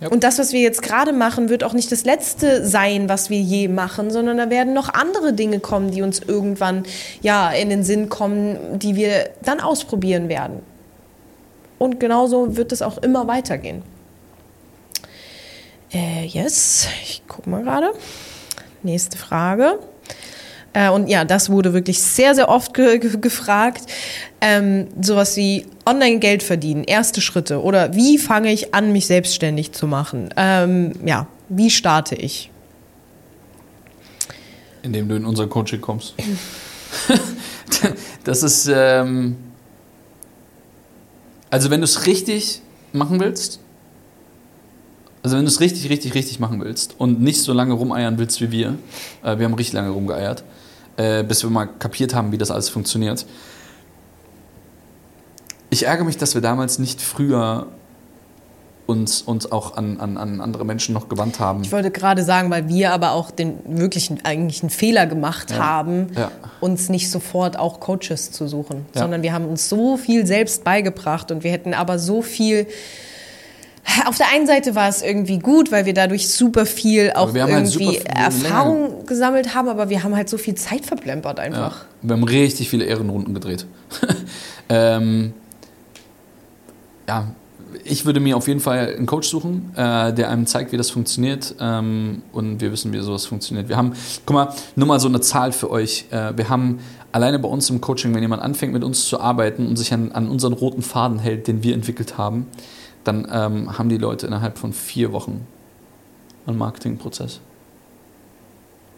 Ja. 0.01 0.09
Und 0.09 0.25
das, 0.25 0.39
was 0.39 0.53
wir 0.53 0.61
jetzt 0.61 0.83
gerade 0.83 1.13
machen, 1.13 1.49
wird 1.49 1.65
auch 1.65 1.73
nicht 1.73 1.91
das 1.91 2.05
letzte 2.05 2.67
sein, 2.67 3.09
was 3.09 3.31
wir 3.31 3.41
je 3.41 3.69
machen, 3.69 4.11
sondern 4.11 4.37
da 4.37 4.51
werden 4.51 4.75
noch 4.75 4.93
andere 4.93 5.33
Dinge 5.33 5.61
kommen, 5.61 5.91
die 5.91 6.03
uns 6.03 6.21
irgendwann 6.21 6.85
ja 7.23 7.51
in 7.51 7.71
den 7.71 7.85
Sinn 7.85 8.09
kommen, 8.09 8.79
die 8.79 8.97
wir 8.97 9.31
dann 9.43 9.61
ausprobieren 9.61 10.29
werden. 10.29 10.61
Und 11.79 12.01
genauso 12.01 12.57
wird 12.57 12.73
es 12.73 12.83
auch 12.83 12.99
immer 12.99 13.27
weitergehen. 13.27 13.83
Äh, 15.93 16.27
yes, 16.27 16.89
ich 17.03 17.23
gucke 17.29 17.49
mal 17.49 17.63
gerade. 17.63 17.93
Nächste 18.83 19.17
Frage. 19.17 19.79
Äh, 20.75 20.91
und 20.91 21.09
ja, 21.09 21.25
das 21.25 21.49
wurde 21.49 21.73
wirklich 21.73 22.03
sehr, 22.03 22.35
sehr 22.35 22.49
oft 22.49 22.75
ge 22.75 22.99
ge 22.99 23.17
gefragt. 23.19 23.85
Ähm, 24.41 24.89
sowas 25.01 25.37
wie 25.37 25.67
Online-Geld 25.87 26.43
verdienen, 26.43 26.85
erste 26.85 27.21
Schritte 27.21 27.63
oder 27.63 27.95
wie 27.95 28.19
fange 28.19 28.53
ich 28.53 28.75
an, 28.75 28.93
mich 28.93 29.07
selbstständig 29.07 29.73
zu 29.73 29.87
machen? 29.87 30.29
Ähm, 30.37 30.93
ja, 31.07 31.29
wie 31.49 31.71
starte 31.71 32.15
ich? 32.15 32.51
Indem 34.83 35.09
du 35.09 35.17
in 35.17 35.25
unser 35.25 35.47
Coaching 35.47 35.81
kommst. 35.81 36.15
das 38.25 38.43
ist, 38.43 38.71
ähm, 38.71 39.37
also 41.49 41.71
wenn 41.71 41.81
du 41.81 41.85
es 41.85 42.07
richtig 42.07 42.61
machen 42.93 43.19
willst, 43.21 43.61
Also 45.23 45.39
wenn 45.39 45.47
du 45.47 45.51
es 45.51 45.61
richtig, 45.61 45.89
richtig, 45.89 46.15
richtig 46.15 46.39
machen 46.39 46.61
willst 46.63 46.97
und 46.99 47.23
nicht 47.23 47.41
so 47.41 47.55
lange 47.55 47.73
rumeiern 47.73 48.19
willst 48.19 48.43
wie 48.43 48.51
wir, 48.51 48.77
äh, 49.23 49.39
wir 49.39 49.47
haben 49.47 49.55
richtig 49.55 49.73
lange 49.73 49.89
rumgeeiert, 49.89 50.45
äh, 50.97 51.23
bis 51.25 51.43
wir 51.43 51.51
mal 51.51 51.67
kapiert 51.67 52.15
haben, 52.15 52.33
wie 52.33 52.39
das 52.39 52.51
alles 52.51 52.69
funktioniert. 52.69 53.27
Ich 55.71 55.87
ärgere 55.87 56.05
mich, 56.05 56.17
dass 56.17 56.35
wir 56.35 56.43
damals 56.43 56.79
nicht 56.79 57.01
früher 57.03 57.67
uns, 58.87 59.23
uns 59.23 59.51
auch 59.51 59.77
an, 59.79 59.99
an, 59.99 60.19
an 60.19 60.41
andere 60.43 60.65
Menschen 60.67 60.93
noch 60.93 61.09
gewandt 61.09 61.41
haben. 61.41 61.63
Ich 61.63 61.73
wollte 61.73 61.91
gerade 61.91 62.23
sagen, 62.23 62.51
weil 62.51 62.69
wir 62.69 62.93
aber 62.93 63.13
auch 63.13 63.31
den 63.31 63.59
wirklichen 63.67 64.25
eigentlichen 64.27 64.69
Fehler 64.69 65.07
gemacht 65.07 65.51
Ja. 65.53 65.57
haben, 65.59 66.09
Ja. 66.15 66.31
uns 66.61 66.91
nicht 66.91 67.11
sofort 67.11 67.59
auch 67.59 67.81
Coaches 67.81 68.31
zu 68.31 68.47
suchen, 68.47 68.85
Ja. 68.95 69.01
sondern 69.01 69.23
wir 69.23 69.33
haben 69.33 69.47
uns 69.47 69.69
so 69.71 69.97
viel 69.97 70.27
selbst 70.27 70.65
beigebracht 70.65 71.31
und 71.33 71.45
wir 71.45 71.51
hätten 71.51 71.73
aber 71.73 71.99
so 71.99 72.21
viel. 72.23 72.67
Auf 74.07 74.17
der 74.17 74.31
einen 74.33 74.47
Seite 74.47 74.75
war 74.75 74.89
es 74.89 75.03
irgendwie 75.03 75.39
gut, 75.39 75.71
weil 75.71 75.85
wir 75.87 75.95
dadurch 75.95 76.29
super 76.29 76.65
viel 76.67 77.13
auch 77.15 77.35
wir 77.35 77.43
haben 77.43 77.53
halt 77.53 77.75
irgendwie 77.75 77.99
viel 77.99 78.07
Erfahrung 78.07 79.07
gesammelt 79.07 79.55
haben, 79.55 79.69
aber 79.69 79.91
wir 79.91 80.03
haben 80.03 80.17
halt 80.17 80.29
so 80.29 80.39
viel 80.39 80.55
Zeit 80.55 80.87
verplempert 80.87 81.39
Ja. 81.39 81.45
einfach. 81.45 81.85
Wir 82.03 82.17
haben 82.17 82.25
richtig 82.25 82.71
viele 82.71 82.85
Ehrenrunden 82.87 83.35
gedreht. 83.35 83.67
ähm, 84.69 85.35
ja, 87.07 87.29
ich 87.85 88.07
würde 88.07 88.21
mir 88.21 88.37
auf 88.37 88.49
jeden 88.49 88.61
Fall 88.61 88.95
einen 88.97 89.07
Coach 89.07 89.29
suchen, 89.29 89.73
äh, 89.77 90.13
der 90.13 90.31
einem 90.31 90.47
zeigt, 90.47 90.73
wie 90.73 90.77
das 90.77 90.91
funktioniert 90.91 91.55
ähm, 91.61 92.23
und 92.33 92.61
wir 92.61 92.73
wissen, 92.73 92.93
wie 92.93 93.01
sowas 93.01 93.27
funktioniert. 93.27 93.69
Wir 93.69 93.77
haben, 93.77 93.93
guck 94.25 94.35
mal, 94.35 94.55
nur 94.77 94.87
mal 94.87 95.01
so 95.01 95.09
eine 95.09 95.21
Zahl 95.21 95.53
für 95.53 95.71
euch. 95.71 96.07
Äh, 96.11 96.37
wir 96.37 96.49
haben 96.49 96.79
alleine 97.13 97.39
bei 97.39 97.49
uns 97.49 97.69
im 97.71 97.81
Coaching, 97.81 98.15
wenn 98.15 98.23
jemand 98.23 98.43
anfängt 98.43 98.73
mit 98.73 98.85
uns 98.85 99.07
zu 99.07 99.21
arbeiten 99.21 99.67
und 99.67 99.77
sich 99.77 99.93
an, 99.93 100.13
an 100.13 100.29
unseren 100.29 100.53
roten 100.53 100.83
Faden 100.83 101.19
hält, 101.19 101.47
den 101.49 101.63
wir 101.63 101.75
entwickelt 101.75 102.17
haben, 102.17 102.47
dann 103.05 103.29
ähm, 103.31 103.79
haben 103.79 103.89
die 103.89 103.99
Leute 103.99 104.27
innerhalb 104.27 104.59
von 104.59 104.73
vier 104.73 105.13
Wochen 105.13 105.47
einen 106.47 106.59
Marketingprozess. 106.59 107.41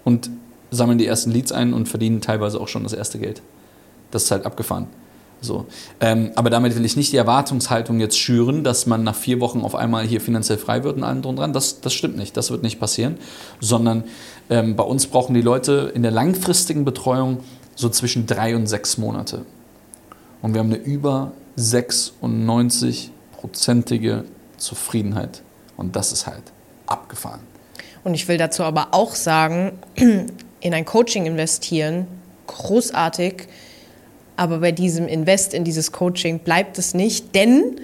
Und 0.04 0.30
sammeln 0.70 0.98
die 0.98 1.06
ersten 1.06 1.30
Leads 1.30 1.52
ein 1.52 1.72
und 1.72 1.88
verdienen 1.88 2.20
teilweise 2.20 2.60
auch 2.60 2.68
schon 2.68 2.82
das 2.82 2.92
erste 2.92 3.18
Geld. 3.18 3.42
Das 4.10 4.24
ist 4.24 4.30
halt 4.30 4.46
abgefahren. 4.46 4.86
So. 5.40 5.66
Ähm, 6.00 6.30
aber 6.34 6.50
damit 6.50 6.76
will 6.76 6.84
ich 6.84 6.96
nicht 6.96 7.12
die 7.12 7.16
Erwartungshaltung 7.16 8.00
jetzt 8.00 8.18
schüren, 8.18 8.64
dass 8.64 8.86
man 8.86 9.04
nach 9.04 9.14
vier 9.14 9.40
Wochen 9.40 9.60
auf 9.60 9.74
einmal 9.74 10.04
hier 10.04 10.20
finanziell 10.20 10.58
frei 10.58 10.82
wird 10.82 10.96
und 10.96 11.04
allem 11.04 11.22
drum 11.22 11.36
dran. 11.36 11.52
Das, 11.52 11.80
das 11.80 11.92
stimmt 11.92 12.16
nicht, 12.16 12.36
das 12.36 12.50
wird 12.50 12.62
nicht 12.62 12.80
passieren. 12.80 13.18
Sondern 13.60 14.04
ähm, 14.48 14.76
bei 14.76 14.84
uns 14.84 15.06
brauchen 15.06 15.34
die 15.34 15.42
Leute 15.42 15.92
in 15.94 16.02
der 16.02 16.10
langfristigen 16.10 16.84
Betreuung 16.84 17.40
so 17.74 17.88
zwischen 17.88 18.26
drei 18.26 18.56
und 18.56 18.66
sechs 18.66 18.96
Monate. 18.96 19.44
Und 20.40 20.54
wir 20.54 20.60
haben 20.60 20.72
eine 20.72 20.82
über 20.82 21.32
96-prozentige 23.52 24.24
Zufriedenheit. 24.56 25.42
Und 25.76 25.96
das 25.96 26.12
ist 26.12 26.26
halt 26.26 26.42
abgefahren. 26.86 27.40
Und 28.04 28.14
ich 28.14 28.28
will 28.28 28.38
dazu 28.38 28.62
aber 28.62 28.88
auch 28.92 29.14
sagen, 29.14 29.78
in 29.96 30.74
ein 30.74 30.84
Coaching 30.84 31.26
investieren, 31.26 32.06
großartig, 32.46 33.48
aber 34.36 34.58
bei 34.58 34.72
diesem 34.72 35.08
Invest 35.08 35.54
in 35.54 35.64
dieses 35.64 35.92
Coaching 35.92 36.40
bleibt 36.40 36.78
es 36.78 36.94
nicht, 36.94 37.34
denn 37.34 37.80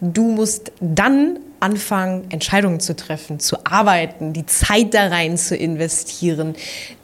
du 0.00 0.22
musst 0.28 0.72
dann 0.80 1.38
anfangen, 1.60 2.30
Entscheidungen 2.30 2.80
zu 2.80 2.94
treffen, 2.94 3.40
zu 3.40 3.64
arbeiten, 3.64 4.32
die 4.32 4.46
Zeit 4.46 4.94
da 4.94 5.08
rein 5.08 5.36
zu 5.36 5.56
investieren, 5.56 6.54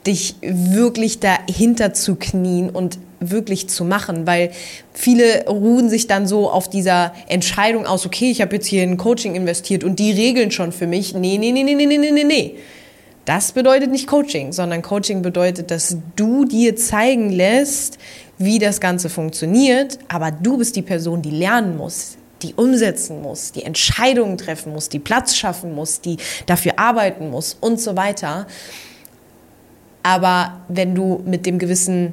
dich 0.07 0.37
wirklich 0.43 1.19
dahinter 1.21 1.93
zu 1.93 2.17
knien 2.17 2.71
und 2.71 2.99
wirklich 3.31 3.69
zu 3.69 3.85
machen, 3.85 4.27
weil 4.27 4.51
viele 4.93 5.47
ruhen 5.47 5.89
sich 5.89 6.07
dann 6.07 6.27
so 6.27 6.51
auf 6.51 6.69
dieser 6.69 7.13
Entscheidung 7.29 7.87
aus, 7.87 8.07
okay, 8.07 8.31
ich 8.31 8.41
habe 8.41 8.57
jetzt 8.57 8.67
hier 8.67 8.83
in 8.83 8.97
Coaching 8.97 9.35
investiert 9.35 9.85
und 9.85 9.99
die 9.99 10.13
regeln 10.13 10.51
schon 10.51 10.73
für 10.73 10.87
mich. 10.87 11.15
Nee, 11.15 11.39
nee, 11.39 11.53
nee, 11.53 11.63
nee, 11.63 11.75
nee, 11.75 11.87
nee, 11.87 12.11
nee, 12.11 12.25
nee. 12.25 12.55
Das 13.25 13.53
bedeutet 13.53 13.91
nicht 13.91 14.07
Coaching, 14.07 14.53
sondern 14.53 14.83
Coaching 14.83 15.23
bedeutet, 15.23 15.71
dass 15.71 15.97
du 16.15 16.45
dir 16.45 16.77
zeigen 16.77 17.31
lässt, 17.31 17.99
wie 18.37 18.59
das 18.59 18.81
Ganze 18.81 19.09
funktioniert, 19.09 19.99
aber 20.09 20.31
du 20.31 20.59
bist 20.59 20.77
die 20.77 20.83
Person, 20.83 21.23
die 21.23 21.31
lernen 21.31 21.77
muss, 21.77 22.17
die 22.43 22.53
umsetzen 22.55 23.23
muss, 23.23 23.53
die 23.53 23.63
Entscheidungen 23.63 24.37
treffen 24.37 24.73
muss, 24.73 24.89
die 24.89 24.99
Platz 24.99 25.35
schaffen 25.35 25.75
muss, 25.75 26.01
die 26.01 26.19
dafür 26.47 26.79
arbeiten 26.79 27.31
muss 27.31 27.57
und 27.61 27.81
so 27.81 27.97
weiter. 27.97 28.47
Aber 30.03 30.61
wenn 30.69 30.95
du 30.95 31.23
mit 31.25 31.47
dem 31.47 31.59
gewissen 31.59 32.13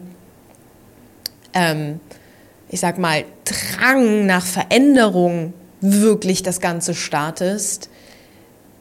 ähm, 1.54 2.00
ich 2.70 2.80
sag 2.80 2.98
mal, 2.98 3.26
Drang 3.46 4.26
nach 4.26 4.46
Veränderung 4.46 5.54
wirklich 5.82 6.44
das 6.44 6.62
Ganze 6.62 6.94
startest, 6.94 7.90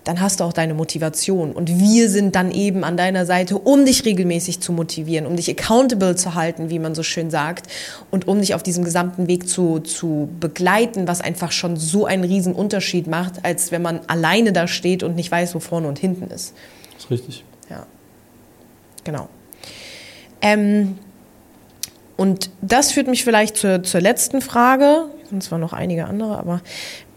dann 0.04 0.20
hast 0.20 0.40
du 0.40 0.44
auch 0.44 0.52
deine 0.52 0.74
Motivation. 0.74 1.52
Und 1.52 1.68
wir 1.78 2.09
sind 2.09 2.35
dann 2.35 2.50
eben 2.52 2.85
an 2.85 2.96
deiner 2.96 3.26
Seite, 3.26 3.59
um 3.59 3.85
dich 3.85 4.04
regelmäßig 4.04 4.61
zu 4.61 4.72
motivieren, 4.72 5.26
um 5.26 5.37
dich 5.37 5.50
accountable 5.50 6.16
zu 6.16 6.35
halten, 6.35 6.70
wie 6.70 6.78
man 6.78 6.94
so 6.94 7.02
schön 7.02 7.30
sagt, 7.30 7.66
und 8.11 8.26
um 8.26 8.40
dich 8.40 8.54
auf 8.54 8.62
diesem 8.62 8.85
gesamten 8.85 9.26
Weg 9.26 9.48
zu, 9.48 9.80
zu 9.80 10.28
begleiten, 10.40 11.06
was 11.06 11.20
einfach 11.20 11.52
schon 11.52 11.76
so 11.76 12.06
einen 12.06 12.24
riesen 12.24 12.54
Unterschied 12.54 13.09
macht, 13.09 13.44
als 13.44 13.72
wenn 13.72 13.83
man 13.83 14.00
alleine 14.06 14.52
da 14.52 14.66
steht 14.66 15.02
und 15.02 15.16
nicht 15.16 15.30
weiß, 15.30 15.54
wo 15.54 15.61
vorne 15.61 15.88
und 15.88 15.98
hinten 15.98 16.30
ist. 16.30 16.54
Das 16.94 17.04
ist 17.04 17.11
richtig. 17.11 17.44
Ja, 17.68 17.87
genau. 19.04 19.28
Ähm, 20.40 20.96
und 22.20 22.50
das 22.61 22.92
führt 22.92 23.06
mich 23.06 23.24
vielleicht 23.24 23.56
zur, 23.56 23.83
zur 23.83 24.02
letzten 24.02 24.42
Frage. 24.42 25.06
Es 25.22 25.30
sind 25.30 25.42
zwar 25.42 25.59
noch 25.59 25.72
einige 25.72 26.04
andere, 26.04 26.37
aber 26.37 26.61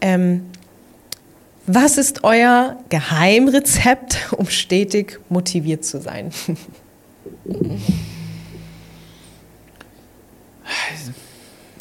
ähm, 0.00 0.46
was 1.66 1.98
ist 1.98 2.24
euer 2.24 2.78
Geheimrezept, 2.88 4.32
um 4.38 4.46
stetig 4.46 5.20
motiviert 5.28 5.84
zu 5.84 6.00
sein? 6.00 6.30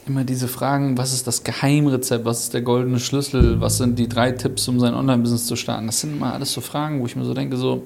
immer 0.05 0.25
diese 0.25 0.49
Fragen, 0.49 0.97
was 0.97 1.13
ist 1.13 1.25
das 1.25 1.45
Geheimrezept, 1.45 2.25
was 2.25 2.41
ist 2.41 2.53
der 2.53 2.61
goldene 2.61 2.99
Schlüssel, 2.99 3.61
was 3.61 3.77
sind 3.77 3.97
die 3.97 4.09
drei 4.09 4.33
Tipps, 4.33 4.67
um 4.67 4.81
sein 4.81 4.93
Online-Business 4.93 5.45
zu 5.45 5.55
starten. 5.55 5.85
Das 5.85 6.01
sind 6.01 6.17
immer 6.17 6.33
alles 6.33 6.51
so 6.51 6.59
Fragen, 6.59 6.99
wo 6.99 7.05
ich 7.05 7.15
mir 7.15 7.23
so 7.23 7.33
denke, 7.33 7.55
so, 7.55 7.83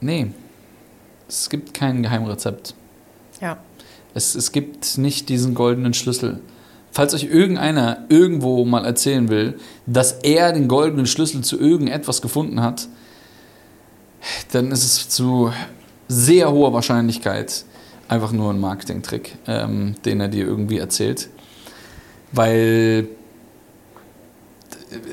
nee, 0.00 0.32
es 1.28 1.48
gibt 1.48 1.72
kein 1.72 2.02
Geheimrezept. 2.02 2.74
Ja. 3.40 3.58
Es, 4.14 4.34
es 4.34 4.52
gibt 4.52 4.98
nicht 4.98 5.28
diesen 5.28 5.54
goldenen 5.54 5.94
Schlüssel. 5.94 6.40
Falls 6.90 7.14
euch 7.14 7.24
irgendeiner 7.24 8.06
irgendwo 8.08 8.64
mal 8.64 8.84
erzählen 8.84 9.28
will, 9.28 9.58
dass 9.86 10.12
er 10.12 10.52
den 10.52 10.68
goldenen 10.68 11.06
Schlüssel 11.06 11.42
zu 11.42 11.60
irgendetwas 11.60 12.22
gefunden 12.22 12.62
hat, 12.62 12.88
dann 14.52 14.72
ist 14.72 14.84
es 14.84 15.08
zu 15.08 15.52
sehr 16.08 16.50
hoher 16.50 16.72
Wahrscheinlichkeit 16.72 17.64
einfach 18.08 18.32
nur 18.32 18.52
ein 18.52 18.58
Marketing-Trick, 18.58 19.36
ähm, 19.46 19.94
den 20.04 20.20
er 20.20 20.28
dir 20.28 20.46
irgendwie 20.46 20.78
erzählt. 20.78 21.28
Weil 22.32 23.08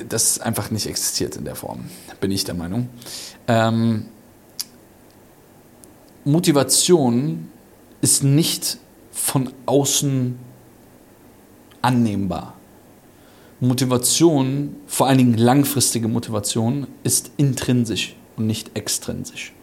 das 0.09 0.39
einfach 0.39 0.71
nicht 0.71 0.87
existiert 0.87 1.35
in 1.35 1.45
der 1.45 1.55
Form, 1.55 1.85
bin 2.19 2.31
ich 2.31 2.45
der 2.45 2.55
Meinung. 2.55 2.89
Ähm, 3.47 4.05
Motivation 6.23 7.49
ist 8.05 8.23
nicht 8.23 8.77
von 9.11 9.51
außen 9.65 10.37
annehmbar. 11.81 12.53
Motivation, 13.59 14.75
vor 14.85 15.07
allen 15.07 15.17
Dingen 15.17 15.33
langfristige 15.39 16.07
Motivation, 16.07 16.85
ist 17.01 17.31
intrinsisch 17.37 18.15
und 18.37 18.45
nicht 18.45 18.77
extrinsisch. 18.77 19.53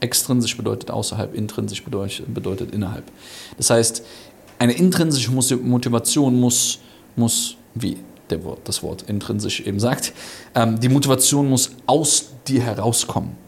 Extrinsisch 0.00 0.58
bedeutet 0.58 0.90
außerhalb, 0.90 1.34
intrinsisch 1.34 1.82
bedeutet, 1.84 2.34
bedeutet 2.34 2.74
innerhalb. 2.74 3.04
Das 3.56 3.70
heißt, 3.70 4.04
eine 4.58 4.74
intrinsische 4.74 5.30
Motivation 5.32 6.38
muss, 6.38 6.80
muss 7.16 7.56
wie 7.74 7.96
der 8.28 8.40
das 8.64 8.82
Wort 8.82 9.04
intrinsisch 9.08 9.60
eben 9.60 9.80
sagt, 9.80 10.12
ähm, 10.54 10.78
die 10.80 10.90
Motivation 10.90 11.48
muss 11.48 11.70
aus 11.86 12.26
dir 12.46 12.60
herauskommen 12.60 13.38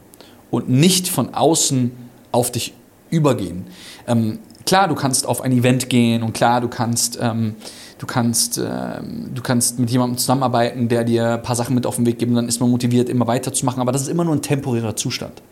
und 0.50 0.70
nicht 0.70 1.06
von 1.06 1.34
außen 1.34 1.90
auf 2.32 2.50
dich 2.50 2.72
übergehen. 3.10 3.66
Ähm, 4.06 4.38
klar, 4.66 4.88
du 4.88 4.94
kannst 4.94 5.26
auf 5.26 5.40
ein 5.40 5.52
Event 5.52 5.88
gehen 5.88 6.22
und 6.22 6.32
klar, 6.32 6.60
du 6.60 6.68
kannst, 6.68 7.18
ähm, 7.20 7.54
du 7.98 8.06
kannst, 8.06 8.58
ähm, 8.58 9.30
du 9.34 9.42
kannst 9.42 9.78
mit 9.78 9.90
jemandem 9.90 10.18
zusammenarbeiten, 10.18 10.88
der 10.88 11.04
dir 11.04 11.34
ein 11.34 11.42
paar 11.42 11.56
Sachen 11.56 11.74
mit 11.74 11.86
auf 11.86 11.96
den 11.96 12.06
Weg 12.06 12.18
gibt 12.18 12.30
und 12.30 12.36
dann 12.36 12.48
ist 12.48 12.60
man 12.60 12.70
motiviert, 12.70 13.08
immer 13.08 13.26
weiterzumachen, 13.26 13.80
aber 13.80 13.92
das 13.92 14.02
ist 14.02 14.08
immer 14.08 14.24
nur 14.24 14.34
ein 14.34 14.42
temporärer 14.42 14.96
Zustand. 14.96 15.42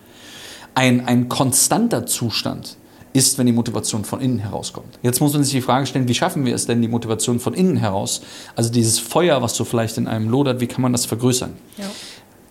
Ein, 0.75 1.07
ein 1.07 1.29
konstanter 1.29 2.07
Zustand 2.07 2.77
ist, 3.17 3.39
wenn 3.39 3.47
die 3.47 3.53
Motivation 3.53 4.05
von 4.05 4.21
innen 4.21 4.39
herauskommt. 4.39 4.99
Jetzt 5.03 5.21
muss 5.21 5.33
man 5.33 5.43
sich 5.43 5.53
die 5.53 5.63
Frage 5.63 5.87
stellen, 5.87 6.07
wie 6.07 6.15
schaffen 6.15 6.45
wir 6.45 6.55
es 6.55 6.67
denn, 6.67 6.83
die 6.83 6.89
Motivation 6.89 7.41
von 7.41 7.55
innen 7.55 7.79
heraus, 7.79 8.21
also 8.55 8.71
dieses 8.71 8.99
Feuer, 8.99 9.41
was 9.41 9.57
so 9.57 9.65
vielleicht 9.65 9.97
in 9.97 10.07
einem 10.07 10.29
lodert, 10.29 10.61
wie 10.61 10.67
kann 10.67 10.83
man 10.83 10.93
das 10.93 11.07
vergrößern? 11.07 11.55
Ja. 11.79 11.87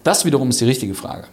Das 0.03 0.25
wiederum 0.25 0.49
ist 0.49 0.59
die 0.59 0.65
richtige 0.65 0.95
Frage. 0.95 1.27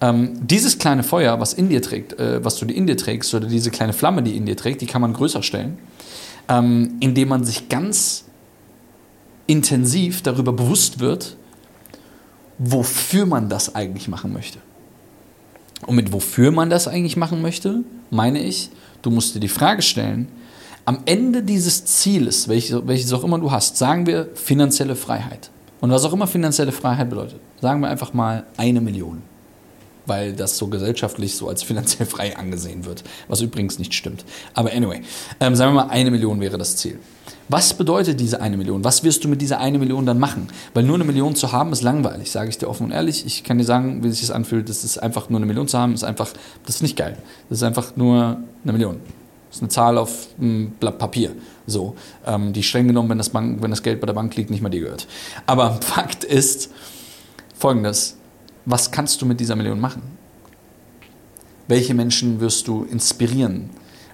Ähm, 0.00 0.46
dieses 0.46 0.78
kleine 0.78 1.02
Feuer, 1.02 1.40
was 1.40 1.52
in 1.52 1.68
dir 1.68 1.82
trägt, 1.82 2.18
äh, 2.18 2.42
was 2.42 2.56
du 2.56 2.66
in 2.66 2.86
dir 2.86 2.96
trägst, 2.96 3.34
oder 3.34 3.46
diese 3.46 3.70
kleine 3.70 3.92
Flamme, 3.92 4.22
die 4.22 4.36
in 4.36 4.46
dir 4.46 4.56
trägt, 4.56 4.80
die 4.80 4.86
kann 4.86 5.02
man 5.02 5.12
größer 5.12 5.42
stellen, 5.42 5.78
ähm, 6.48 6.96
indem 7.00 7.28
man 7.28 7.44
sich 7.44 7.68
ganz 7.68 8.24
intensiv 9.46 10.22
darüber 10.22 10.52
bewusst 10.52 11.00
wird, 11.00 11.36
wofür 12.58 13.26
man 13.26 13.48
das 13.48 13.74
eigentlich 13.74 14.08
machen 14.08 14.32
möchte. 14.32 14.58
Und 15.86 15.96
mit 15.96 16.12
wofür 16.12 16.50
man 16.50 16.70
das 16.70 16.88
eigentlich 16.88 17.16
machen 17.16 17.42
möchte, 17.42 17.82
meine 18.10 18.42
ich, 18.42 18.70
du 19.02 19.10
musst 19.10 19.34
dir 19.34 19.40
die 19.40 19.48
Frage 19.48 19.82
stellen, 19.82 20.28
am 20.84 21.00
Ende 21.04 21.42
dieses 21.42 21.84
Zieles, 21.84 22.48
welches, 22.48 22.86
welches 22.86 23.12
auch 23.12 23.24
immer 23.24 23.38
du 23.38 23.50
hast, 23.50 23.76
sagen 23.76 24.06
wir 24.06 24.28
finanzielle 24.34 24.96
Freiheit. 24.96 25.50
Und 25.80 25.90
was 25.90 26.04
auch 26.04 26.12
immer 26.12 26.26
finanzielle 26.26 26.72
Freiheit 26.72 27.08
bedeutet, 27.08 27.40
sagen 27.60 27.80
wir 27.80 27.88
einfach 27.88 28.12
mal 28.12 28.44
eine 28.56 28.80
Million. 28.80 29.22
Weil 30.10 30.32
das 30.32 30.58
so 30.58 30.66
gesellschaftlich 30.66 31.36
so 31.36 31.48
als 31.48 31.62
finanziell 31.62 32.04
frei 32.04 32.36
angesehen 32.36 32.84
wird. 32.84 33.04
Was 33.28 33.40
übrigens 33.40 33.78
nicht 33.78 33.94
stimmt. 33.94 34.24
Aber 34.54 34.72
anyway, 34.72 35.02
ähm, 35.38 35.54
sagen 35.54 35.72
wir 35.72 35.84
mal, 35.84 35.90
eine 35.90 36.10
Million 36.10 36.40
wäre 36.40 36.58
das 36.58 36.76
Ziel. 36.76 36.98
Was 37.48 37.74
bedeutet 37.74 38.18
diese 38.18 38.40
eine 38.40 38.56
Million? 38.56 38.82
Was 38.82 39.04
wirst 39.04 39.22
du 39.22 39.28
mit 39.28 39.40
dieser 39.40 39.60
eine 39.60 39.78
Million 39.78 40.06
dann 40.06 40.18
machen? 40.18 40.48
Weil 40.74 40.82
nur 40.82 40.96
eine 40.96 41.04
Million 41.04 41.36
zu 41.36 41.52
haben 41.52 41.70
ist 41.70 41.82
langweilig, 41.82 42.32
sage 42.32 42.50
ich 42.50 42.58
dir 42.58 42.68
offen 42.68 42.86
und 42.86 42.90
ehrlich. 42.90 43.24
Ich 43.24 43.44
kann 43.44 43.58
dir 43.58 43.64
sagen, 43.64 44.02
wie 44.02 44.10
sich 44.10 44.22
das 44.22 44.32
anfühlt. 44.32 44.68
Das 44.68 44.82
ist 44.82 44.98
einfach 44.98 45.30
nur 45.30 45.38
eine 45.38 45.46
Million 45.46 45.68
zu 45.68 45.78
haben, 45.78 45.94
ist 45.94 46.02
einfach, 46.02 46.32
das 46.66 46.76
ist 46.76 46.82
nicht 46.82 46.96
geil. 46.96 47.16
Das 47.48 47.58
ist 47.58 47.62
einfach 47.62 47.94
nur 47.94 48.40
eine 48.64 48.72
Million. 48.72 48.98
Das 49.48 49.58
ist 49.58 49.62
eine 49.62 49.68
Zahl 49.68 49.96
auf 49.96 50.26
einem 50.40 50.70
Blatt 50.80 50.98
Papier. 50.98 51.30
So, 51.68 51.94
ähm, 52.26 52.52
die 52.52 52.64
streng 52.64 52.88
genommen, 52.88 53.10
wenn 53.10 53.18
das, 53.18 53.30
Bank, 53.30 53.62
wenn 53.62 53.70
das 53.70 53.84
Geld 53.84 54.00
bei 54.00 54.06
der 54.06 54.14
Bank 54.14 54.34
liegt, 54.34 54.50
nicht 54.50 54.60
mal 54.60 54.70
dir 54.70 54.80
gehört. 54.80 55.06
Aber 55.46 55.72
Fakt 55.80 56.24
ist 56.24 56.70
folgendes: 57.56 58.16
Was 58.70 58.92
kannst 58.92 59.20
du 59.20 59.26
mit 59.26 59.40
dieser 59.40 59.56
Million 59.56 59.80
machen? 59.80 60.00
Welche 61.66 61.92
Menschen 61.92 62.38
wirst 62.38 62.68
du 62.68 62.84
inspirieren? 62.84 63.70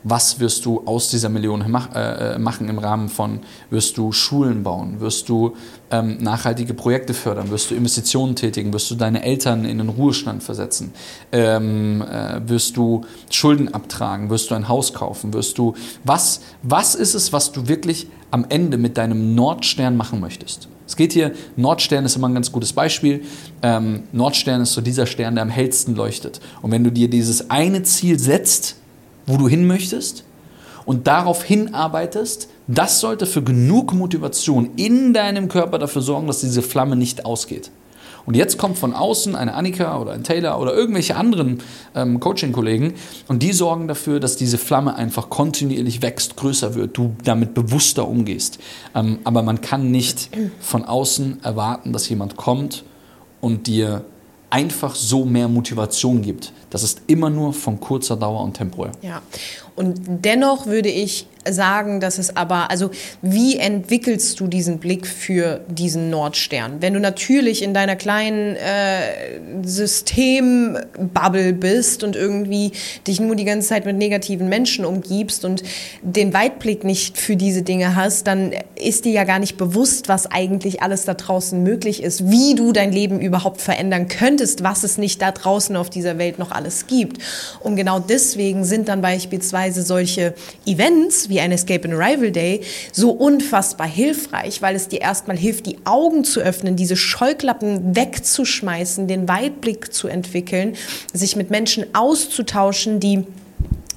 Was 0.08 0.38
wirst 0.38 0.64
du 0.64 0.82
aus 0.86 1.10
dieser 1.10 1.28
Million 1.28 1.64
mach, 1.68 1.92
äh, 1.94 2.34
äh, 2.34 2.38
machen 2.38 2.68
im 2.68 2.78
Rahmen 2.78 3.08
von, 3.08 3.40
wirst 3.70 3.98
du 3.98 4.12
Schulen 4.12 4.62
bauen, 4.62 5.00
wirst 5.00 5.28
du 5.28 5.56
ähm, 5.90 6.18
nachhaltige 6.20 6.74
Projekte 6.74 7.12
fördern, 7.12 7.50
wirst 7.50 7.72
du 7.72 7.74
Investitionen 7.74 8.36
tätigen, 8.36 8.72
wirst 8.72 8.88
du 8.88 8.94
deine 8.94 9.24
Eltern 9.24 9.64
in 9.64 9.78
den 9.78 9.88
Ruhestand 9.88 10.44
versetzen, 10.44 10.92
ähm, 11.32 12.02
äh, 12.02 12.40
wirst 12.48 12.76
du 12.76 13.00
Schulden 13.30 13.74
abtragen, 13.74 14.30
wirst 14.30 14.50
du 14.50 14.54
ein 14.54 14.68
Haus 14.68 14.94
kaufen, 14.94 15.32
wirst 15.32 15.58
du, 15.58 15.74
was, 16.04 16.40
was 16.62 16.94
ist 16.94 17.14
es, 17.14 17.32
was 17.32 17.50
du 17.50 17.66
wirklich 17.66 18.06
am 18.30 18.46
Ende 18.48 18.78
mit 18.78 18.96
deinem 18.96 19.34
Nordstern 19.34 19.96
machen 19.96 20.20
möchtest? 20.20 20.68
Es 20.86 20.94
geht 20.94 21.14
hier, 21.14 21.32
Nordstern 21.56 22.04
ist 22.04 22.14
immer 22.14 22.28
ein 22.28 22.34
ganz 22.34 22.52
gutes 22.52 22.72
Beispiel. 22.72 23.24
Ähm, 23.60 24.04
Nordstern 24.12 24.60
ist 24.60 24.72
so 24.72 24.80
dieser 24.80 25.06
Stern, 25.06 25.34
der 25.34 25.42
am 25.42 25.50
hellsten 25.50 25.96
leuchtet. 25.96 26.38
Und 26.62 26.70
wenn 26.70 26.84
du 26.84 26.92
dir 26.92 27.10
dieses 27.10 27.50
eine 27.50 27.82
Ziel 27.82 28.20
setzt, 28.20 28.76
wo 29.26 29.36
du 29.36 29.48
hin 29.48 29.66
möchtest 29.66 30.24
und 30.84 31.06
darauf 31.06 31.42
hinarbeitest, 31.42 32.48
das 32.68 33.00
sollte 33.00 33.26
für 33.26 33.42
genug 33.42 33.92
Motivation 33.92 34.70
in 34.76 35.12
deinem 35.12 35.48
Körper 35.48 35.78
dafür 35.78 36.02
sorgen, 36.02 36.26
dass 36.26 36.40
diese 36.40 36.62
Flamme 36.62 36.96
nicht 36.96 37.26
ausgeht. 37.26 37.70
Und 38.26 38.34
jetzt 38.34 38.58
kommt 38.58 38.76
von 38.76 38.92
außen 38.92 39.36
eine 39.36 39.54
Annika 39.54 40.00
oder 40.00 40.12
ein 40.12 40.24
Taylor 40.24 40.60
oder 40.60 40.74
irgendwelche 40.74 41.14
anderen 41.14 41.62
ähm, 41.94 42.18
Coaching-Kollegen 42.18 42.94
und 43.28 43.42
die 43.42 43.52
sorgen 43.52 43.86
dafür, 43.86 44.18
dass 44.18 44.36
diese 44.36 44.58
Flamme 44.58 44.96
einfach 44.96 45.30
kontinuierlich 45.30 46.02
wächst, 46.02 46.36
größer 46.36 46.74
wird, 46.74 46.96
du 46.96 47.14
damit 47.22 47.54
bewusster 47.54 48.08
umgehst. 48.08 48.58
Ähm, 48.96 49.20
aber 49.22 49.42
man 49.42 49.60
kann 49.60 49.92
nicht 49.92 50.30
von 50.60 50.84
außen 50.84 51.44
erwarten, 51.44 51.92
dass 51.92 52.08
jemand 52.08 52.36
kommt 52.36 52.82
und 53.40 53.68
dir 53.68 54.04
einfach 54.56 54.94
so 54.94 55.26
mehr 55.26 55.48
Motivation 55.48 56.22
gibt. 56.22 56.50
Das 56.70 56.82
ist 56.82 57.02
immer 57.08 57.28
nur 57.28 57.52
von 57.52 57.78
kurzer 57.78 58.16
Dauer 58.16 58.42
und 58.42 58.54
temporär. 58.54 58.92
Ja, 59.02 59.20
und 59.74 60.00
dennoch 60.06 60.64
würde 60.64 60.88
ich 60.88 61.26
sagen, 61.50 62.00
dass 62.00 62.18
es 62.18 62.36
aber, 62.36 62.70
also 62.70 62.90
wie 63.22 63.56
entwickelst 63.56 64.40
du 64.40 64.46
diesen 64.46 64.78
Blick 64.78 65.06
für 65.06 65.60
diesen 65.68 66.10
Nordstern? 66.10 66.76
Wenn 66.80 66.94
du 66.94 67.00
natürlich 67.00 67.62
in 67.62 67.74
deiner 67.74 67.96
kleinen 67.96 68.56
äh, 68.56 69.40
Systembubble 69.62 71.52
bist 71.52 72.04
und 72.04 72.16
irgendwie 72.16 72.72
dich 73.06 73.20
nur 73.20 73.36
die 73.36 73.44
ganze 73.44 73.68
Zeit 73.68 73.86
mit 73.86 73.96
negativen 73.96 74.48
Menschen 74.48 74.84
umgibst 74.84 75.44
und 75.44 75.62
den 76.02 76.32
Weitblick 76.32 76.84
nicht 76.84 77.18
für 77.18 77.36
diese 77.36 77.62
Dinge 77.62 77.96
hast, 77.96 78.26
dann 78.26 78.52
ist 78.74 79.04
dir 79.04 79.12
ja 79.12 79.24
gar 79.24 79.38
nicht 79.38 79.56
bewusst, 79.56 80.08
was 80.08 80.30
eigentlich 80.30 80.82
alles 80.82 81.04
da 81.04 81.14
draußen 81.14 81.62
möglich 81.62 82.02
ist, 82.02 82.30
wie 82.30 82.54
du 82.54 82.72
dein 82.72 82.92
Leben 82.92 83.20
überhaupt 83.20 83.60
verändern 83.60 84.08
könntest, 84.08 84.62
was 84.62 84.84
es 84.84 84.98
nicht 84.98 85.22
da 85.22 85.32
draußen 85.32 85.76
auf 85.76 85.90
dieser 85.90 86.18
Welt 86.18 86.38
noch 86.38 86.50
alles 86.50 86.86
gibt. 86.86 87.22
Und 87.60 87.76
genau 87.76 87.98
deswegen 87.98 88.64
sind 88.64 88.88
dann 88.88 89.00
beispielsweise 89.00 89.82
solche 89.82 90.34
Events 90.66 91.28
wie 91.28 91.35
wie 91.36 91.40
ein 91.42 91.52
Escape 91.52 91.84
and 91.84 91.94
Arrival 92.00 92.30
Day 92.30 92.62
so 92.92 93.10
unfassbar 93.10 93.86
hilfreich, 93.86 94.62
weil 94.62 94.74
es 94.74 94.88
dir 94.88 95.02
erstmal 95.02 95.36
hilft, 95.36 95.66
die 95.66 95.76
Augen 95.84 96.24
zu 96.24 96.40
öffnen, 96.40 96.76
diese 96.76 96.96
Scheuklappen 96.96 97.94
wegzuschmeißen, 97.94 99.06
den 99.06 99.28
Weitblick 99.28 99.92
zu 99.92 100.08
entwickeln, 100.08 100.76
sich 101.12 101.36
mit 101.36 101.50
Menschen 101.50 101.94
auszutauschen, 101.94 103.00
die 103.00 103.24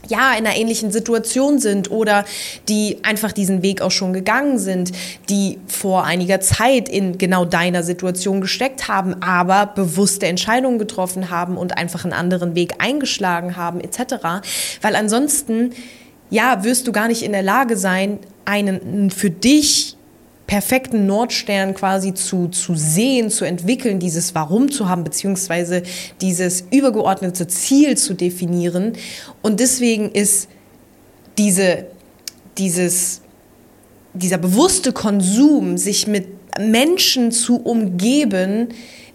ja, 0.09 0.33
in 0.33 0.45
einer 0.45 0.57
ähnlichen 0.57 0.91
Situation 0.91 1.59
sind 1.59 1.91
oder 1.91 2.25
die 2.67 2.97
einfach 3.03 3.31
diesen 3.31 3.61
Weg 3.61 3.81
auch 3.81 3.91
schon 3.91 4.11
gegangen 4.11 4.57
sind, 4.57 4.91
die 5.29 5.59
vor 5.67 6.03
einiger 6.03 6.41
Zeit 6.41 6.89
in 6.89 7.17
genau 7.17 7.45
deiner 7.45 7.83
Situation 7.83 8.41
gesteckt 8.41 8.87
haben, 8.87 9.21
aber 9.21 9.67
bewusste 9.67 10.25
Entscheidungen 10.25 10.79
getroffen 10.79 11.29
haben 11.29 11.57
und 11.57 11.77
einfach 11.77 12.03
einen 12.03 12.13
anderen 12.13 12.55
Weg 12.55 12.73
eingeschlagen 12.79 13.55
haben, 13.55 13.79
etc. 13.79 14.15
Weil 14.81 14.95
ansonsten 14.95 15.73
ja, 16.29 16.63
wirst 16.63 16.87
du 16.87 16.91
gar 16.91 17.07
nicht 17.07 17.23
in 17.23 17.31
der 17.31 17.43
Lage 17.43 17.77
sein, 17.77 18.19
einen 18.45 19.11
für 19.11 19.29
dich 19.29 19.95
perfekten 20.49 21.05
Nordstern 21.05 21.75
quasi 21.75 22.15
zu, 22.15 22.47
zu 22.47 22.73
sehen, 22.75 23.29
zu 23.29 23.45
entwickeln, 23.45 23.99
dieses 23.99 24.33
Warum 24.33 24.71
zu 24.71 24.89
haben, 24.89 25.03
beziehungsweise 25.03 25.83
dieses 26.21 26.63
übergeordnete 26.71 27.47
Ziel 27.47 27.97
zu 27.97 28.15
definieren. 28.15 28.93
Und 29.43 29.59
deswegen 29.59 30.11
ist 30.11 30.49
diese, 31.37 31.85
dieses, 32.57 33.21
dieser 34.15 34.39
bewusste 34.39 34.91
Konsum, 34.91 35.77
sich 35.77 36.07
mit 36.07 36.27
Menschen 36.59 37.31
zu 37.31 37.57
umgeben, 37.57 38.69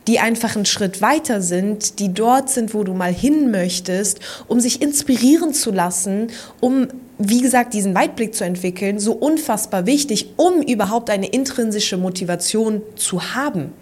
die 0.06 0.18
einfach 0.18 0.56
einen 0.56 0.66
Schritt 0.66 1.00
weiter 1.00 1.40
sind, 1.40 1.98
die 1.98 2.12
dort 2.12 2.50
sind, 2.50 2.74
wo 2.74 2.84
du 2.84 2.92
mal 2.92 3.12
hin 3.12 3.50
möchtest, 3.50 4.20
um 4.46 4.60
sich 4.60 4.82
inspirieren 4.82 5.54
zu 5.54 5.70
lassen, 5.70 6.28
um, 6.60 6.88
wie 7.18 7.40
gesagt, 7.40 7.74
diesen 7.74 7.94
Weitblick 7.94 8.34
zu 8.34 8.44
entwickeln, 8.44 8.98
so 8.98 9.12
unfassbar 9.12 9.86
wichtig, 9.86 10.34
um 10.36 10.62
überhaupt 10.62 11.10
eine 11.10 11.26
intrinsische 11.26 11.96
Motivation 11.96 12.82
zu 12.96 13.34
haben. 13.34 13.72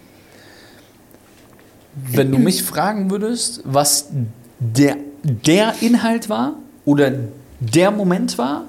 Wenn 1.95 2.31
du 2.31 2.39
mich 2.39 2.63
fragen 2.63 3.11
würdest, 3.11 3.61
was 3.65 4.09
der, 4.59 4.97
der 5.23 5.75
Inhalt 5.81 6.29
war 6.29 6.57
oder 6.85 7.13
der 7.61 7.91
Moment 7.91 8.39
war, 8.39 8.67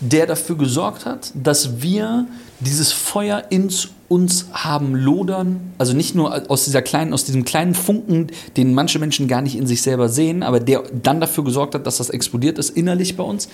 der 0.00 0.26
dafür 0.26 0.56
gesorgt 0.58 1.06
hat, 1.06 1.30
dass 1.34 1.80
wir 1.80 2.26
dieses 2.60 2.92
Feuer 2.92 3.44
ins 3.50 3.90
uns 4.08 4.46
haben 4.52 4.94
lodern, 4.94 5.72
also 5.78 5.92
nicht 5.92 6.14
nur 6.14 6.50
aus 6.50 6.64
dieser 6.64 6.82
kleinen, 6.82 7.12
aus 7.12 7.24
diesem 7.24 7.44
kleinen 7.44 7.74
Funken, 7.74 8.28
den 8.56 8.72
manche 8.72 8.98
Menschen 8.98 9.26
gar 9.26 9.42
nicht 9.42 9.56
in 9.56 9.66
sich 9.66 9.82
selber 9.82 10.08
sehen, 10.08 10.42
aber 10.42 10.60
der 10.60 10.84
dann 11.02 11.20
dafür 11.20 11.44
gesorgt 11.44 11.74
hat, 11.74 11.86
dass 11.86 11.98
das 11.98 12.10
explodiert 12.10 12.58
ist 12.58 12.70
innerlich 12.70 13.16
bei 13.16 13.24
uns, 13.24 13.48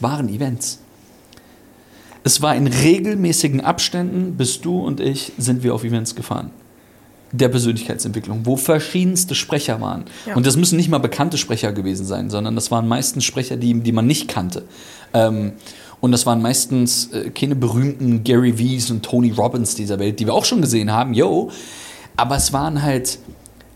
waren 0.00 0.28
Events. 0.28 0.78
Es 2.24 2.42
war 2.42 2.54
in 2.56 2.66
regelmäßigen 2.66 3.60
Abständen, 3.60 4.36
bis 4.36 4.60
du 4.60 4.80
und 4.80 5.00
ich 5.00 5.32
sind 5.38 5.62
wir 5.62 5.74
auf 5.74 5.84
Events 5.84 6.14
gefahren 6.14 6.50
der 7.32 7.48
Persönlichkeitsentwicklung, 7.48 8.40
wo 8.44 8.56
verschiedenste 8.56 9.34
Sprecher 9.34 9.80
waren. 9.80 10.04
Ja. 10.26 10.34
Und 10.34 10.46
das 10.46 10.56
müssen 10.56 10.76
nicht 10.76 10.88
mal 10.88 10.98
bekannte 10.98 11.36
Sprecher 11.36 11.72
gewesen 11.72 12.06
sein, 12.06 12.30
sondern 12.30 12.54
das 12.54 12.70
waren 12.70 12.88
meistens 12.88 13.24
Sprecher, 13.24 13.56
die, 13.56 13.80
die 13.80 13.92
man 13.92 14.06
nicht 14.06 14.28
kannte. 14.28 14.64
Ähm, 15.12 15.52
und 16.00 16.12
das 16.12 16.26
waren 16.26 16.40
meistens 16.40 17.12
äh, 17.12 17.30
keine 17.30 17.56
berühmten 17.56 18.24
Gary 18.24 18.54
V's 18.58 18.90
und 18.90 19.02
Tony 19.02 19.30
Robbins 19.30 19.74
dieser 19.74 19.98
Welt, 19.98 20.20
die 20.20 20.26
wir 20.26 20.34
auch 20.34 20.44
schon 20.44 20.60
gesehen 20.60 20.92
haben, 20.92 21.14
yo. 21.14 21.50
Aber 22.16 22.36
es 22.36 22.52
waren 22.52 22.82
halt, 22.82 23.18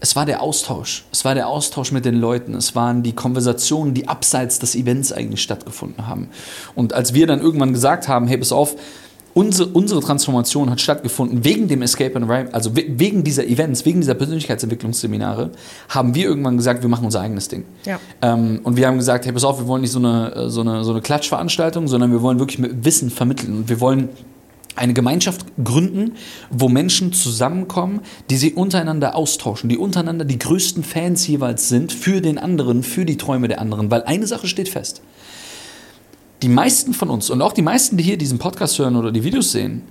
es 0.01 0.17
war 0.17 0.27
der 0.27 0.43
Austausch. 0.43 1.05
Es 1.13 1.25
war 1.25 1.35
der 1.35 1.49
Austausch 1.49 1.93
mit 1.93 2.05
den 2.05 2.17
Leuten. 2.17 2.55
Es 2.55 2.75
waren 2.75 3.03
die 3.03 3.13
Konversationen, 3.13 3.95
die 3.95 4.09
abseits 4.09 4.59
des 4.59 4.75
Events 4.75 5.13
eigentlich 5.13 5.43
stattgefunden 5.43 6.07
haben. 6.07 6.29
Und 6.75 6.93
als 6.93 7.15
wir 7.15 7.27
dann 7.27 7.41
irgendwann 7.41 7.73
gesagt 7.73 8.09
haben, 8.09 8.27
hey, 8.27 8.39
pass 8.39 8.53
auf, 8.53 8.77
unsere, 9.35 9.69
unsere 9.71 10.01
Transformation 10.01 10.71
hat 10.71 10.81
stattgefunden 10.81 11.45
wegen 11.45 11.69
dem 11.69 11.83
Escape 11.83 12.15
and 12.17 12.31
Arrive, 12.31 12.53
also 12.55 12.75
wegen 12.75 13.25
dieser 13.25 13.47
Events, 13.47 13.85
wegen 13.85 14.01
dieser 14.01 14.15
Persönlichkeitsentwicklungsseminare, 14.15 15.51
haben 15.89 16.15
wir 16.15 16.25
irgendwann 16.25 16.57
gesagt, 16.57 16.83
wir 16.83 16.89
machen 16.89 17.05
unser 17.05 17.21
eigenes 17.21 17.49
Ding. 17.49 17.65
Ja. 17.85 17.99
Ähm, 18.21 18.61
und 18.63 18.77
wir 18.77 18.87
haben 18.87 18.99
gesagt, 18.99 19.25
hey, 19.25 19.33
pass 19.33 19.45
auf, 19.45 19.59
wir 19.59 19.67
wollen 19.67 19.83
nicht 19.83 19.93
so 19.93 19.99
eine, 19.99 20.35
äh, 20.35 20.49
so 20.49 20.61
eine, 20.61 20.85
so 20.85 20.93
eine 20.93 21.01
Klatschveranstaltung, 21.01 21.89
sondern 21.89 22.13
wir 22.13 22.23
wollen 22.23 22.39
wirklich 22.39 22.59
mit 22.59 22.85
Wissen 22.85 23.11
vermitteln 23.11 23.57
und 23.57 23.69
wir 23.69 23.81
wollen 23.81 24.11
eine 24.75 24.95
Gemeinschaft 24.95 25.45
gründen, 25.63 26.13
wo 26.51 26.69
Menschen 26.69 27.13
zusammenkommen, 27.13 28.01
die 28.31 28.37
sich 28.37 28.57
untereinander 28.57 29.15
austauschen, 29.15 29.69
die 29.69 29.77
untereinander 29.77 30.25
die 30.25 30.39
größten 30.39 30.83
Fans 30.83 31.27
jeweils 31.27 31.69
sind 31.69 31.93
für 31.93 32.23
den 32.23 32.39
anderen, 32.39 32.83
für 32.83 33.05
die 33.05 33.19
Träume 33.19 33.49
der 33.49 33.61
anderen. 33.61 33.91
Weil 33.91 34.03
eine 34.05 34.27
Sache 34.27 34.47
steht 34.47 34.71
fest 34.71 35.03
die 36.43 36.49
meisten 36.49 36.93
von 36.93 37.09
uns 37.09 37.31
und 37.31 37.41
auch 37.41 37.53
die 37.53 37.63
meisten, 37.63 37.97
die 37.97 38.03
hier 38.05 38.19
diesen 38.19 38.39
Podcast 38.39 38.79
hören 38.79 38.97
oder 38.97 39.13
die 39.13 39.23
Videos 39.25 39.53
sehen, 39.53 39.83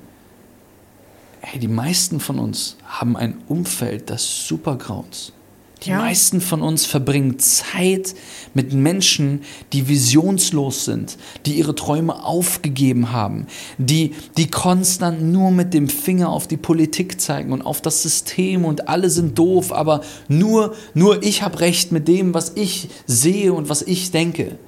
hey, 1.39 1.60
die 1.60 1.68
meisten 1.70 2.20
von 2.20 2.38
uns 2.39 2.76
haben 2.86 3.16
ein 3.18 3.38
Umfeld, 3.47 4.10
das 4.10 4.47
super 4.47 4.76
graut. 4.76 5.34
Die 5.84 5.89
Ja. 5.89 5.97
meisten 5.97 6.41
von 6.41 6.62
uns 6.62 6.86
verbringen 6.86 7.39
Zeit 7.39 8.14
mit 8.54 8.72
Menschen, 8.72 9.41
die 9.74 9.88
visionslos 9.88 10.86
sind, 10.86 11.18
die 11.47 11.54
ihre 11.58 11.74
Träume 11.74 12.24
aufgegeben 12.24 13.12
haben, 13.12 13.47
die, 13.80 14.14
die 14.38 14.47
konstant 14.52 15.24
nur 15.24 15.49
mit 15.49 15.74
dem 15.74 15.89
Finger 15.89 16.30
auf 16.30 16.47
die 16.47 16.58
Politik 16.58 17.20
zeigen 17.20 17.52
und 17.52 17.64
auf 17.64 17.82
das 17.82 18.04
System 18.04 18.64
und 18.64 18.89
alle 18.89 19.10
sind 19.10 19.39
doof, 19.39 19.72
aber 19.72 20.02
nur, 20.28 20.76
nur 20.93 21.24
ich 21.24 21.41
habe 21.41 21.62
recht 21.62 21.91
mit 21.91 22.08
dem, 22.08 22.36
was 22.36 22.52
ich 22.54 22.89
sehe 23.08 23.52
und 23.52 23.68
was 23.68 23.82
ich 23.82 24.12
denke. 24.12 24.60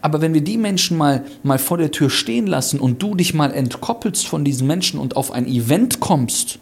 Aber 0.00 0.20
wenn 0.20 0.34
wir 0.34 0.40
die 0.40 0.56
Menschen 0.58 0.96
mal, 0.96 1.24
mal 1.42 1.58
vor 1.58 1.78
der 1.78 1.90
Tür 1.90 2.10
stehen 2.10 2.46
lassen 2.46 2.80
und 2.80 3.02
du 3.02 3.14
dich 3.14 3.34
mal 3.34 3.52
entkoppelst 3.52 4.26
von 4.26 4.44
diesen 4.44 4.66
Menschen 4.66 5.00
und 5.00 5.16
auf 5.16 5.30
ein 5.32 5.46
Event 5.46 6.00
kommst, 6.00 6.58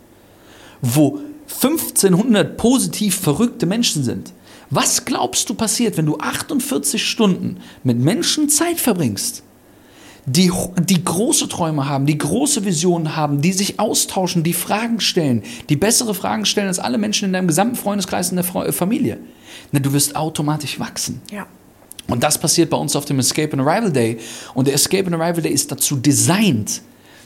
wo 0.83 1.21
1500 1.63 2.57
positiv 2.57 3.17
verrückte 3.19 3.67
Menschen 3.67 4.03
sind. 4.05 4.33
Was 4.71 5.05
glaubst 5.05 5.49
du 5.49 5.55
passiert, 5.55 5.97
wenn 5.97 6.07
du 6.07 6.19
48 6.19 7.05
Stunden 7.05 7.59
mit 7.85 7.99
Menschen 7.99 8.49
Zeit 8.49 8.81
verbringst, 8.81 9.45
die, 10.29 10.51
die 10.81 11.05
große 11.05 11.49
Träume 11.49 11.89
haben, 11.89 12.05
die 12.07 12.19
große 12.19 12.65
Visionen 12.65 13.15
haben, 13.15 13.43
die 13.43 13.53
sich 13.53 13.79
austauschen, 13.79 14.43
die 14.43 14.55
Fragen 14.55 14.99
stellen, 14.99 15.45
die 15.69 15.77
bessere 15.77 16.15
Fragen 16.15 16.47
stellen 16.47 16.67
als 16.67 16.81
alle 16.81 16.99
Menschen 16.99 17.27
in 17.27 17.33
deinem 17.33 17.47
gesamten 17.47 17.77
Freundeskreis 17.77 18.31
in 18.31 18.37
der 18.37 18.45
Fre- 18.45 18.73
Familie? 18.73 19.19
Na, 19.71 19.79
du 19.79 19.93
wirst 19.93 20.17
automatisch 20.17 20.81
wachsen. 20.81 21.23
Ja. 21.31 21.47
Und 22.09 22.23
das 22.23 22.39
passiert 22.39 22.71
bei 22.71 22.77
uns 22.77 22.95
auf 22.95 23.05
dem 23.05 23.19
Escape 23.19 23.53
and 23.53 23.67
Arrival 23.67 23.91
Day. 23.91 24.19
Und 24.55 24.67
der 24.67 24.75
Escape 24.75 25.07
and 25.07 25.15
Arrival 25.15 25.43
Day 25.43 25.53
ist 25.53 25.73
dazu 25.73 25.97
designt, 25.97 26.83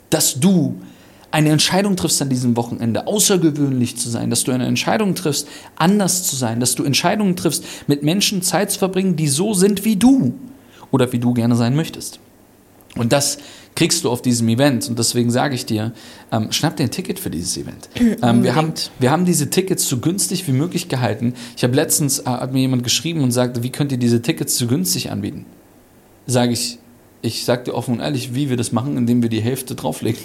dass 0.09 0.41
du 0.41 0.77
eine 1.31 1.51
Entscheidung 1.51 1.97
triffst 1.97 2.21
an 2.23 2.29
diesem 2.29 2.57
Wochenende, 2.57 3.07
außergewöhnlich 3.07 3.97
zu 3.97 4.09
sein, 4.11 4.31
dass 4.31 4.45
du 4.45 4.53
eine 4.53 4.67
Entscheidung 4.67 5.15
triffst, 5.15 5.47
anders 5.77 6.25
zu 6.25 6.35
sein, 6.35 6.59
dass 6.59 6.75
du 6.75 6.83
Entscheidungen 6.83 7.37
triffst, 7.37 7.65
mit 7.87 8.03
Menschen 8.03 8.43
Zeit 8.43 8.71
zu 8.73 8.79
verbringen, 8.79 9.17
die 9.17 9.29
so 9.29 9.55
sind 9.55 9.85
wie 9.85 9.97
du 9.97 10.35
oder 10.91 11.13
wie 11.13 11.19
du 11.19 11.33
gerne 11.33 11.55
sein 11.55 11.77
möchtest. 11.77 12.19
Und 12.97 13.13
das 13.13 13.39
kriegst 13.75 14.05
du 14.05 14.11
auf 14.11 14.21
diesem 14.21 14.49
Event. 14.49 14.89
Und 14.89 14.99
deswegen 14.99 15.31
sage 15.31 15.55
ich 15.55 15.65
dir, 15.65 15.93
ähm, 16.33 16.51
schnapp 16.53 16.77
dir 16.77 16.85
ein 16.85 16.91
Ticket 16.91 17.19
für 17.19 17.31
dieses 17.31 17.57
Event. 17.57 17.89
Ähm, 18.23 18.43
wir, 18.43 18.55
haben, 18.55 18.75
wir 18.99 19.11
haben 19.11 19.25
diese 19.25 19.49
Tickets 19.49 19.89
so 19.89 19.99
günstig 19.99 20.47
wie 20.47 20.53
möglich 20.53 20.89
gehalten. 20.89 21.35
Ich 21.57 21.63
habe 21.65 21.75
letztens, 21.75 22.19
äh, 22.19 22.25
hat 22.25 22.53
mir 22.53 22.61
jemand 22.61 22.85
geschrieben 22.85 23.23
und 23.23 23.31
sagte, 23.31 23.63
wie 23.63 23.71
könnt 23.71 23.93
ihr 23.93 23.99
diese 23.99 24.21
Tickets 24.21 24.59
so 24.59 24.67
günstig 24.67 25.11
anbieten? 25.11 25.47
Sage 26.27 26.53
ich, 26.53 26.79
ich 27.23 27.45
sage 27.45 27.65
dir 27.65 27.75
offen 27.75 27.95
und 27.95 28.01
ehrlich, 28.01 28.35
wie 28.35 28.51
wir 28.51 28.57
das 28.57 28.73
machen, 28.73 28.97
indem 28.97 29.23
wir 29.23 29.31
die 29.31 29.41
Hälfte 29.41 29.75
drauflegen. 29.75 30.21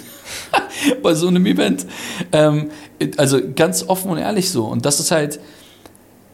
Bei 1.02 1.14
so 1.14 1.28
einem 1.28 1.46
Event. 1.46 1.86
Ähm, 2.32 2.70
also 3.16 3.40
ganz 3.54 3.84
offen 3.84 4.10
und 4.10 4.18
ehrlich 4.18 4.50
so. 4.50 4.66
Und 4.66 4.84
das 4.84 5.00
ist 5.00 5.10
halt, 5.10 5.40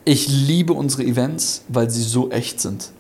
ich 0.04 0.28
liebe 0.28 0.72
unsere 0.72 1.04
Events, 1.04 1.64
weil 1.68 1.90
sie 1.90 2.02
so 2.02 2.30
echt 2.30 2.60
sind. 2.60 2.90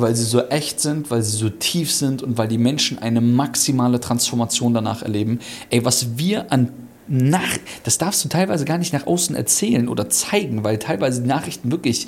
Weil 0.00 0.14
sie 0.14 0.24
so 0.24 0.42
echt 0.42 0.80
sind, 0.80 1.10
weil 1.10 1.22
sie 1.22 1.36
so 1.36 1.48
tief 1.48 1.92
sind 1.92 2.22
und 2.22 2.38
weil 2.38 2.46
die 2.48 2.58
Menschen 2.58 2.98
eine 2.98 3.20
maximale 3.20 3.98
Transformation 3.98 4.72
danach 4.74 5.02
erleben. 5.02 5.40
Ey, 5.70 5.84
was 5.84 6.18
wir 6.18 6.52
an 6.52 6.70
nach, 7.08 7.58
das 7.84 7.98
darfst 7.98 8.24
du 8.24 8.28
teilweise 8.28 8.64
gar 8.64 8.78
nicht 8.78 8.92
nach 8.92 9.06
außen 9.06 9.34
erzählen 9.34 9.88
oder 9.88 10.10
zeigen, 10.10 10.62
weil 10.62 10.78
teilweise 10.78 11.22
die 11.22 11.28
Nachrichten 11.28 11.72
wirklich 11.72 12.06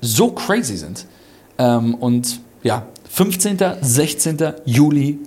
so 0.00 0.32
crazy 0.32 0.76
sind. 0.76 1.06
Ähm, 1.56 1.94
und 1.94 2.40
ja, 2.62 2.86
15., 3.08 3.58
16. 3.80 4.38
Juli 4.64 5.18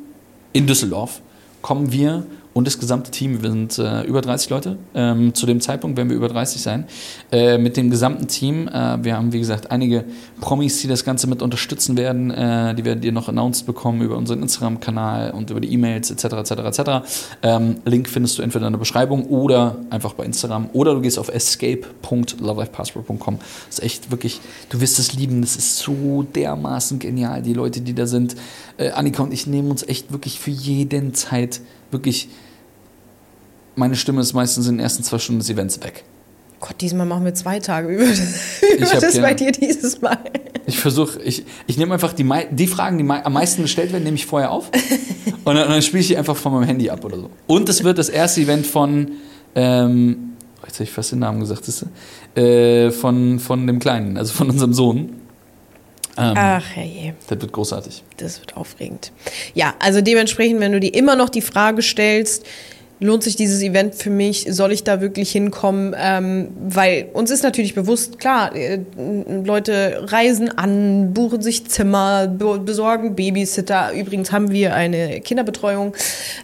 in 0.51 0.67
Düsseldorf 0.67 1.21
kommen 1.61 1.91
wir 1.91 2.25
und 2.53 2.67
das 2.67 2.79
gesamte 2.79 3.09
Team, 3.09 3.41
wir 3.41 3.49
sind 3.49 3.79
äh, 3.79 4.03
über 4.03 4.21
30 4.21 4.49
Leute, 4.49 4.77
ähm, 4.93 5.33
zu 5.33 5.47
dem 5.47 5.59
Zeitpunkt 5.59 5.97
werden 5.97 6.09
wir 6.09 6.17
über 6.17 6.27
30 6.27 6.61
sein, 6.61 6.85
äh, 7.31 7.57
mit 7.57 7.77
dem 7.77 7.89
gesamten 7.89 8.27
Team. 8.27 8.67
Äh, 8.67 9.03
wir 9.03 9.17
haben, 9.17 9.33
wie 9.33 9.39
gesagt, 9.39 9.71
einige 9.71 10.05
Promis, 10.39 10.79
die 10.81 10.87
das 10.87 11.03
Ganze 11.03 11.25
mit 11.27 11.41
unterstützen 11.41 11.97
werden. 11.97 12.29
Äh, 12.29 12.75
die 12.75 12.85
werdet 12.85 13.03
ihr 13.05 13.11
noch 13.11 13.27
announced 13.27 13.65
bekommen 13.65 14.01
über 14.01 14.17
unseren 14.17 14.43
Instagram-Kanal 14.43 15.31
und 15.31 15.49
über 15.49 15.61
die 15.61 15.73
E-Mails 15.73 16.11
etc. 16.11 16.25
etc. 16.25 16.51
etc. 16.51 16.79
Ähm, 17.41 17.77
Link 17.85 18.07
findest 18.07 18.37
du 18.37 18.43
entweder 18.43 18.67
in 18.67 18.73
der 18.73 18.79
Beschreibung 18.79 19.25
oder 19.25 19.77
einfach 19.89 20.13
bei 20.13 20.23
Instagram 20.23 20.69
oder 20.73 20.93
du 20.93 21.01
gehst 21.01 21.17
auf 21.17 21.29
escape.lovelifepassport.com. 21.29 23.39
Das 23.39 23.79
ist 23.79 23.83
echt 23.83 24.11
wirklich, 24.11 24.41
du 24.69 24.79
wirst 24.79 24.99
es 24.99 25.13
lieben, 25.13 25.41
das 25.41 25.55
ist 25.55 25.79
so 25.79 26.21
dermaßen 26.21 26.99
genial, 26.99 27.41
die 27.41 27.53
Leute, 27.53 27.81
die 27.81 27.95
da 27.95 28.05
sind. 28.05 28.35
Äh, 28.77 28.91
Annika 28.91 29.23
und 29.23 29.33
ich 29.33 29.47
nehmen 29.47 29.71
uns 29.71 29.81
echt 29.81 30.11
wirklich 30.11 30.39
für 30.39 30.51
jeden 30.51 31.15
Zeit 31.15 31.61
wirklich 31.89 32.29
meine 33.75 33.95
Stimme 33.95 34.21
ist 34.21 34.33
meistens 34.33 34.67
in 34.67 34.75
den 34.75 34.79
ersten 34.79 35.03
zwei 35.03 35.19
Stunden 35.19 35.39
des 35.39 35.49
Events 35.49 35.81
weg. 35.83 36.03
Gott, 36.59 36.79
diesmal 36.79 37.05
machen 37.05 37.25
wir 37.25 37.33
zwei 37.33 37.59
Tage. 37.59 37.89
Wie 37.89 37.97
wird 37.97 38.11
das, 38.11 38.19
wie 38.61 38.65
Ich 38.65 38.79
wird 38.79 38.93
hab 38.93 39.01
das 39.01 39.19
bei 39.19 39.33
dir 39.33 39.51
dieses 39.51 40.01
Mal? 40.01 40.17
Ich 40.65 40.79
versuche, 40.79 41.21
ich, 41.21 41.43
ich 41.67 41.77
nehme 41.77 41.93
einfach 41.93 42.13
die, 42.13 42.25
die 42.51 42.67
Fragen, 42.67 42.97
die 42.97 43.09
am 43.09 43.33
meisten 43.33 43.63
gestellt 43.63 43.91
werden, 43.91 44.05
nehme 44.05 44.15
ich 44.15 44.25
vorher 44.25 44.51
auf 44.51 44.71
und 45.43 45.55
dann, 45.55 45.67
dann 45.67 45.81
spiele 45.81 45.99
ich 45.99 46.07
die 46.07 46.17
einfach 46.17 46.37
von 46.37 46.53
meinem 46.53 46.63
Handy 46.63 46.89
ab 46.89 47.03
oder 47.03 47.17
so. 47.17 47.29
Und 47.47 47.67
es 47.67 47.83
wird 47.83 47.97
das 47.97 48.07
erste 48.07 48.39
Event 48.39 48.65
von, 48.65 49.11
ähm, 49.55 50.35
oh, 50.61 50.65
jetzt 50.65 50.75
habe 50.75 50.85
ich 50.85 50.91
fast 50.91 51.11
den 51.11 51.19
Namen 51.19 51.41
gesagt, 51.41 51.65
siehst 51.65 51.85
du? 52.35 52.39
Äh, 52.39 52.91
von, 52.91 53.39
von 53.39 53.67
dem 53.67 53.79
Kleinen, 53.79 54.17
also 54.17 54.33
von 54.33 54.49
unserem 54.49 54.73
Sohn. 54.73 54.99
Ähm, 56.17 56.33
Ach, 56.37 56.63
herrje. 56.75 57.15
Das 57.27 57.41
wird 57.41 57.51
großartig. 57.51 58.03
Das 58.17 58.39
wird 58.39 58.55
aufregend. 58.55 59.11
Ja, 59.53 59.73
also 59.79 59.99
dementsprechend, 59.99 60.61
wenn 60.61 60.71
du 60.71 60.79
dir 60.79 60.93
immer 60.93 61.17
noch 61.17 61.29
die 61.29 61.41
Frage 61.41 61.81
stellst, 61.81 62.45
lohnt 63.03 63.21
sich 63.21 63.35
dieses 63.35 63.61
Event 63.61 63.95
für 63.95 64.09
mich, 64.09 64.47
soll 64.49 64.71
ich 64.71 64.83
da 64.83 65.01
wirklich 65.01 65.31
hinkommen? 65.31 65.93
Ähm, 65.97 66.49
weil 66.67 67.09
uns 67.13 67.29
ist 67.31 67.43
natürlich 67.43 67.75
bewusst, 67.75 68.17
klar, 68.17 68.55
äh, 68.55 68.79
Leute 69.43 70.05
reisen 70.07 70.49
an, 70.57 71.13
buchen 71.13 71.41
sich 71.41 71.67
Zimmer, 71.67 72.27
be 72.27 72.59
besorgen 72.59 73.15
Babysitter. 73.15 73.91
Übrigens 73.93 74.31
haben 74.31 74.51
wir 74.51 74.73
eine 74.73 75.19
Kinderbetreuung. 75.19 75.93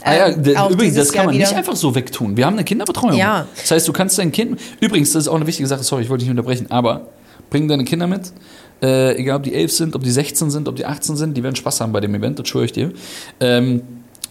Ah 0.03 0.15
ja, 0.15 0.27
ähm, 0.27 0.43
übrigens, 0.69 0.95
das 0.95 1.13
kann 1.13 1.27
man 1.27 1.37
nicht 1.37 1.53
einfach 1.53 1.75
so 1.75 1.95
wegtun. 1.95 2.35
Wir 2.35 2.45
haben 2.45 2.55
eine 2.55 2.65
Kinderbetreuung. 2.65 3.17
Ja. 3.17 3.47
Das 3.55 3.71
heißt, 3.71 3.87
du 3.87 3.93
kannst 3.93 4.17
dein 4.19 4.31
Kind. 4.31 4.59
Übrigens, 4.81 5.13
das 5.13 5.23
ist 5.23 5.27
auch 5.29 5.35
eine 5.35 5.47
wichtige 5.47 5.67
Sache, 5.67 5.83
sorry, 5.83 6.03
ich 6.03 6.09
wollte 6.09 6.25
dich 6.25 6.29
nicht 6.29 6.37
unterbrechen, 6.37 6.67
aber 6.69 7.07
bring 7.49 7.67
deine 7.67 7.85
Kinder 7.85 8.07
mit. 8.07 8.33
Äh, 8.81 9.17
egal, 9.17 9.37
ob 9.37 9.43
die 9.43 9.53
11 9.53 9.71
sind, 9.71 9.95
ob 9.95 10.03
die 10.03 10.11
16 10.11 10.51
sind, 10.51 10.67
ob 10.67 10.75
die 10.75 10.85
18 10.85 11.15
sind, 11.15 11.35
die 11.35 11.43
werden 11.43 11.55
Spaß 11.55 11.81
haben 11.81 11.91
bei 11.91 11.99
dem 11.99 12.15
Event, 12.15 12.39
das 12.39 12.47
schwöre 12.47 12.65
ich 12.65 12.71
dir. 12.71 12.91
Ähm, 13.39 13.81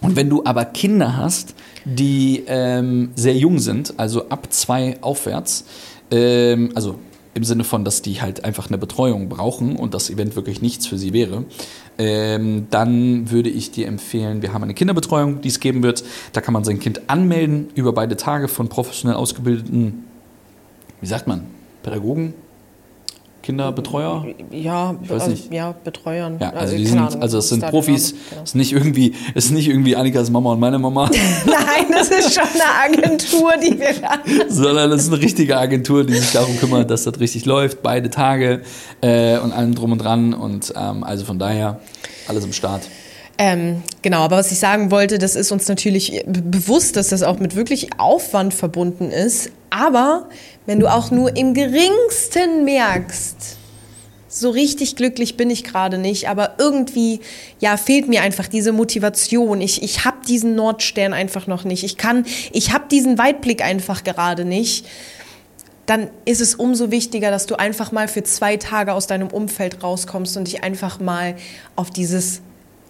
und 0.01 0.17
wenn 0.17 0.31
du 0.31 0.45
aber 0.45 0.65
Kinder 0.65 1.17
hast, 1.17 1.55
die 1.85 2.45
ähm, 2.47 3.11
sehr 3.15 3.37
jung 3.37 3.59
sind, 3.59 3.95
also 3.99 4.29
ab 4.29 4.53
zwei 4.53 4.97
aufwärts, 5.01 5.65
ähm, 6.11 6.71
also 6.75 6.97
im 7.35 7.45
Sinne 7.45 7.65
von, 7.65 7.85
dass 7.85 8.03
die 8.03 8.21
halt 8.21 8.45
einfach 8.45 8.69
eine 8.69 8.79
Betreuung 8.79 9.29
brauchen 9.29 9.77
und 9.77 9.95
das 9.95 10.11
Event 10.11 10.35
wirklich 10.35 10.61
nichts 10.61 10.87
für 10.87 10.99
sie 10.99 11.13
wäre, 11.13 11.45
ähm, 11.97 12.67
dann 12.71 13.31
würde 13.31 13.49
ich 13.49 13.71
dir 13.71 13.87
empfehlen, 13.87 14.43
wir 14.43 14.53
haben 14.53 14.63
eine 14.63 14.75
Kinderbetreuung, 14.75 15.41
die 15.41 15.49
es 15.49 15.61
geben 15.61 15.83
wird. 15.83 16.05
Da 16.33 16.41
kann 16.41 16.53
man 16.53 16.65
sein 16.65 16.81
Kind 16.81 17.09
anmelden 17.09 17.69
über 17.75 17.93
beide 17.93 18.17
Tage 18.17 18.49
von 18.49 18.69
professionell 18.69 19.17
ausgebildeten, 19.17 20.05
wie 21.01 21.07
sagt 21.07 21.27
man, 21.27 21.47
Pädagogen, 21.83 22.35
Kinderbetreuer. 23.43 24.27
Ja, 24.51 24.95
Ich 25.03 25.09
weiß 25.11 25.23
also, 25.23 25.31
nicht. 25.31 25.53
ja, 25.53 25.75
Betreuern. 25.85 26.37
Ja, 26.41 26.51
also 26.51 26.75
keine 26.75 26.87
sind, 26.87 26.99
Ahnung, 26.99 27.23
also 27.23 27.39
es 27.39 27.49
sind 27.49 27.67
Profis, 27.67 28.11
genau. 28.31 28.43
es 28.43 28.51
ist 28.51 28.55
nicht 28.57 28.73
irgendwie, 28.73 29.15
ist 29.35 29.51
nicht 29.53 29.69
irgendwie 29.69 29.97
Annikas 29.97 30.29
Mama 30.31 30.53
und 30.53 30.61
meine 30.61 30.79
Mama, 30.79 31.11
Nein, 31.47 31.87
das 31.91 32.09
ist 32.11 32.35
schon 32.35 32.45
eine 32.45 32.97
Agentur, 32.97 33.53
die 33.63 33.79
wir 33.79 33.95
da 34.01 34.19
sondern 34.49 34.93
es 34.93 35.05
ist 35.05 35.13
eine 35.13 35.23
richtige 35.23 35.57
Agentur, 35.57 36.05
die 36.05 36.15
sich 36.15 36.33
darum 36.33 36.59
kümmert, 36.59 36.91
dass 36.91 37.05
das 37.05 37.19
richtig 37.21 37.47
läuft, 37.47 37.83
beide 37.83 38.11
Tage 38.11 38.63
äh, 39.01 39.39
und 39.39 39.53
allem 39.53 39.75
drum 39.75 39.93
und 39.93 39.99
dran 39.99 40.35
und 40.35 40.73
ähm, 40.77 41.05
also 41.05 41.25
von 41.25 41.39
daher 41.39 41.81
alles 42.27 42.45
im 42.45 42.53
Start. 42.53 42.83
Ähm, 43.41 43.83
genau, 44.03 44.23
aber 44.23 44.37
was 44.37 44.51
ich 44.51 44.59
sagen 44.59 44.91
wollte, 44.91 45.19
das 45.19 45.37
ist 45.37 45.53
uns 45.53 45.69
natürlich 45.69 46.25
be- 46.27 46.43
bewusst, 46.43 46.97
dass 46.97 47.09
das 47.11 47.23
auch 47.23 47.39
mit 47.39 47.55
wirklich 47.55 47.89
Aufwand 47.99 48.53
verbunden 48.53 49.11
ist. 49.13 49.53
Aber 49.71 50.29
wenn 50.69 50.81
du 50.81 50.87
auch 50.87 51.11
nur 51.11 51.35
im 51.35 51.55
geringsten 51.55 52.67
merkst, 52.67 53.57
so 54.29 54.51
richtig 54.51 54.97
glücklich 54.97 55.39
bin 55.39 55.49
ich 55.49 55.65
gerade 55.65 55.97
nicht, 55.97 56.29
aber 56.29 56.57
irgendwie, 56.59 57.21
ja, 57.59 57.79
fehlt 57.79 58.07
mir 58.07 58.21
einfach 58.21 58.49
diese 58.49 58.73
Motivation. 58.73 59.63
Ich, 59.63 59.83
ich 59.83 60.05
habe 60.05 60.19
diesen 60.29 60.57
Nordstern 60.57 61.15
einfach 61.15 61.47
noch 61.47 61.65
nicht. 61.65 61.85
Ich 61.85 61.97
kann, 61.97 62.27
ich 62.53 62.75
habe 62.75 62.85
diesen 62.91 63.17
Weitblick 63.17 63.65
einfach 63.65 64.05
gerade 64.05 64.45
nicht. 64.45 64.87
Dann 65.87 66.11
ist 66.27 66.43
es 66.43 66.55
umso 66.55 66.91
wichtiger, 66.91 67.31
dass 67.31 67.47
du 67.47 67.59
einfach 67.59 67.91
mal 67.91 68.07
für 68.07 68.23
zwei 68.23 68.59
Tage 68.59 68.93
aus 68.93 69.07
deinem 69.07 69.29
Umfeld 69.29 69.83
rauskommst 69.83 70.37
und 70.37 70.49
dich 70.49 70.65
einfach 70.65 71.01
mal 71.01 71.37
auf 71.77 71.89
dieses 71.89 72.43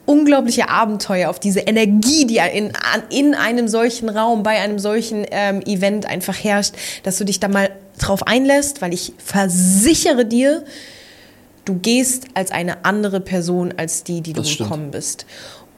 unglaubliche 0.09 0.71
Abenteuer, 0.71 1.29
auf 1.29 1.39
diese 1.39 1.61
Energie, 1.61 2.27
die 2.27 2.39
in, 2.39 2.73
in 3.11 3.35
einem 3.35 3.69
solchen 3.69 4.09
Raum, 4.09 4.43
bei 4.43 4.59
einem 4.59 4.79
solchen 4.79 5.27
ähm, 5.31 5.61
Event 5.67 6.07
einfach 6.07 6.43
herrscht, 6.43 6.75
dass 7.03 7.19
du 7.19 7.25
dich 7.25 7.41
da 7.41 7.49
mal 7.49 7.71
drauf 7.99 8.27
einlässt, 8.27 8.81
weil 8.81 8.95
ich 8.95 9.13
versichere 9.19 10.25
dir, 10.25 10.65
du 11.67 11.75
gehst 11.75 12.25
als 12.33 12.51
eine 12.51 12.87
andere 12.87 13.21
Person 13.21 13.75
als 13.77 14.03
die, 14.03 14.23
die 14.23 14.33
du 14.33 14.41
Das 14.41 14.51
stimmt. 14.51 14.71
gekommen 14.71 14.91
bist. 14.91 15.27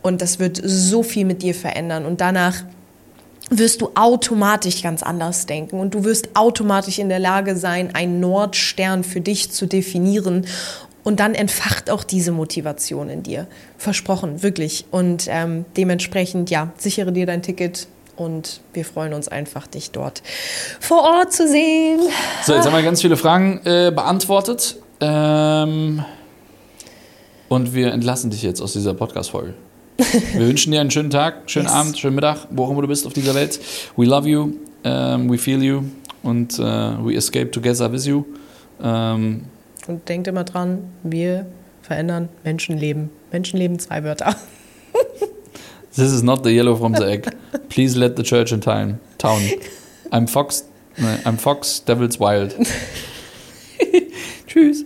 Und 0.01 0.23
das 0.23 0.39
wird 0.39 0.61
so 0.63 1.03
viel 1.03 1.25
mit 1.25 1.43
dir 1.43 1.55
verändern. 1.55 2.07
Und 2.07 2.21
danach 2.21 2.63
wirst 3.51 3.81
du 3.81 3.91
automatisch 3.97 4.81
ganz 4.81 5.03
anders 5.03 5.47
denken 5.47 5.81
und 5.81 5.93
du 5.93 6.05
wirst 6.05 6.37
automatisch 6.37 7.01
in 7.01 7.09
der 7.09 7.19
Lage 7.19 7.57
sein, 7.57 7.93
einen 7.97 8.21
Nordstern 8.21 9.03
für 9.03 9.21
dich 9.21 9.51
zu 9.51 9.67
definieren. 9.67 10.47
Und 11.03 11.21
dann 11.21 11.35
entfacht 11.35 11.91
auch 11.91 12.05
diese 12.05 12.33
Motivation 12.33 13.09
in 13.09 13.23
dir. 13.23 13.47
Versprochen, 13.79 14.43
wirklich. 14.43 14.85
Und 14.91 15.27
ähm, 15.29 15.65
dementsprechend, 15.77 16.51
ja, 16.51 16.73
sichere 16.77 17.13
dir 17.13 17.27
dein 17.27 17.43
Ticket 17.43 17.89
und 18.17 18.61
wir 18.75 18.85
freuen 18.85 19.15
uns 19.15 19.29
einfach, 19.29 19.67
dich 19.67 19.93
dort 19.93 20.23
vor 20.79 21.03
Ort 21.03 21.33
zu 21.33 21.49
sehen. 21.49 22.01
So, 22.45 22.55
jetzt 22.55 22.67
haben 22.67 22.75
wir 22.75 22.83
ganz 22.83 23.01
viele 23.01 23.17
Fragen 23.17 23.61
äh, 23.65 23.91
beantwortet. 23.95 24.77
Ähm, 25.01 26.05
und 27.49 27.75
wir 27.75 27.93
entlassen 27.93 28.31
dich 28.31 28.43
jetzt 28.43 28.61
aus 28.61 28.75
dieser 28.75 28.95
Podcast-Folge. 28.95 29.55
Wir 30.35 30.47
wünschen 30.47 30.71
dir 30.73 30.81
einen 30.81 30.91
schönen 30.91 31.11
Tag, 31.11 31.51
schönen 31.51 31.67
Yes. 31.67 31.75
Abend, 31.75 31.99
schönen 31.99 32.15
Mittag, 32.15 32.47
wo 32.51 32.65
auch 32.65 32.71
immer 32.71 32.83
du 32.83 32.89
bist 32.89 33.07
auf 33.07 33.13
dieser 33.13 33.35
Welt. 33.35 33.59
We 33.97 34.05
love 34.05 34.29
you, 34.29 34.53
ähm, 34.85 35.31
we 35.31 35.37
feel 35.37 35.63
you 35.63 35.83
und 36.23 36.59
äh, 36.59 36.63
we 36.63 37.15
escape 37.15 37.51
together 37.51 37.91
with 37.91 38.07
you. 38.07 38.25
Ähm, 38.83 39.45
Und 39.91 40.09
denkt 40.09 40.29
immer 40.29 40.45
dran, 40.45 40.85
wir 41.03 41.47
verändern 41.83 42.29
Menschenleben. 42.45 43.11
Menschenleben, 43.33 43.81
zwei 43.81 44.05
Wörter. 44.05 44.37
this 45.97 46.13
is 46.13 46.23
not 46.23 46.45
the 46.45 46.51
yellow 46.51 46.77
from 46.77 46.95
the 46.95 47.03
egg. 47.03 47.27
Please 47.69 47.99
let 47.99 48.17
the 48.17 48.23
church 48.23 48.53
in 48.53 48.61
town. 48.61 49.01
town. 49.19 49.41
I'm 50.13 50.29
Fox, 50.29 50.65
I'm 51.25 51.37
Fox, 51.37 51.83
Devil's 51.85 52.21
Wild. 52.21 52.55
Tschüss. 54.47 54.85